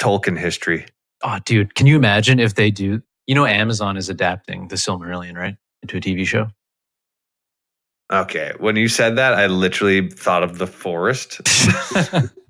Tolkien 0.00 0.38
history. 0.38 0.86
Oh, 1.22 1.38
dude, 1.44 1.74
can 1.74 1.86
you 1.86 1.96
imagine 1.96 2.40
if 2.40 2.54
they 2.54 2.70
do? 2.70 3.02
You 3.26 3.34
know, 3.34 3.46
Amazon 3.46 3.96
is 3.96 4.08
adapting 4.08 4.68
the 4.68 4.76
Silmarillion, 4.76 5.36
right, 5.36 5.56
into 5.82 5.96
a 5.96 6.00
TV 6.00 6.26
show. 6.26 6.48
Okay, 8.12 8.52
when 8.58 8.76
you 8.76 8.86
said 8.88 9.16
that, 9.16 9.34
I 9.34 9.46
literally 9.46 10.08
thought 10.08 10.44
of 10.44 10.58
the 10.58 10.66
forest. 10.66 11.40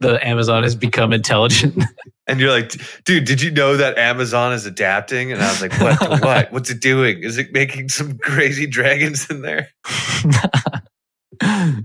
the 0.00 0.18
Amazon 0.22 0.62
has 0.62 0.74
become 0.74 1.12
intelligent. 1.12 1.82
And 2.28 2.38
you're 2.38 2.52
like, 2.52 2.72
dude, 3.04 3.24
did 3.24 3.42
you 3.42 3.50
know 3.50 3.76
that 3.76 3.98
Amazon 3.98 4.52
is 4.52 4.64
adapting? 4.64 5.32
And 5.32 5.42
I 5.42 5.48
was 5.48 5.60
like, 5.60 5.72
what? 5.80 6.20
what? 6.22 6.52
What's 6.52 6.70
it 6.70 6.80
doing? 6.80 7.24
Is 7.24 7.36
it 7.36 7.52
making 7.52 7.88
some 7.88 8.16
crazy 8.16 8.64
dragons 8.64 9.28
in 9.28 9.42
there? 9.42 9.68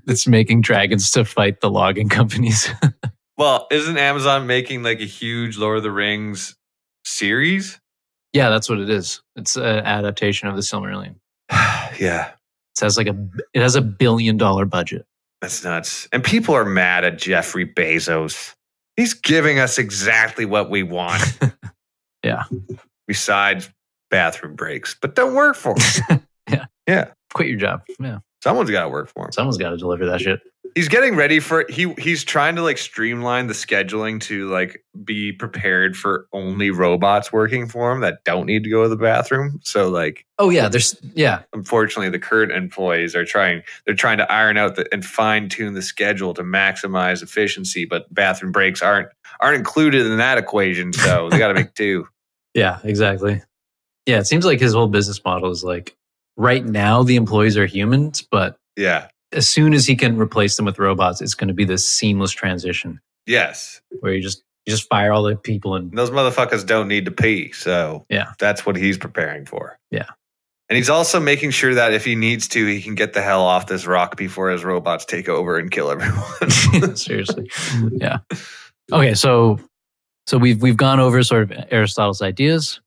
it's 0.08 0.28
making 0.28 0.62
dragons 0.62 1.10
to 1.12 1.26
fight 1.26 1.60
the 1.60 1.72
logging 1.72 2.08
companies. 2.08 2.70
Well, 3.36 3.68
isn't 3.72 3.98
Amazon 3.98 4.46
making 4.46 4.84
like 4.84 5.02
a 5.02 5.06
huge 5.06 5.58
Lord 5.58 5.78
of 5.78 5.84
the 5.84 5.92
Rings 5.92 6.56
series? 7.04 7.80
yeah, 8.32 8.50
that's 8.50 8.70
what 8.70 8.80
it 8.80 8.90
is. 8.90 9.22
It's 9.36 9.56
an 9.56 9.64
adaptation 9.64 10.48
of 10.48 10.56
the 10.56 10.62
Silmarillion. 10.62 11.16
yeah, 12.00 12.30
It 12.30 12.82
has 12.82 12.96
like 12.96 13.08
a 13.08 13.18
it 13.56 13.62
has 13.62 13.76
a 13.76 13.82
billion 13.82 14.38
dollar 14.38 14.66
budget. 14.66 15.08
That's 15.42 15.64
nuts. 15.64 16.08
And 16.12 16.24
people 16.24 16.56
are 16.56 16.66
mad 16.66 17.04
at 17.04 17.18
Jeffrey 17.18 17.66
Bezos. 17.66 18.54
He's 18.96 19.14
giving 19.14 19.60
us 19.60 19.78
exactly 19.78 20.46
what 20.46 20.70
we 20.70 20.84
want. 20.84 21.24
Yeah. 22.24 22.44
Besides 23.08 23.70
bathroom 24.10 24.56
breaks, 24.56 24.96
but 25.00 25.16
don't 25.16 25.34
work 25.36 25.56
for 25.56 25.76
him. 26.10 26.28
Yeah. 26.50 26.66
Yeah. 26.88 27.12
Quit 27.34 27.48
your 27.50 27.58
job. 27.58 27.84
Yeah, 28.00 28.20
Someone's 28.44 28.72
got 28.72 28.84
to 28.84 28.90
work 28.90 29.10
for 29.14 29.26
him. 29.26 29.32
someone's 29.32 29.58
got 29.58 29.70
to 29.70 29.78
deliver 29.78 30.06
that 30.08 30.20
shit. 30.22 30.40
He's 30.78 30.90
getting 30.90 31.16
ready 31.16 31.40
for 31.40 31.66
he 31.70 31.92
he's 31.98 32.24
trying 32.24 32.56
to 32.56 32.62
like 32.62 32.78
streamline 32.78 33.48
the 33.48 33.54
scheduling 33.54 34.22
to 34.22 34.48
like 34.50 34.84
be 35.04 35.32
prepared 35.32 35.98
for 35.98 36.28
only 36.34 36.70
robots 36.70 37.34
working 37.34 37.68
for 37.68 37.92
him 37.92 38.02
that 38.02 38.24
don't 38.26 38.46
need 38.46 38.64
to 38.64 38.70
go 38.70 38.84
to 38.84 38.90
the 38.90 38.96
bathroom. 38.96 39.60
So 39.64 39.90
like 39.90 40.24
Oh 40.38 40.52
yeah, 40.52 40.70
there's 40.70 40.96
yeah, 41.16 41.42
unfortunately 41.52 42.10
the 42.10 42.20
current 42.20 42.52
employees 42.52 43.16
are 43.16 43.26
trying 43.26 43.64
they're 43.86 43.96
trying 43.96 44.20
to 44.20 44.32
iron 44.32 44.58
out 44.58 44.76
the, 44.76 44.88
and 44.94 45.04
fine 45.04 45.50
tune 45.50 45.74
the 45.74 45.82
schedule 45.82 46.36
to 46.36 46.44
maximize 46.44 47.24
efficiency 47.24 47.86
but 47.86 48.14
bathroom 48.14 48.52
breaks 48.52 48.84
aren't 48.84 49.10
aren't 49.40 49.58
included 49.58 50.06
in 50.06 50.18
that 50.18 50.38
equation 50.38 50.94
so 50.94 51.28
they 51.32 51.40
got 51.40 51.48
to 51.48 51.56
make 51.56 51.74
two 51.74 52.08
yeah, 52.54 52.80
exactly. 52.84 53.42
Yeah, 54.06 54.20
it 54.20 54.26
seems 54.26 54.46
like 54.46 54.60
his 54.60 54.74
whole 54.74 54.88
business 54.88 55.24
model 55.24 55.52
is 55.52 55.64
like 55.64 55.96
right 56.38 56.66
now 56.66 57.04
the 57.04 57.16
employees 57.16 57.58
are 57.58 57.66
humans, 57.66 58.22
but 58.22 58.58
yeah 58.76 59.10
as 59.34 59.48
soon 59.50 59.74
as 59.74 59.86
he 59.86 59.96
can 59.96 60.18
replace 60.18 60.56
them 60.56 60.66
with 60.66 60.80
robots, 60.80 61.22
it's 61.22 61.34
going 61.36 61.48
to 61.50 61.54
be 61.54 61.66
this 61.66 61.88
seamless 61.90 62.32
transition 62.32 63.00
yes 63.26 63.82
where 64.00 64.14
you 64.14 64.22
just 64.22 64.42
you 64.66 64.72
just 64.72 64.88
fire 64.90 65.12
all 65.12 65.24
the 65.24 65.36
people 65.36 65.76
and 65.76 65.92
those 65.98 66.10
motherfuckers 66.12 66.66
don't 66.66 66.88
need 66.88 67.04
to 67.06 67.12
pee 67.12 67.52
so 67.52 68.06
Yeah. 68.10 68.32
that's 68.40 68.66
what 68.66 68.76
he's 68.78 68.98
preparing 68.98 69.46
for 69.46 69.78
Yeah. 69.92 70.06
and 70.70 70.78
he's 70.78 70.90
also 70.90 71.20
making 71.20 71.52
sure 71.52 71.74
that 71.74 71.92
if 71.94 72.06
he 72.06 72.16
needs 72.16 72.48
to 72.50 72.66
he 72.66 72.82
can 72.82 72.96
get 72.96 73.12
the 73.12 73.22
hell 73.22 73.42
off 73.42 73.68
this 73.68 73.86
rock 73.86 74.16
before 74.16 74.50
his 74.50 74.64
robots 74.64 75.04
take 75.04 75.28
over 75.28 75.58
and 75.58 75.70
kill 75.72 75.92
everyone 75.92 76.96
seriously, 76.96 77.52
yeah. 77.92 78.20
Okay, 78.94 79.14
so 79.14 79.60
so 80.26 80.38
we've 80.38 80.62
we've 80.62 80.78
gone 80.78 81.02
over 81.02 81.22
sort 81.24 81.44
of 81.52 81.66
Aristotle's 81.72 82.22
ideas. 82.22 82.80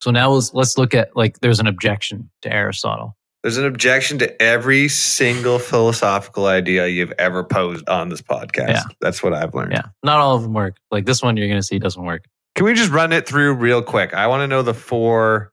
So 0.00 0.12
now 0.12 0.30
let's 0.30 0.54
let's 0.54 0.78
look 0.78 0.94
at 0.94 1.16
like 1.16 1.40
there's 1.40 1.58
an 1.58 1.66
objection 1.66 2.30
to 2.42 2.52
Aristotle. 2.52 3.16
There's 3.42 3.56
an 3.56 3.66
objection 3.66 4.18
to 4.18 4.42
every 4.42 4.88
single 4.88 5.58
philosophical 5.58 6.46
idea 6.46 6.88
you've 6.88 7.12
ever 7.18 7.44
posed 7.44 7.88
on 7.88 8.08
this 8.08 8.20
podcast. 8.20 8.68
Yeah. 8.70 8.82
That's 9.00 9.22
what 9.22 9.32
I've 9.32 9.54
learned. 9.54 9.72
Yeah, 9.72 9.82
not 10.02 10.18
all 10.18 10.34
of 10.36 10.42
them 10.42 10.52
work. 10.54 10.76
Like 10.90 11.04
this 11.06 11.22
one, 11.22 11.36
you're 11.36 11.46
going 11.48 11.60
to 11.60 11.66
see 11.66 11.78
doesn't 11.78 12.02
work. 12.04 12.24
Can 12.56 12.64
we 12.64 12.74
just 12.74 12.90
run 12.90 13.12
it 13.12 13.28
through 13.28 13.54
real 13.54 13.82
quick? 13.82 14.12
I 14.14 14.26
want 14.26 14.40
to 14.40 14.48
know 14.48 14.62
the 14.62 14.74
four. 14.74 15.52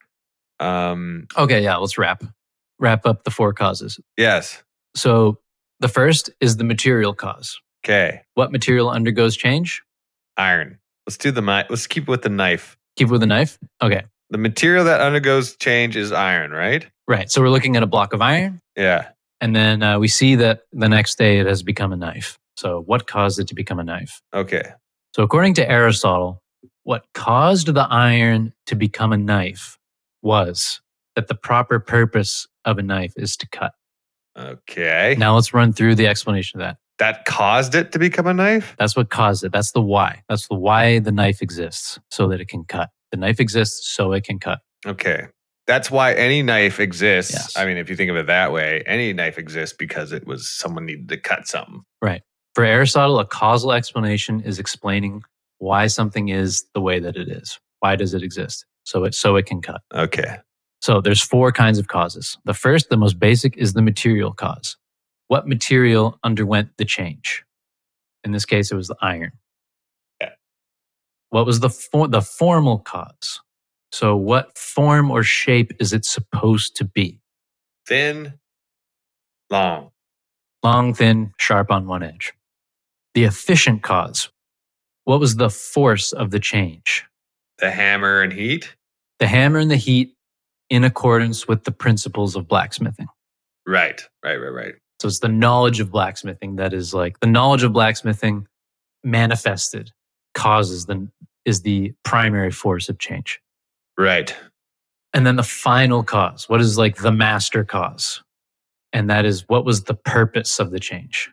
Um, 0.59 1.27
Okay, 1.37 1.63
yeah, 1.63 1.75
let's 1.77 1.97
wrap 1.97 2.23
wrap 2.79 3.05
up 3.05 3.23
the 3.23 3.31
four 3.31 3.53
causes. 3.53 3.99
yes. 4.17 4.61
So 4.95 5.39
the 5.81 5.87
first 5.89 6.29
is 6.41 6.57
the 6.57 6.63
material 6.63 7.13
cause. 7.13 7.59
Okay. 7.85 8.21
What 8.33 8.51
material 8.51 8.89
undergoes 8.89 9.35
change? 9.37 9.83
Iron. 10.37 10.79
Let's 11.05 11.17
do 11.17 11.31
the 11.31 11.41
knife. 11.41 11.67
Let's 11.69 11.85
keep 11.87 12.07
with 12.07 12.21
the 12.23 12.29
knife. 12.29 12.77
Keep 12.95 13.09
it 13.09 13.11
with 13.11 13.21
the 13.21 13.27
knife. 13.27 13.59
Okay, 13.81 14.03
The 14.31 14.37
material 14.37 14.85
that 14.85 15.01
undergoes 15.01 15.55
change 15.57 15.95
is 15.97 16.11
iron, 16.11 16.51
right? 16.51 16.87
Right. 17.07 17.29
So 17.31 17.41
we're 17.41 17.49
looking 17.49 17.75
at 17.75 17.83
a 17.83 17.87
block 17.87 18.13
of 18.13 18.21
iron, 18.21 18.61
Yeah. 18.75 19.09
and 19.41 19.55
then 19.55 19.83
uh, 19.83 19.99
we 19.99 20.07
see 20.07 20.35
that 20.35 20.61
the 20.71 20.89
next 20.89 21.17
day 21.17 21.39
it 21.39 21.45
has 21.47 21.63
become 21.63 21.91
a 21.93 21.95
knife. 21.97 22.37
So 22.57 22.81
what 22.85 23.07
caused 23.07 23.39
it 23.39 23.47
to 23.49 23.55
become 23.55 23.79
a 23.79 23.83
knife? 23.83 24.21
Okay. 24.33 24.63
So 25.15 25.23
according 25.23 25.53
to 25.55 25.69
Aristotle, 25.69 26.41
what 26.83 27.05
caused 27.13 27.67
the 27.73 27.87
iron 27.89 28.53
to 28.67 28.75
become 28.75 29.11
a 29.11 29.17
knife 29.17 29.77
was 30.21 30.81
that 31.15 31.27
the 31.27 31.35
proper 31.35 31.79
purpose 31.79 32.47
of 32.65 32.77
a 32.77 32.83
knife 32.83 33.13
is 33.17 33.35
to 33.37 33.47
cut. 33.49 33.73
Okay. 34.37 35.15
Now 35.17 35.35
let's 35.35 35.53
run 35.53 35.73
through 35.73 35.95
the 35.95 36.07
explanation 36.07 36.59
of 36.59 36.65
that. 36.67 36.77
That 36.97 37.25
caused 37.25 37.75
it 37.75 37.91
to 37.91 37.99
become 37.99 38.27
a 38.27 38.33
knife? 38.33 38.75
That's 38.77 38.95
what 38.95 39.09
caused 39.09 39.43
it. 39.43 39.51
That's 39.51 39.71
the 39.71 39.81
why. 39.81 40.23
That's 40.29 40.47
the 40.47 40.55
why 40.55 40.99
the 40.99 41.11
knife 41.11 41.41
exists, 41.41 41.99
so 42.09 42.27
that 42.29 42.39
it 42.39 42.47
can 42.47 42.63
cut. 42.65 42.89
The 43.11 43.17
knife 43.17 43.39
exists 43.39 43.89
so 43.89 44.13
it 44.13 44.23
can 44.23 44.39
cut. 44.39 44.59
Okay. 44.85 45.27
That's 45.67 45.89
why 45.89 46.13
any 46.13 46.43
knife 46.43 46.79
exists. 46.79 47.33
Yes. 47.33 47.57
I 47.57 47.65
mean, 47.65 47.77
if 47.77 47.89
you 47.89 47.95
think 47.95 48.11
of 48.11 48.17
it 48.17 48.27
that 48.27 48.51
way, 48.51 48.83
any 48.85 49.13
knife 49.13 49.37
exists 49.37 49.75
because 49.77 50.11
it 50.11 50.27
was 50.27 50.49
someone 50.49 50.85
needed 50.85 51.09
to 51.09 51.17
cut 51.17 51.47
something. 51.47 51.81
Right. 52.01 52.21
For 52.53 52.63
Aristotle, 52.63 53.19
a 53.19 53.25
causal 53.25 53.71
explanation 53.73 54.41
is 54.41 54.59
explaining 54.59 55.23
why 55.57 55.87
something 55.87 56.29
is 56.29 56.65
the 56.73 56.81
way 56.81 56.99
that 56.99 57.15
it 57.15 57.27
is. 57.29 57.59
Why 57.79 57.95
does 57.95 58.13
it 58.13 58.21
exist? 58.23 58.65
So 58.83 59.03
it 59.05 59.15
so 59.15 59.35
it 59.35 59.47
can 59.47 59.61
cut. 59.61 59.81
Okay. 59.93 60.37
So 60.81 61.01
there's 61.01 61.21
four 61.21 61.51
kinds 61.51 61.79
of 61.79 61.87
causes. 61.87 62.37
The 62.45 62.53
first, 62.53 62.89
the 62.89 62.97
most 62.97 63.19
basic, 63.19 63.57
is 63.57 63.73
the 63.73 63.81
material 63.81 64.31
cause. 64.33 64.77
What 65.27 65.47
material 65.47 66.19
underwent 66.23 66.69
the 66.77 66.85
change? 66.85 67.43
In 68.23 68.31
this 68.31 68.45
case, 68.45 68.71
it 68.71 68.75
was 68.75 68.87
the 68.87 68.95
iron. 69.01 69.31
Yeah. 70.21 70.29
What 71.31 71.47
was 71.47 71.59
the 71.59 71.69
for- 71.69 72.07
the 72.07 72.21
formal 72.21 72.79
cause? 72.79 73.41
So, 73.95 74.17
what 74.17 74.57
form 74.57 75.09
or 75.09 75.23
shape 75.23 75.71
is 75.79 75.93
it 75.93 76.03
supposed 76.03 76.75
to 76.75 76.83
be? 76.83 77.21
Thin, 77.87 78.33
long. 79.49 79.91
Long, 80.61 80.93
thin, 80.93 81.31
sharp 81.39 81.71
on 81.71 81.87
one 81.87 82.03
edge. 82.03 82.33
The 83.13 83.23
efficient 83.23 83.83
cause. 83.83 84.27
What 85.05 85.21
was 85.21 85.37
the 85.37 85.49
force 85.49 86.11
of 86.11 86.31
the 86.31 86.41
change? 86.41 87.05
The 87.59 87.71
hammer 87.71 88.21
and 88.21 88.33
heat. 88.33 88.75
The 89.19 89.27
hammer 89.27 89.59
and 89.59 89.71
the 89.71 89.77
heat 89.77 90.13
in 90.69 90.83
accordance 90.83 91.47
with 91.47 91.63
the 91.63 91.71
principles 91.71 92.35
of 92.35 92.49
blacksmithing. 92.49 93.07
Right, 93.65 94.01
right, 94.25 94.35
right, 94.35 94.49
right. 94.49 94.75
So 95.01 95.07
it's 95.07 95.19
the 95.19 95.29
knowledge 95.29 95.79
of 95.79 95.89
blacksmithing 95.89 96.57
that 96.57 96.73
is 96.73 96.93
like 96.93 97.21
the 97.21 97.27
knowledge 97.27 97.63
of 97.63 97.71
blacksmithing 97.71 98.45
manifested 99.05 99.91
causes 100.33 100.85
the 100.85 101.07
is 101.45 101.61
the 101.61 101.93
primary 102.03 102.51
force 102.51 102.89
of 102.89 102.99
change. 102.99 103.39
Right. 103.97 104.35
And 105.13 105.25
then 105.25 105.37
the 105.37 105.43
final 105.43 106.03
cause, 106.03 106.49
what 106.49 106.59
is 106.59 106.77
like 106.77 106.97
the 106.97 107.11
master 107.11 107.63
cause? 107.63 108.21
And 108.91 109.09
that 109.09 109.25
is 109.25 109.45
what 109.47 109.65
was 109.65 109.83
the 109.83 109.93
purpose 109.93 110.59
of 110.59 110.71
the 110.71 110.79
change? 110.79 111.29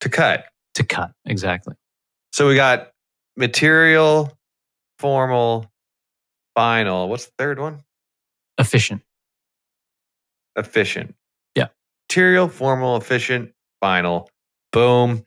To 0.00 0.08
cut. 0.08 0.44
To 0.74 0.84
cut, 0.84 1.12
exactly. 1.24 1.74
So 2.32 2.46
we 2.46 2.54
got 2.54 2.90
material, 3.36 4.36
formal, 4.98 5.70
final. 6.54 7.08
What's 7.08 7.26
the 7.26 7.32
third 7.38 7.58
one? 7.58 7.82
Efficient. 8.58 9.02
Efficient. 10.56 11.14
Yeah. 11.54 11.68
Material, 12.08 12.48
formal, 12.48 12.96
efficient, 12.96 13.52
final. 13.80 14.28
Boom. 14.72 15.24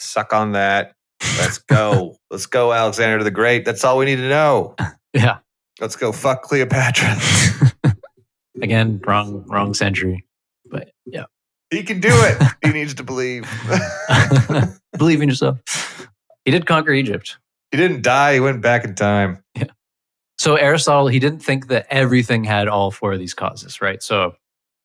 Suck 0.00 0.32
on 0.32 0.52
that. 0.52 0.94
Let's 1.38 1.58
go. 1.58 2.16
Let's 2.30 2.46
go, 2.46 2.72
Alexander 2.72 3.22
the 3.22 3.30
Great. 3.30 3.64
That's 3.64 3.84
all 3.84 3.98
we 3.98 4.04
need 4.06 4.16
to 4.16 4.28
know. 4.28 4.74
Yeah. 5.14 5.38
Let's 5.80 5.96
go 5.96 6.12
fuck 6.12 6.42
Cleopatra. 6.42 7.16
Again, 8.62 9.00
wrong 9.06 9.44
wrong 9.46 9.74
century. 9.74 10.24
But 10.70 10.90
yeah. 11.04 11.24
he 11.70 11.82
can 11.82 12.00
do 12.00 12.10
it. 12.12 12.42
He 12.64 12.72
needs 12.72 12.94
to 12.94 13.04
believe. 13.04 13.48
Believe 14.98 15.20
in 15.22 15.28
yourself. 15.28 16.08
He 16.44 16.50
did 16.50 16.66
conquer 16.66 16.92
Egypt. 16.92 17.38
he 17.70 17.76
didn't 17.76 18.02
die. 18.02 18.34
He 18.34 18.40
went 18.40 18.60
back 18.62 18.84
in 18.84 18.94
time. 18.94 19.42
Yeah. 19.54 19.64
So 20.38 20.56
Aristotle, 20.56 21.08
he 21.08 21.18
didn't 21.18 21.40
think 21.40 21.68
that 21.68 21.86
everything 21.90 22.42
had 22.44 22.66
all 22.66 22.90
four 22.90 23.12
of 23.12 23.18
these 23.18 23.34
causes, 23.34 23.80
right? 23.80 24.02
So 24.02 24.34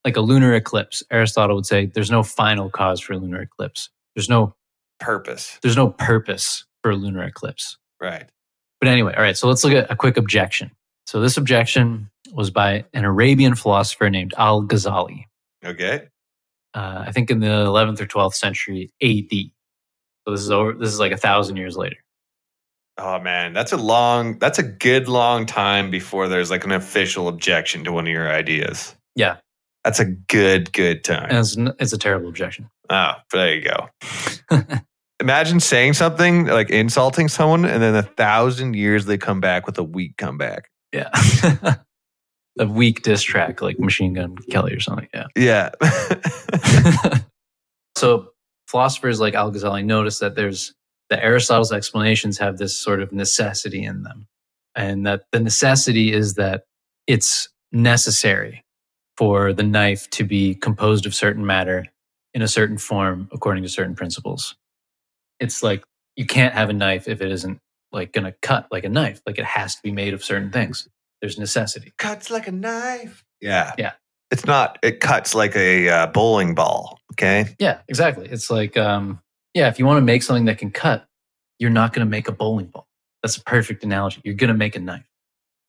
like 0.06 0.16
a 0.18 0.22
lunar 0.22 0.54
eclipse, 0.54 1.02
Aristotle 1.12 1.56
would 1.56 1.66
say 1.66 1.86
there's 1.88 2.12
no 2.12 2.24
final 2.24 2.70
cause 2.70 3.00
for 3.00 3.14
a 3.14 3.18
lunar 3.18 3.42
eclipse. 3.42 3.90
There's 4.16 4.30
no 4.30 4.54
Purpose. 5.00 5.58
there's 5.64 5.76
no 5.78 5.90
purpose 5.90 6.66
for 6.84 6.92
a 6.92 6.96
lunar 6.96 7.24
eclipse. 7.24 7.78
Right. 8.00 8.30
But 8.80 8.90
anyway, 8.90 9.14
all 9.16 9.24
right, 9.24 9.38
so 9.38 9.48
let's 9.48 9.64
look 9.64 9.74
at 9.74 9.90
a 9.92 9.96
quick 9.96 10.18
objection. 10.18 10.72
So 11.06 11.20
this 11.20 11.38
objection 11.38 12.10
was 12.34 12.50
by 12.52 12.86
an 12.94 13.06
Arabian 13.06 13.56
philosopher 13.56 14.10
named 14.10 14.34
Al-Ghazali. 14.38 15.26
Okay. 15.66 16.08
Uh, 16.74 17.04
I 17.08 17.12
think 17.12 17.30
in 17.30 17.40
the 17.40 17.48
11th 17.48 18.00
or 18.00 18.06
12th 18.06 18.36
century 18.36 18.92
AD. 19.02 19.52
So 20.26 20.32
this 20.32 20.42
is 20.42 20.52
over 20.52 20.74
this 20.74 20.90
is 20.90 21.00
like 21.00 21.12
a 21.12 21.18
thousand 21.18 21.58
years 21.58 21.76
later. 21.76 21.98
Oh 22.98 23.20
man, 23.20 23.54
that's 23.54 23.72
a 23.72 23.78
long. 23.78 24.38
That's 24.38 24.60
a 24.60 24.64
good 24.64 25.08
long 25.08 25.46
time 25.46 25.90
before 25.90 26.28
there's 26.28 26.52
like 26.52 26.64
an 26.64 26.72
official 26.72 27.28
objection 27.28 27.84
to 27.86 27.92
one 27.92 28.06
of 28.06 28.14
your 28.14 28.30
ideas. 28.30 28.96
Yeah. 29.16 29.38
That's 29.84 30.00
a 30.00 30.06
good 30.06 30.72
good 30.74 31.04
time. 31.04 31.30
And 31.30 31.40
it's, 31.40 31.58
it's 31.80 31.94
a 31.94 31.98
terrible 31.98 32.30
objection. 32.30 32.70
Oh, 32.90 33.14
there 33.32 33.56
you 33.56 33.68
go. 33.68 33.90
Imagine 35.20 35.60
saying 35.60 35.94
something 35.94 36.46
like 36.46 36.70
insulting 36.70 37.28
someone, 37.28 37.66
and 37.66 37.82
then 37.82 37.96
a 37.96 38.04
thousand 38.04 38.76
years 38.76 39.06
they 39.06 39.18
come 39.18 39.40
back 39.40 39.66
with 39.66 39.78
a 39.78 39.84
weak 39.84 40.18
comeback. 40.18 40.70
Yeah. 40.92 41.10
a 42.60 42.68
weak 42.68 43.02
diss 43.04 43.24
track 43.24 43.62
like 43.62 43.80
Machine 43.80 44.14
Gun 44.14 44.38
Kelly 44.50 44.74
or 44.74 44.80
something. 44.80 45.08
Yeah. 45.14 45.28
Yeah. 45.36 45.70
so 47.96 48.30
philosophers 48.68 49.20
like 49.20 49.34
Al 49.34 49.52
Ghazali 49.52 49.86
notice 49.86 50.20
that 50.20 50.36
there's 50.36 50.74
that 51.10 51.24
Aristotle's 51.24 51.74
explanations 51.74 52.38
have 52.38 52.58
this 52.58 52.78
sort 52.78 53.02
of 53.02 53.12
necessity 53.12 53.84
in 53.84 54.04
them. 54.04 54.28
And 54.76 55.06
that 55.06 55.24
the 55.34 55.42
necessity 55.42 56.14
is 56.14 56.36
that 56.36 56.64
it's 57.06 57.50
necessary 57.74 58.64
for 59.18 59.52
the 59.52 59.64
knife 59.64 60.10
to 60.12 60.24
be 60.24 60.56
composed 60.56 61.06
of 61.06 61.14
certain 61.14 61.46
matter 61.46 61.86
in 62.34 62.42
a 62.42 62.48
certain 62.48 62.78
form 62.78 63.28
according 63.34 63.64
to 63.64 63.70
certain 63.70 63.94
principles. 63.94 64.56
It's 65.42 65.62
like 65.62 65.84
you 66.16 66.26
can't 66.26 66.54
have 66.54 66.70
a 66.70 66.74
knife 66.74 67.10
if 67.10 67.22
it 67.22 67.30
isn't 67.32 67.60
like 67.92 68.14
going 68.14 68.26
to 68.26 68.36
cut 68.42 68.68
like 68.72 68.84
a 68.84 68.90
knife. 68.90 69.22
Like 69.26 69.38
it 69.38 69.46
has 69.46 69.76
to 69.76 69.82
be 69.82 69.92
made 69.92 70.14
of 70.14 70.24
certain 70.24 70.52
things. 70.52 70.88
There's 71.22 71.38
necessity. 71.38 71.94
cuts 71.98 72.32
like 72.32 72.48
a 72.48 72.52
knife. 72.52 73.24
Yeah. 73.42 73.74
Yeah. 73.78 73.92
It's 74.32 74.46
not. 74.46 74.80
It 74.82 75.02
cuts 75.02 75.36
like 75.36 75.56
a 75.56 75.90
uh, 75.90 76.08
bowling 76.08 76.56
ball. 76.56 77.00
Okay. 77.14 77.54
Yeah, 77.60 77.80
exactly. 77.90 78.28
It's 78.30 78.50
like, 78.50 78.78
um, 78.78 79.22
yeah, 79.54 79.68
if 79.68 79.78
you 79.78 79.86
want 79.86 79.98
to 79.98 80.02
make 80.02 80.24
something 80.24 80.46
that 80.46 80.58
can 80.58 80.72
cut, 80.72 81.06
you're 81.60 81.70
not 81.70 81.94
going 81.94 82.06
to 82.06 82.10
make 82.10 82.28
a 82.28 82.32
bowling 82.32 82.68
ball. 82.68 82.88
That's 83.22 83.38
a 83.38 83.44
perfect 83.44 83.84
analogy. 83.84 84.22
You're 84.24 84.36
going 84.36 84.48
to 84.48 84.58
make 84.58 84.76
a 84.76 84.80
knife. 84.80 85.06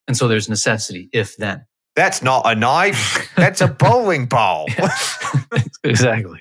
And 0.08 0.16
so 0.16 0.28
there's 0.28 0.48
necessity, 0.48 1.10
if 1.12 1.36
then. 1.36 1.66
That's 1.96 2.22
not 2.22 2.42
a 2.46 2.54
knife. 2.54 3.30
That's 3.36 3.60
a 3.60 3.68
bowling 3.68 4.26
ball. 4.26 4.66
exactly. 5.84 6.40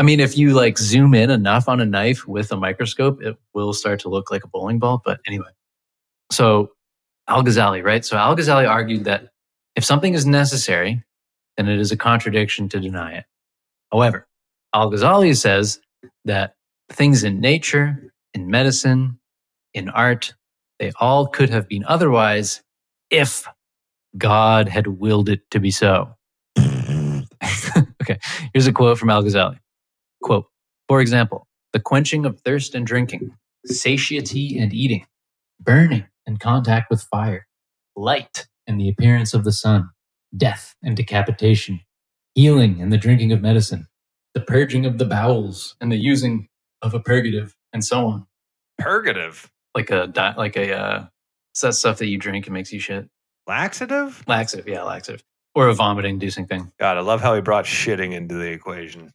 I 0.00 0.02
mean, 0.02 0.18
if 0.18 0.38
you 0.38 0.54
like 0.54 0.78
zoom 0.78 1.12
in 1.12 1.28
enough 1.28 1.68
on 1.68 1.78
a 1.78 1.84
knife 1.84 2.26
with 2.26 2.50
a 2.52 2.56
microscope, 2.56 3.20
it 3.20 3.36
will 3.52 3.74
start 3.74 4.00
to 4.00 4.08
look 4.08 4.30
like 4.30 4.44
a 4.44 4.48
bowling 4.48 4.78
ball. 4.78 5.02
But 5.04 5.20
anyway, 5.26 5.50
so 6.32 6.70
Al 7.28 7.44
Ghazali, 7.44 7.84
right? 7.84 8.02
So 8.02 8.16
Al 8.16 8.34
Ghazali 8.34 8.66
argued 8.66 9.04
that 9.04 9.28
if 9.76 9.84
something 9.84 10.14
is 10.14 10.24
necessary, 10.24 11.04
then 11.58 11.68
it 11.68 11.78
is 11.78 11.92
a 11.92 11.98
contradiction 11.98 12.66
to 12.70 12.80
deny 12.80 13.12
it. 13.12 13.24
However, 13.92 14.26
Al 14.74 14.90
Ghazali 14.90 15.36
says 15.36 15.80
that 16.24 16.54
things 16.88 17.22
in 17.22 17.38
nature, 17.38 18.10
in 18.32 18.48
medicine, 18.48 19.20
in 19.74 19.90
art, 19.90 20.32
they 20.78 20.92
all 20.98 21.26
could 21.26 21.50
have 21.50 21.68
been 21.68 21.84
otherwise 21.84 22.62
if 23.10 23.46
God 24.16 24.66
had 24.66 24.86
willed 24.86 25.28
it 25.28 25.42
to 25.50 25.60
be 25.60 25.70
so. 25.70 26.16
okay, 26.58 28.18
here's 28.54 28.66
a 28.66 28.72
quote 28.72 28.96
from 28.96 29.10
Al 29.10 29.22
Ghazali. 29.22 29.58
Quote, 30.22 30.46
for 30.88 31.00
example, 31.00 31.46
the 31.72 31.80
quenching 31.80 32.26
of 32.26 32.40
thirst 32.40 32.74
and 32.74 32.86
drinking, 32.86 33.32
satiety 33.66 34.58
and 34.58 34.72
eating, 34.72 35.06
burning 35.60 36.06
and 36.26 36.40
contact 36.40 36.90
with 36.90 37.02
fire, 37.02 37.46
light 37.96 38.46
and 38.66 38.80
the 38.80 38.88
appearance 38.88 39.34
of 39.34 39.44
the 39.44 39.52
sun, 39.52 39.90
death 40.36 40.74
and 40.82 40.96
decapitation, 40.96 41.80
healing 42.34 42.80
and 42.80 42.92
the 42.92 42.98
drinking 42.98 43.32
of 43.32 43.42
medicine, 43.42 43.86
the 44.34 44.40
purging 44.40 44.86
of 44.86 44.98
the 44.98 45.04
bowels 45.04 45.76
and 45.80 45.90
the 45.90 45.96
using 45.96 46.48
of 46.82 46.94
a 46.94 47.00
purgative, 47.00 47.54
and 47.72 47.84
so 47.84 48.06
on. 48.06 48.26
Purgative. 48.78 49.50
Like 49.74 49.90
a 49.90 50.06
di- 50.06 50.34
like 50.36 50.56
a 50.56 50.74
uh, 50.76 51.06
it's 51.52 51.60
that 51.60 51.74
stuff 51.74 51.98
that 51.98 52.06
you 52.06 52.18
drink 52.18 52.46
and 52.46 52.54
makes 52.54 52.72
you 52.72 52.80
shit. 52.80 53.08
Laxative. 53.46 54.24
Laxative, 54.26 54.68
yeah, 54.68 54.82
laxative, 54.82 55.22
or 55.54 55.68
a 55.68 55.74
vomiting 55.74 56.14
inducing 56.14 56.46
thing. 56.46 56.72
God, 56.78 56.96
I 56.96 57.00
love 57.00 57.20
how 57.20 57.34
he 57.34 57.40
brought 57.40 57.64
shitting 57.64 58.12
into 58.12 58.34
the 58.34 58.50
equation. 58.50 59.12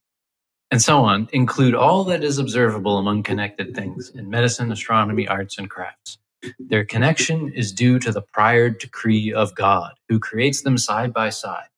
And 0.71 0.81
so 0.81 1.03
on, 1.03 1.29
include 1.31 1.75
all 1.75 2.03
that 2.05 2.23
is 2.23 2.37
observable 2.37 2.97
among 2.97 3.23
connected 3.23 3.75
things 3.75 4.09
in 4.09 4.29
medicine, 4.29 4.71
astronomy, 4.71 5.27
arts, 5.27 5.57
and 5.57 5.69
crafts. 5.69 6.17
Their 6.59 6.85
connection 6.85 7.51
is 7.53 7.71
due 7.71 7.99
to 7.99 8.11
the 8.11 8.21
prior 8.21 8.69
decree 8.69 9.33
of 9.33 9.55
God, 9.55 9.93
who 10.09 10.19
creates 10.19 10.63
them 10.63 10.77
side 10.77 11.13
by 11.13 11.29
side, 11.29 11.69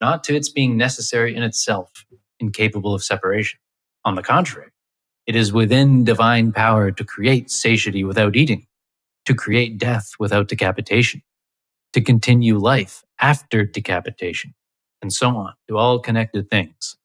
not 0.00 0.24
to 0.24 0.36
its 0.36 0.50
being 0.50 0.76
necessary 0.76 1.34
in 1.34 1.42
itself, 1.42 2.04
incapable 2.40 2.94
of 2.94 3.02
separation. 3.04 3.60
On 4.04 4.14
the 4.14 4.22
contrary, 4.22 4.70
it 5.26 5.36
is 5.36 5.52
within 5.52 6.04
divine 6.04 6.52
power 6.52 6.90
to 6.90 7.04
create 7.04 7.50
satiety 7.50 8.04
without 8.04 8.36
eating, 8.36 8.66
to 9.26 9.34
create 9.34 9.78
death 9.78 10.12
without 10.20 10.48
decapitation, 10.48 11.22
to 11.94 12.02
continue 12.02 12.58
life 12.58 13.04
after 13.20 13.64
decapitation, 13.64 14.54
and 15.02 15.12
so 15.12 15.30
on 15.36 15.54
to 15.68 15.78
all 15.78 15.98
connected 15.98 16.50
things. 16.50 16.97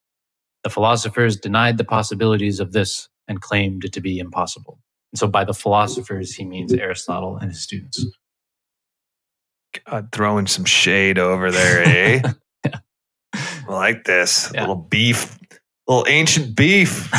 The 0.63 0.69
philosophers 0.69 1.37
denied 1.37 1.77
the 1.77 1.83
possibilities 1.83 2.59
of 2.59 2.71
this 2.71 3.09
and 3.27 3.41
claimed 3.41 3.85
it 3.85 3.93
to 3.93 4.01
be 4.01 4.19
impossible. 4.19 4.79
And 5.11 5.19
so 5.19 5.27
by 5.27 5.43
the 5.43 5.53
philosophers, 5.53 6.33
he 6.33 6.45
means 6.45 6.73
Aristotle 6.73 7.37
and 7.37 7.51
his 7.51 7.61
students. 7.61 8.05
God, 9.89 10.09
throwing 10.11 10.47
some 10.47 10.65
shade 10.65 11.17
over 11.17 11.51
there, 11.51 11.83
eh? 11.85 12.21
Yeah. 12.65 12.79
I 13.33 13.63
like 13.67 14.03
this 14.05 14.51
Yeah. 14.53 14.61
little 14.61 14.75
beef, 14.75 15.37
little 15.87 16.05
ancient 16.07 16.55
beef. 16.55 17.11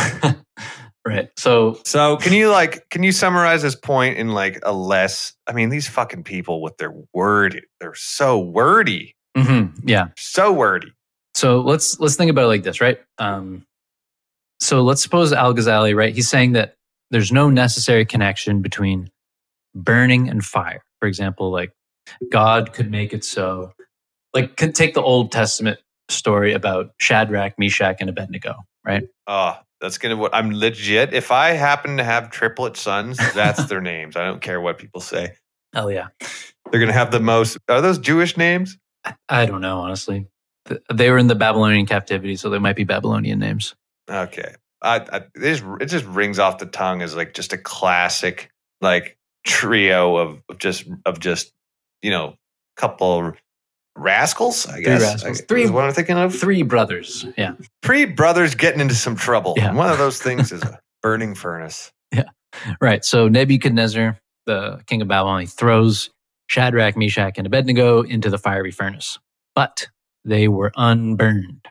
right. 1.07 1.29
So, 1.37 1.81
So, 1.85 2.17
can 2.17 2.33
you 2.33 2.51
like, 2.51 2.89
can 2.91 3.03
you 3.03 3.13
summarize 3.13 3.63
this 3.63 3.75
point 3.75 4.19
in 4.19 4.29
like 4.31 4.61
a 4.63 4.73
less? 4.73 5.33
I 5.47 5.53
mean, 5.53 5.69
these 5.69 5.89
fucking 5.89 6.23
people 6.25 6.63
with 6.63 6.77
their 6.79 6.93
word, 7.13 7.63
they're 7.81 7.95
so 7.95 8.39
wordy, 8.39 9.17
mhm, 9.37 9.73
yeah. 9.85 10.09
so 10.17 10.53
wordy. 10.53 10.93
So 11.35 11.61
let's 11.61 11.99
let's 12.01 12.17
think 12.17 12.31
about 12.31 12.45
it 12.45 12.49
like 12.49 12.63
this, 12.63 12.81
right? 12.81 13.01
Um, 13.19 13.67
So 14.61 14.83
let's 14.83 15.03
suppose 15.03 15.33
Al 15.33 15.55
Ghazali, 15.55 15.95
right? 15.95 16.15
He's 16.15 16.29
saying 16.29 16.53
that 16.53 16.77
there's 17.11 17.33
no 17.33 17.51
necessary 17.51 18.05
connection 18.05 18.63
between 18.63 19.11
burning 19.75 20.29
and 20.29 20.45
fire. 20.45 20.85
For 21.01 21.07
example, 21.09 21.51
like 21.51 21.73
God 22.31 22.73
could 22.73 22.91
make 22.91 23.13
it 23.13 23.25
so, 23.25 23.73
like, 24.35 24.57
could 24.57 24.75
take 24.75 24.95
the 24.95 25.03
Old 25.03 25.33
Testament 25.33 25.81
story 26.09 26.53
about 26.53 26.93
Shadrach, 26.99 27.59
Meshach, 27.59 27.97
and 28.01 28.09
Abednego, 28.11 28.57
right? 28.85 29.05
Oh, 29.27 29.59
that's 29.81 29.99
gonna 29.99 30.17
what 30.17 30.35
I'm 30.35 30.53
legit. 30.53 31.13
If 31.13 31.31
I 31.31 31.51
happen 31.51 31.97
to 31.97 32.05
have 32.05 32.31
triplet 32.31 32.77
sons, 32.77 33.19
that's 33.35 33.65
their 33.69 33.81
names. 33.81 34.17
I 34.17 34.25
don't 34.25 34.41
care 34.41 34.61
what 34.61 34.79
people 34.79 35.01
say. 35.01 35.35
Oh 35.75 35.89
yeah, 35.89 36.09
They're 36.71 36.81
gonna 36.81 36.93
have 36.93 37.11
the 37.11 37.21
most. 37.21 37.59
Are 37.69 37.81
those 37.81 37.99
Jewish 37.99 38.37
names? 38.37 38.79
I, 39.05 39.15
I 39.29 39.47
don't 39.47 39.61
know 39.61 39.81
honestly. 39.81 40.27
Th- 40.69 40.81
They 40.93 41.11
were 41.11 41.19
in 41.19 41.27
the 41.27 41.35
Babylonian 41.35 41.87
captivity, 41.87 42.37
so 42.37 42.51
they 42.51 42.59
might 42.59 42.77
be 42.77 42.85
Babylonian 42.85 43.39
names. 43.39 43.75
Okay. 44.11 44.55
I, 44.83 44.97
I 44.97 45.17
it 45.35 45.41
just 45.41 45.65
it 45.81 45.87
just 45.87 46.05
rings 46.05 46.39
off 46.39 46.59
the 46.59 46.67
tongue 46.67 47.01
as 47.03 47.17
like 47.17 47.33
just 47.35 47.53
a 47.53 47.59
classic 47.59 48.51
like 48.83 49.17
trio 49.45 50.17
of, 50.17 50.43
of 50.49 50.59
just 50.59 50.85
of 51.07 51.21
just 51.21 51.53
you 52.03 52.11
know 52.11 52.35
couple 52.77 53.33
rascals. 53.97 54.67
I 54.67 54.81
guess 54.81 55.01
rascals. 55.01 55.41
I- 55.41 55.45
Three- 55.45 55.71
what 55.71 55.85
I'm 55.85 55.93
thinking 55.93 56.19
of. 56.19 56.35
Three 56.35 56.63
brothers. 56.63 57.25
Yeah. 57.39 57.55
Three 57.83 58.05
brothers 58.05 58.55
getting 58.55 58.81
into 58.81 58.95
some 58.95 59.17
trouble. 59.17 59.55
Yeah. 59.57 59.73
One 59.73 59.91
of 59.91 59.99
those 59.99 60.21
things 60.21 60.53
is 60.53 60.63
a 60.63 60.79
burning 61.03 61.35
furnace. 61.35 61.93
Yeah, 62.13 62.25
right. 62.81 63.05
So 63.05 63.27
Nebuchadnezzar, 63.29 64.19
the 64.47 64.81
king 64.87 65.03
of 65.03 65.09
Babylon, 65.09 65.41
he 65.41 65.47
throws 65.47 66.11
Shadrach, 66.49 66.97
Meshach, 66.97 67.35
and 67.39 67.47
Abednego 67.47 68.03
into 68.03 68.31
the 68.31 68.39
fiery 68.39 68.71
furnace, 68.71 69.19
but 69.55 69.89
they 70.25 70.49
were 70.49 70.73
unburned. 70.77 71.67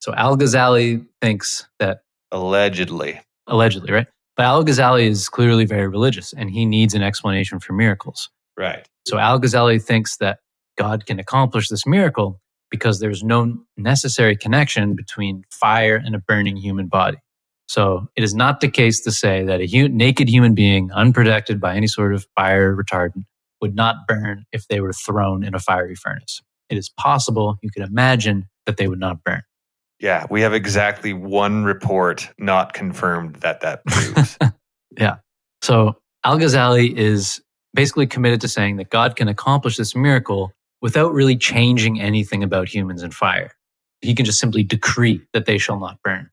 So 0.00 0.14
Al 0.14 0.36
Ghazali 0.36 1.04
thinks 1.20 1.66
that 1.78 2.00
Allegedly. 2.32 3.20
allegedly, 3.46 3.92
right? 3.92 4.06
But 4.36 4.44
Al 4.46 4.64
Ghazali 4.64 5.06
is 5.06 5.28
clearly 5.28 5.64
very 5.64 5.88
religious 5.88 6.32
and 6.32 6.50
he 6.50 6.64
needs 6.66 6.94
an 6.94 7.02
explanation 7.02 7.58
for 7.60 7.72
miracles. 7.72 8.30
Right. 8.56 8.86
So 9.06 9.18
Al 9.18 9.40
Ghazali 9.40 9.82
thinks 9.82 10.16
that 10.18 10.38
God 10.76 11.06
can 11.06 11.18
accomplish 11.18 11.68
this 11.68 11.86
miracle 11.86 12.40
because 12.70 13.00
there's 13.00 13.24
no 13.24 13.56
necessary 13.76 14.36
connection 14.36 14.94
between 14.94 15.44
fire 15.50 15.96
and 15.96 16.14
a 16.14 16.18
burning 16.18 16.56
human 16.56 16.86
body. 16.86 17.18
So 17.66 18.08
it 18.16 18.22
is 18.24 18.34
not 18.34 18.60
the 18.60 18.68
case 18.70 19.00
to 19.00 19.10
say 19.10 19.42
that 19.44 19.60
a 19.60 19.66
hu- 19.66 19.88
naked 19.88 20.28
human 20.28 20.54
being, 20.54 20.90
unprotected 20.92 21.60
by 21.60 21.74
any 21.76 21.86
sort 21.86 22.14
of 22.14 22.26
fire 22.36 22.74
retardant, 22.76 23.24
would 23.60 23.74
not 23.74 24.06
burn 24.06 24.44
if 24.52 24.68
they 24.68 24.80
were 24.80 24.92
thrown 24.92 25.42
in 25.44 25.54
a 25.54 25.58
fiery 25.58 25.94
furnace. 25.94 26.40
It 26.70 26.78
is 26.78 26.90
possible, 26.90 27.58
you 27.62 27.70
can 27.70 27.82
imagine, 27.82 28.48
that 28.66 28.76
they 28.76 28.88
would 28.88 29.00
not 29.00 29.22
burn. 29.24 29.42
Yeah, 30.00 30.26
we 30.30 30.42
have 30.42 30.54
exactly 30.54 31.12
one 31.12 31.64
report 31.64 32.28
not 32.38 32.72
confirmed 32.72 33.36
that 33.36 33.60
that 33.62 33.84
proves. 33.84 34.38
Yeah. 34.98 35.16
So 35.62 35.96
Al 36.24 36.38
Ghazali 36.38 36.96
is 36.96 37.40
basically 37.74 38.06
committed 38.06 38.40
to 38.40 38.48
saying 38.48 38.76
that 38.76 38.90
God 38.90 39.16
can 39.16 39.28
accomplish 39.28 39.76
this 39.76 39.94
miracle 39.94 40.52
without 40.80 41.12
really 41.12 41.36
changing 41.36 42.00
anything 42.00 42.42
about 42.42 42.68
humans 42.68 43.02
and 43.02 43.14
fire. 43.14 43.52
He 44.00 44.14
can 44.14 44.24
just 44.24 44.40
simply 44.40 44.62
decree 44.62 45.20
that 45.32 45.46
they 45.46 45.58
shall 45.58 45.78
not 45.78 45.98
burn. 46.02 46.30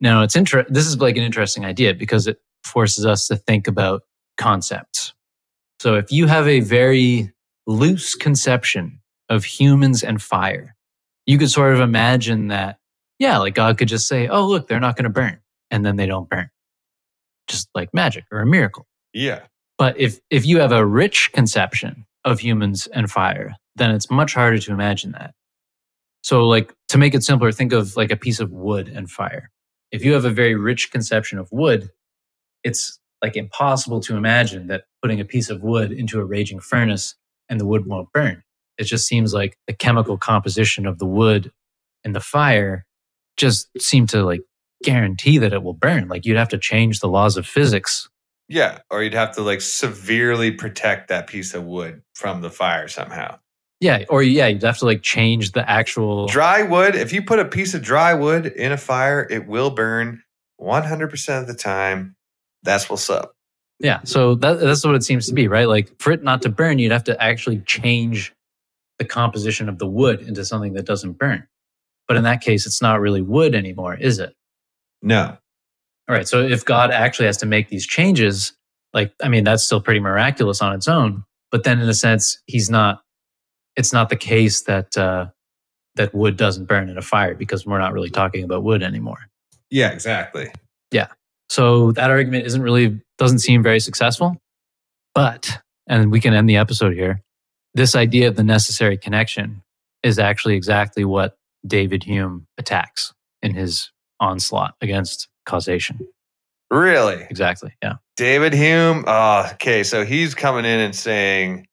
Now, 0.00 0.22
it's 0.22 0.36
inter- 0.36 0.66
this 0.68 0.86
is 0.86 0.98
like 0.98 1.16
an 1.16 1.22
interesting 1.22 1.64
idea 1.64 1.94
because 1.94 2.26
it 2.26 2.38
forces 2.64 3.06
us 3.06 3.26
to 3.28 3.36
think 3.36 3.66
about 3.66 4.02
concepts. 4.36 5.14
So 5.80 5.94
if 5.94 6.12
you 6.12 6.26
have 6.26 6.46
a 6.46 6.60
very 6.60 7.32
loose 7.66 8.14
conception 8.14 9.00
of 9.28 9.44
humans 9.44 10.02
and 10.02 10.20
fire, 10.22 10.74
you 11.26 11.38
could 11.38 11.50
sort 11.50 11.74
of 11.74 11.80
imagine 11.80 12.48
that, 12.48 12.78
yeah, 13.18 13.38
like 13.38 13.54
God 13.54 13.78
could 13.78 13.88
just 13.88 14.08
say, 14.08 14.28
oh, 14.28 14.46
look, 14.46 14.68
they're 14.68 14.80
not 14.80 14.96
going 14.96 15.04
to 15.04 15.10
burn. 15.10 15.40
And 15.70 15.84
then 15.84 15.96
they 15.96 16.06
don't 16.06 16.28
burn. 16.28 16.48
Just 17.48 17.68
like 17.74 17.92
magic 17.94 18.24
or 18.32 18.40
a 18.40 18.46
miracle. 18.46 18.86
yeah. 19.12 19.40
But 19.78 19.98
if 20.00 20.20
if 20.30 20.46
you 20.46 20.60
have 20.60 20.72
a 20.72 20.86
rich 20.86 21.30
conception 21.34 22.06
of 22.24 22.40
humans 22.40 22.86
and 22.86 23.10
fire, 23.10 23.54
then 23.74 23.90
it's 23.90 24.10
much 24.10 24.32
harder 24.32 24.58
to 24.58 24.72
imagine 24.72 25.12
that. 25.12 25.34
So 26.22 26.46
like 26.48 26.72
to 26.88 26.98
make 26.98 27.14
it 27.14 27.22
simpler, 27.22 27.52
think 27.52 27.72
of 27.74 27.94
like 27.94 28.10
a 28.10 28.16
piece 28.16 28.40
of 28.40 28.50
wood 28.50 28.88
and 28.88 29.10
fire. 29.10 29.50
If 29.92 30.02
you 30.02 30.14
have 30.14 30.24
a 30.24 30.30
very 30.30 30.54
rich 30.54 30.90
conception 30.90 31.38
of 31.38 31.48
wood, 31.52 31.90
it's 32.64 32.98
like 33.22 33.36
impossible 33.36 34.00
to 34.00 34.16
imagine 34.16 34.68
that 34.68 34.84
putting 35.02 35.20
a 35.20 35.24
piece 35.26 35.50
of 35.50 35.62
wood 35.62 35.92
into 35.92 36.20
a 36.20 36.24
raging 36.24 36.58
furnace 36.58 37.14
and 37.48 37.60
the 37.60 37.66
wood 37.66 37.86
won't 37.86 38.10
burn. 38.12 38.42
It 38.78 38.84
just 38.84 39.06
seems 39.06 39.32
like 39.34 39.56
the 39.66 39.72
chemical 39.74 40.18
composition 40.18 40.86
of 40.86 40.98
the 40.98 41.06
wood 41.06 41.52
and 42.04 42.14
the 42.14 42.20
fire 42.20 42.84
just 43.36 43.68
seem 43.80 44.06
to 44.08 44.24
like 44.24 44.42
guarantee 44.82 45.38
that 45.38 45.52
it 45.52 45.62
will 45.62 45.74
burn. 45.74 46.08
Like 46.08 46.24
you'd 46.26 46.36
have 46.36 46.50
to 46.50 46.58
change 46.58 47.00
the 47.00 47.08
laws 47.08 47.36
of 47.36 47.46
physics 47.46 48.08
Yeah. 48.48 48.78
Or 48.90 49.02
you'd 49.02 49.14
have 49.14 49.34
to 49.36 49.42
like 49.42 49.60
severely 49.60 50.50
protect 50.52 51.08
that 51.08 51.26
piece 51.26 51.54
of 51.54 51.64
wood 51.64 52.02
from 52.14 52.42
the 52.42 52.50
fire 52.50 52.88
somehow. 52.88 53.38
Yeah, 53.80 54.04
or 54.08 54.22
yeah, 54.22 54.46
you'd 54.46 54.62
have 54.62 54.78
to 54.78 54.86
like 54.86 55.02
change 55.02 55.52
the 55.52 55.68
actual. 55.68 56.26
Dry 56.28 56.62
wood, 56.62 56.94
if 56.94 57.12
you 57.12 57.22
put 57.22 57.38
a 57.38 57.44
piece 57.44 57.74
of 57.74 57.82
dry 57.82 58.14
wood 58.14 58.46
in 58.46 58.72
a 58.72 58.78
fire, 58.78 59.26
it 59.28 59.46
will 59.46 59.70
burn 59.70 60.22
100% 60.60 61.40
of 61.40 61.46
the 61.46 61.54
time. 61.54 62.16
That's 62.62 62.88
what's 62.88 63.10
up. 63.10 63.32
Yeah, 63.78 64.00
so 64.04 64.34
that, 64.36 64.60
that's 64.60 64.84
what 64.84 64.94
it 64.94 65.04
seems 65.04 65.26
to 65.26 65.34
be, 65.34 65.48
right? 65.48 65.68
Like 65.68 65.92
for 66.00 66.10
it 66.12 66.22
not 66.22 66.40
to 66.42 66.48
burn, 66.48 66.78
you'd 66.78 66.92
have 66.92 67.04
to 67.04 67.22
actually 67.22 67.58
change 67.66 68.32
the 68.98 69.04
composition 69.04 69.68
of 69.68 69.78
the 69.78 69.86
wood 69.86 70.20
into 70.22 70.44
something 70.44 70.72
that 70.74 70.86
doesn't 70.86 71.12
burn. 71.12 71.46
But 72.08 72.16
in 72.16 72.22
that 72.22 72.40
case, 72.40 72.66
it's 72.66 72.80
not 72.80 73.00
really 73.00 73.22
wood 73.22 73.54
anymore, 73.54 73.94
is 73.94 74.18
it? 74.18 74.34
No. 75.02 75.36
All 76.08 76.14
right. 76.14 76.28
So 76.28 76.40
if 76.40 76.64
God 76.64 76.90
actually 76.90 77.26
has 77.26 77.36
to 77.38 77.46
make 77.46 77.68
these 77.68 77.86
changes, 77.86 78.52
like, 78.92 79.12
I 79.22 79.28
mean, 79.28 79.44
that's 79.44 79.64
still 79.64 79.80
pretty 79.80 80.00
miraculous 80.00 80.62
on 80.62 80.72
its 80.72 80.88
own. 80.88 81.24
But 81.50 81.64
then 81.64 81.80
in 81.80 81.88
a 81.88 81.94
sense, 81.94 82.38
he's 82.46 82.70
not, 82.70 83.02
it's 83.76 83.92
not 83.92 84.08
the 84.08 84.16
case 84.16 84.62
that, 84.62 84.96
uh, 84.96 85.26
that 85.96 86.14
wood 86.14 86.36
doesn't 86.36 86.66
burn 86.66 86.88
in 86.88 86.96
a 86.96 87.02
fire 87.02 87.34
because 87.34 87.66
we're 87.66 87.78
not 87.78 87.92
really 87.92 88.10
talking 88.10 88.44
about 88.44 88.62
wood 88.62 88.82
anymore. 88.82 89.28
Yeah, 89.70 89.90
exactly. 89.90 90.52
Yeah. 90.92 91.08
So 91.48 91.92
that 91.92 92.10
argument 92.10 92.46
isn't 92.46 92.62
really, 92.62 93.00
doesn't 93.18 93.40
seem 93.40 93.62
very 93.62 93.80
successful. 93.80 94.36
But, 95.14 95.58
and 95.88 96.12
we 96.12 96.20
can 96.20 96.34
end 96.34 96.48
the 96.48 96.56
episode 96.56 96.92
here, 96.92 97.22
this 97.76 97.94
idea 97.94 98.26
of 98.26 98.36
the 98.36 98.42
necessary 98.42 98.96
connection 98.96 99.62
is 100.02 100.18
actually 100.18 100.54
exactly 100.54 101.04
what 101.04 101.36
David 101.66 102.02
Hume 102.02 102.46
attacks 102.56 103.12
in 103.42 103.54
his 103.54 103.92
onslaught 104.18 104.74
against 104.80 105.28
causation. 105.44 106.00
Really? 106.70 107.26
Exactly. 107.28 107.74
Yeah. 107.82 107.96
David 108.16 108.54
Hume. 108.54 109.04
Oh, 109.06 109.50
okay. 109.52 109.82
So 109.82 110.06
he's 110.06 110.34
coming 110.34 110.64
in 110.64 110.80
and 110.80 110.96
saying 110.96 111.66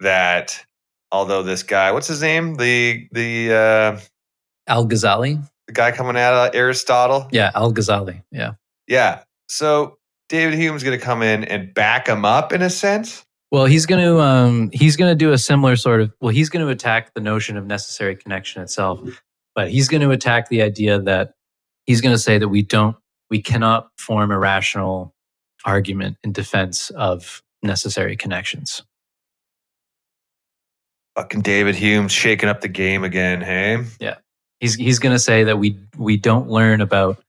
that 0.00 0.64
although 1.12 1.42
this 1.42 1.62
guy, 1.62 1.92
what's 1.92 2.08
his 2.08 2.22
name? 2.22 2.54
The 2.54 3.06
the 3.12 3.52
uh, 3.52 4.00
Al 4.66 4.86
Ghazali. 4.86 5.46
the 5.66 5.72
guy 5.74 5.92
coming 5.92 6.16
out 6.16 6.32
of 6.32 6.54
Aristotle. 6.54 7.28
Yeah. 7.32 7.50
Al 7.54 7.72
Ghazali. 7.72 8.22
Yeah. 8.32 8.52
Yeah. 8.88 9.24
So 9.50 9.98
David 10.30 10.58
Hume's 10.58 10.82
going 10.82 10.98
to 10.98 11.04
come 11.04 11.22
in 11.22 11.44
and 11.44 11.74
back 11.74 12.08
him 12.08 12.24
up 12.24 12.52
in 12.54 12.62
a 12.62 12.70
sense. 12.70 13.26
Well, 13.50 13.64
he's 13.64 13.86
going 13.86 14.04
to 14.04 14.20
um, 14.20 14.70
he's 14.72 14.96
going 14.96 15.10
to 15.10 15.16
do 15.16 15.32
a 15.32 15.38
similar 15.38 15.76
sort 15.76 16.00
of. 16.00 16.12
Well, 16.20 16.32
he's 16.32 16.48
going 16.48 16.64
to 16.64 16.70
attack 16.70 17.14
the 17.14 17.20
notion 17.20 17.56
of 17.56 17.66
necessary 17.66 18.14
connection 18.14 18.62
itself, 18.62 19.00
but 19.54 19.70
he's 19.70 19.88
going 19.88 20.02
to 20.02 20.10
attack 20.10 20.48
the 20.48 20.62
idea 20.62 21.00
that 21.00 21.34
he's 21.86 22.00
going 22.00 22.14
to 22.14 22.18
say 22.18 22.38
that 22.38 22.48
we 22.48 22.62
don't, 22.62 22.96
we 23.28 23.42
cannot 23.42 23.88
form 23.98 24.30
a 24.30 24.38
rational 24.38 25.14
argument 25.64 26.16
in 26.22 26.32
defense 26.32 26.90
of 26.90 27.42
necessary 27.62 28.16
connections. 28.16 28.82
Fucking 31.16 31.42
David 31.42 31.74
Hume 31.74 32.08
shaking 32.08 32.48
up 32.48 32.60
the 32.60 32.68
game 32.68 33.02
again. 33.04 33.40
Hey. 33.40 33.84
Yeah. 33.98 34.16
He's 34.60 34.74
he's 34.74 34.98
going 34.98 35.14
to 35.14 35.18
say 35.18 35.44
that 35.44 35.58
we 35.58 35.76
we 35.96 36.16
don't 36.16 36.48
learn 36.48 36.80
about 36.80 37.22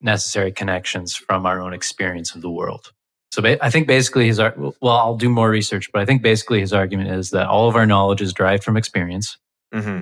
necessary 0.00 0.50
connections 0.52 1.14
from 1.14 1.46
our 1.46 1.60
own 1.60 1.72
experience 1.72 2.34
of 2.34 2.42
the 2.42 2.50
world. 2.50 2.92
So 3.32 3.42
ba- 3.42 3.62
I 3.64 3.70
think 3.70 3.86
basically 3.86 4.26
his 4.26 4.38
ar- 4.40 4.54
well, 4.56 4.96
I'll 4.96 5.16
do 5.16 5.28
more 5.28 5.50
research, 5.50 5.90
but 5.92 6.00
I 6.02 6.04
think 6.06 6.22
basically 6.22 6.60
his 6.60 6.72
argument 6.72 7.10
is 7.10 7.30
that 7.30 7.46
all 7.46 7.68
of 7.68 7.76
our 7.76 7.86
knowledge 7.86 8.20
is 8.22 8.32
derived 8.32 8.64
from 8.64 8.76
experience. 8.76 9.36
hmm 9.72 10.00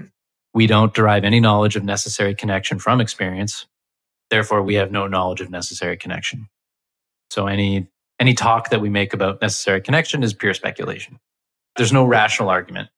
we 0.54 0.66
don't 0.66 0.94
derive 0.94 1.22
any 1.22 1.38
knowledge 1.38 1.76
of 1.76 1.84
necessary 1.84 2.34
connection 2.34 2.78
from 2.78 2.98
experience 2.98 3.66
therefore 4.30 4.62
we 4.62 4.74
have 4.76 4.90
no 4.90 5.06
knowledge 5.06 5.42
of 5.42 5.50
necessary 5.50 5.98
connection 5.98 6.48
so 7.30 7.46
any 7.46 7.86
any 8.18 8.32
talk 8.32 8.70
that 8.70 8.80
we 8.80 8.88
make 8.88 9.12
about 9.12 9.42
necessary 9.42 9.82
connection 9.82 10.22
is 10.22 10.32
pure 10.32 10.54
speculation 10.54 11.18
there's 11.76 11.92
no 11.92 12.04
rational 12.06 12.48
argument 12.48 12.88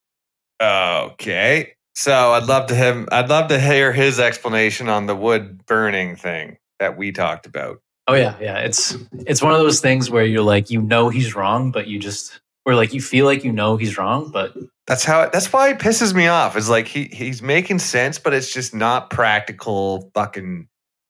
Okay. 0.62 1.74
So 1.94 2.12
I'd 2.32 2.44
love 2.46 2.66
to 2.68 2.74
have 2.74 3.08
I'd 3.12 3.28
love 3.28 3.48
to 3.48 3.58
hear 3.60 3.92
his 3.92 4.20
explanation 4.20 4.88
on 4.88 5.06
the 5.06 5.16
wood 5.16 5.64
burning 5.66 6.16
thing 6.16 6.58
that 6.78 6.96
we 6.96 7.12
talked 7.12 7.46
about. 7.46 7.80
Oh 8.08 8.14
yeah 8.14 8.36
yeah 8.40 8.58
it's 8.58 8.96
it's 9.26 9.40
one 9.40 9.52
of 9.52 9.58
those 9.58 9.80
things 9.80 10.10
where 10.10 10.24
you're 10.24 10.42
like 10.42 10.70
you 10.70 10.82
know 10.82 11.08
he's 11.08 11.34
wrong 11.36 11.70
but 11.70 11.86
you 11.86 11.98
just 11.98 12.40
or 12.66 12.74
like 12.74 12.92
you 12.92 13.00
feel 13.00 13.24
like 13.24 13.44
you 13.44 13.52
know 13.52 13.76
he's 13.76 13.96
wrong 13.96 14.30
but 14.30 14.54
That's 14.88 15.04
how. 15.04 15.22
It, 15.22 15.32
that's 15.32 15.52
why 15.52 15.68
it 15.68 15.78
pisses 15.78 16.14
me 16.14 16.28
off. 16.28 16.56
Is 16.56 16.70
like 16.70 16.88
he 16.88 17.04
he's 17.12 17.42
making 17.42 17.78
sense, 17.78 18.18
but 18.18 18.32
it's 18.32 18.52
just 18.52 18.74
not 18.74 19.10
practical. 19.10 20.10
Fucking. 20.14 20.66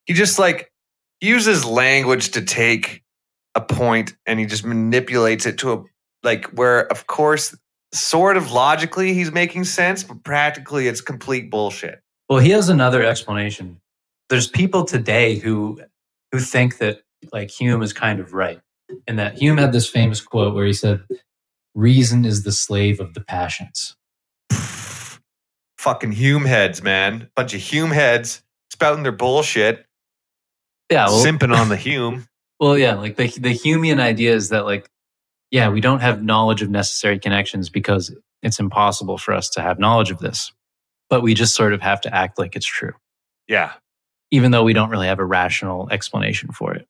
He 0.06 0.14
just 0.14 0.36
like 0.38 0.72
uses 1.20 1.64
language 1.64 2.32
to 2.32 2.42
take 2.42 3.04
a 3.54 3.60
point 3.60 4.14
and 4.26 4.40
he 4.40 4.46
just 4.46 4.64
manipulates 4.64 5.46
it 5.46 5.58
to 5.58 5.72
a 5.72 5.84
like 6.24 6.46
where 6.46 6.90
of 6.92 7.06
course 7.06 7.56
sort 7.94 8.36
of 8.36 8.50
logically 8.52 9.14
he's 9.14 9.32
making 9.32 9.64
sense 9.64 10.04
but 10.04 10.22
practically 10.24 10.88
it's 10.88 11.00
complete 11.00 11.50
bullshit 11.50 12.00
Well, 12.28 12.40
he 12.40 12.50
has 12.50 12.68
another 12.68 13.02
explanation. 13.04 13.80
There's 14.28 14.48
people 14.48 14.84
today 14.84 15.36
who 15.36 15.80
who 16.32 16.38
think 16.38 16.78
that 16.78 17.02
like 17.32 17.50
Hume 17.50 17.82
is 17.82 17.92
kind 17.92 18.20
of 18.20 18.32
right, 18.32 18.60
and 19.06 19.18
that 19.18 19.38
Hume 19.38 19.58
had 19.58 19.72
this 19.72 19.88
famous 19.88 20.20
quote 20.20 20.54
where 20.54 20.66
he 20.66 20.72
said, 20.72 21.02
"Reason 21.74 22.24
is 22.24 22.42
the 22.42 22.52
slave 22.52 23.00
of 23.00 23.14
the 23.14 23.20
passions." 23.20 23.96
fucking 25.78 26.12
hume 26.12 26.44
heads 26.44 26.82
man. 26.82 27.30
Bunch 27.34 27.54
of 27.54 27.60
hume 27.60 27.90
heads 27.90 28.42
spouting 28.70 29.04
their 29.04 29.12
bullshit. 29.12 29.86
Yeah, 30.90 31.06
well, 31.06 31.24
simping 31.24 31.56
on 31.56 31.68
the 31.68 31.76
hume. 31.88 32.26
Well, 32.60 32.76
yeah, 32.76 32.94
like 32.94 33.16
the 33.16 33.28
the 33.28 33.54
Humean 33.54 34.00
idea 34.00 34.34
is 34.34 34.50
that 34.50 34.64
like, 34.64 34.90
yeah, 35.50 35.68
we 35.70 35.80
don't 35.80 36.00
have 36.00 36.22
knowledge 36.22 36.60
of 36.60 36.70
necessary 36.70 37.18
connections 37.18 37.70
because 37.70 38.14
it's 38.42 38.58
impossible 38.58 39.18
for 39.18 39.32
us 39.32 39.48
to 39.50 39.62
have 39.62 39.78
knowledge 39.78 40.10
of 40.10 40.18
this, 40.18 40.52
but 41.08 41.22
we 41.22 41.34
just 41.34 41.54
sort 41.54 41.72
of 41.72 41.80
have 41.80 42.00
to 42.02 42.14
act 42.14 42.38
like 42.38 42.56
it's 42.56 42.66
true, 42.66 42.92
yeah 43.46 43.72
even 44.30 44.50
though 44.50 44.62
we 44.62 44.72
don't 44.72 44.90
really 44.90 45.06
have 45.06 45.18
a 45.18 45.24
rational 45.24 45.88
explanation 45.90 46.50
for 46.52 46.74
it. 46.74 46.86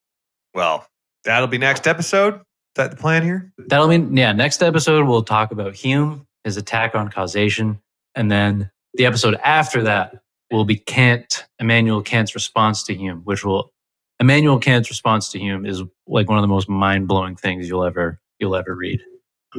well 0.54 0.86
that'll 1.24 1.48
be 1.48 1.58
next 1.58 1.86
episode 1.86 2.34
is 2.34 2.40
that 2.76 2.90
the 2.90 2.96
plan 2.96 3.22
here 3.22 3.52
That'll 3.58 3.88
mean, 3.88 4.16
yeah, 4.16 4.32
next 4.32 4.62
episode 4.62 5.06
we'll 5.06 5.22
talk 5.22 5.52
about 5.52 5.74
Hume, 5.74 6.26
his 6.44 6.56
attack 6.56 6.94
on 6.94 7.10
causation. 7.10 7.80
And 8.14 8.30
then 8.30 8.70
the 8.94 9.06
episode 9.06 9.34
after 9.44 9.82
that 9.82 10.16
will 10.50 10.64
be 10.64 10.76
Kant, 10.76 11.44
Immanuel 11.60 12.02
Kant's 12.02 12.34
response 12.34 12.82
to 12.84 12.94
Hume, 12.94 13.20
which 13.24 13.44
will, 13.44 13.72
Immanuel 14.20 14.58
Kant's 14.58 14.88
response 14.88 15.30
to 15.32 15.38
Hume 15.38 15.66
is 15.66 15.82
like 16.06 16.28
one 16.28 16.38
of 16.38 16.42
the 16.42 16.48
most 16.48 16.68
mind 16.68 17.06
blowing 17.06 17.36
things 17.36 17.68
you'll 17.68 17.84
ever, 17.84 18.18
you'll 18.38 18.56
ever 18.56 18.74
read. 18.74 19.00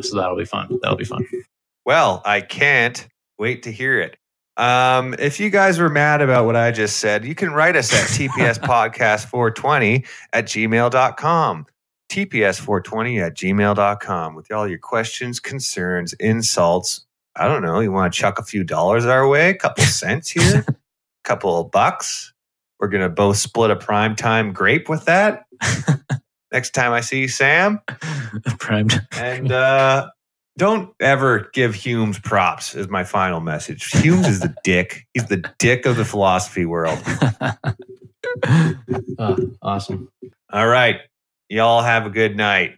So 0.01 0.17
that'll 0.17 0.37
be 0.37 0.45
fun. 0.45 0.79
That'll 0.81 0.97
be 0.97 1.05
fun. 1.05 1.25
Well, 1.85 2.21
I 2.25 2.41
can't 2.41 3.07
wait 3.37 3.63
to 3.63 3.71
hear 3.71 3.99
it. 3.99 4.17
Um, 4.59 5.15
if 5.19 5.39
you 5.39 5.49
guys 5.49 5.79
were 5.79 5.89
mad 5.89 6.21
about 6.21 6.45
what 6.45 6.57
I 6.57 6.71
just 6.71 6.97
said, 6.97 7.23
you 7.23 7.33
can 7.33 7.51
write 7.51 7.77
us 7.77 7.93
at 7.93 8.09
tpspodcast420 8.09 10.05
at 10.33 10.45
gmail.com. 10.45 11.65
TPS420 12.11 13.25
at 13.25 13.35
gmail.com 13.37 14.35
with 14.35 14.51
all 14.51 14.67
your 14.67 14.79
questions, 14.79 15.39
concerns, 15.39 16.13
insults. 16.13 17.05
I 17.35 17.47
don't 17.47 17.61
know. 17.61 17.79
You 17.79 17.91
want 17.91 18.11
to 18.13 18.19
chuck 18.19 18.37
a 18.39 18.43
few 18.43 18.63
dollars 18.65 19.05
our 19.05 19.27
way, 19.27 19.51
a 19.51 19.55
couple 19.55 19.83
cents 19.85 20.29
here, 20.29 20.65
a 20.67 20.75
couple 21.23 21.57
of 21.57 21.71
bucks. 21.71 22.33
We're 22.79 22.89
going 22.89 23.03
to 23.03 23.09
both 23.09 23.37
split 23.37 23.71
a 23.71 23.75
prime 23.77 24.15
time 24.15 24.51
grape 24.51 24.89
with 24.89 25.05
that. 25.05 25.45
Next 26.51 26.71
time 26.71 26.91
I 26.91 27.01
see 27.01 27.21
you, 27.21 27.27
Sam, 27.27 27.79
Primed. 28.57 28.99
and 29.11 29.51
uh, 29.51 30.09
don't 30.59 30.93
ever 30.99 31.49
give 31.53 31.73
Humes 31.73 32.19
props, 32.19 32.75
is 32.75 32.89
my 32.89 33.05
final 33.05 33.39
message. 33.39 33.89
Humes 34.01 34.27
is 34.27 34.41
the 34.41 34.53
dick. 34.63 35.07
He's 35.13 35.25
the 35.25 35.49
dick 35.57 35.85
of 35.85 35.95
the 35.95 36.03
philosophy 36.03 36.65
world. 36.65 36.99
oh, 39.17 39.51
awesome. 39.61 40.11
All 40.51 40.67
right. 40.67 40.97
Y'all 41.47 41.81
have 41.81 42.05
a 42.05 42.09
good 42.09 42.35
night. 42.35 42.75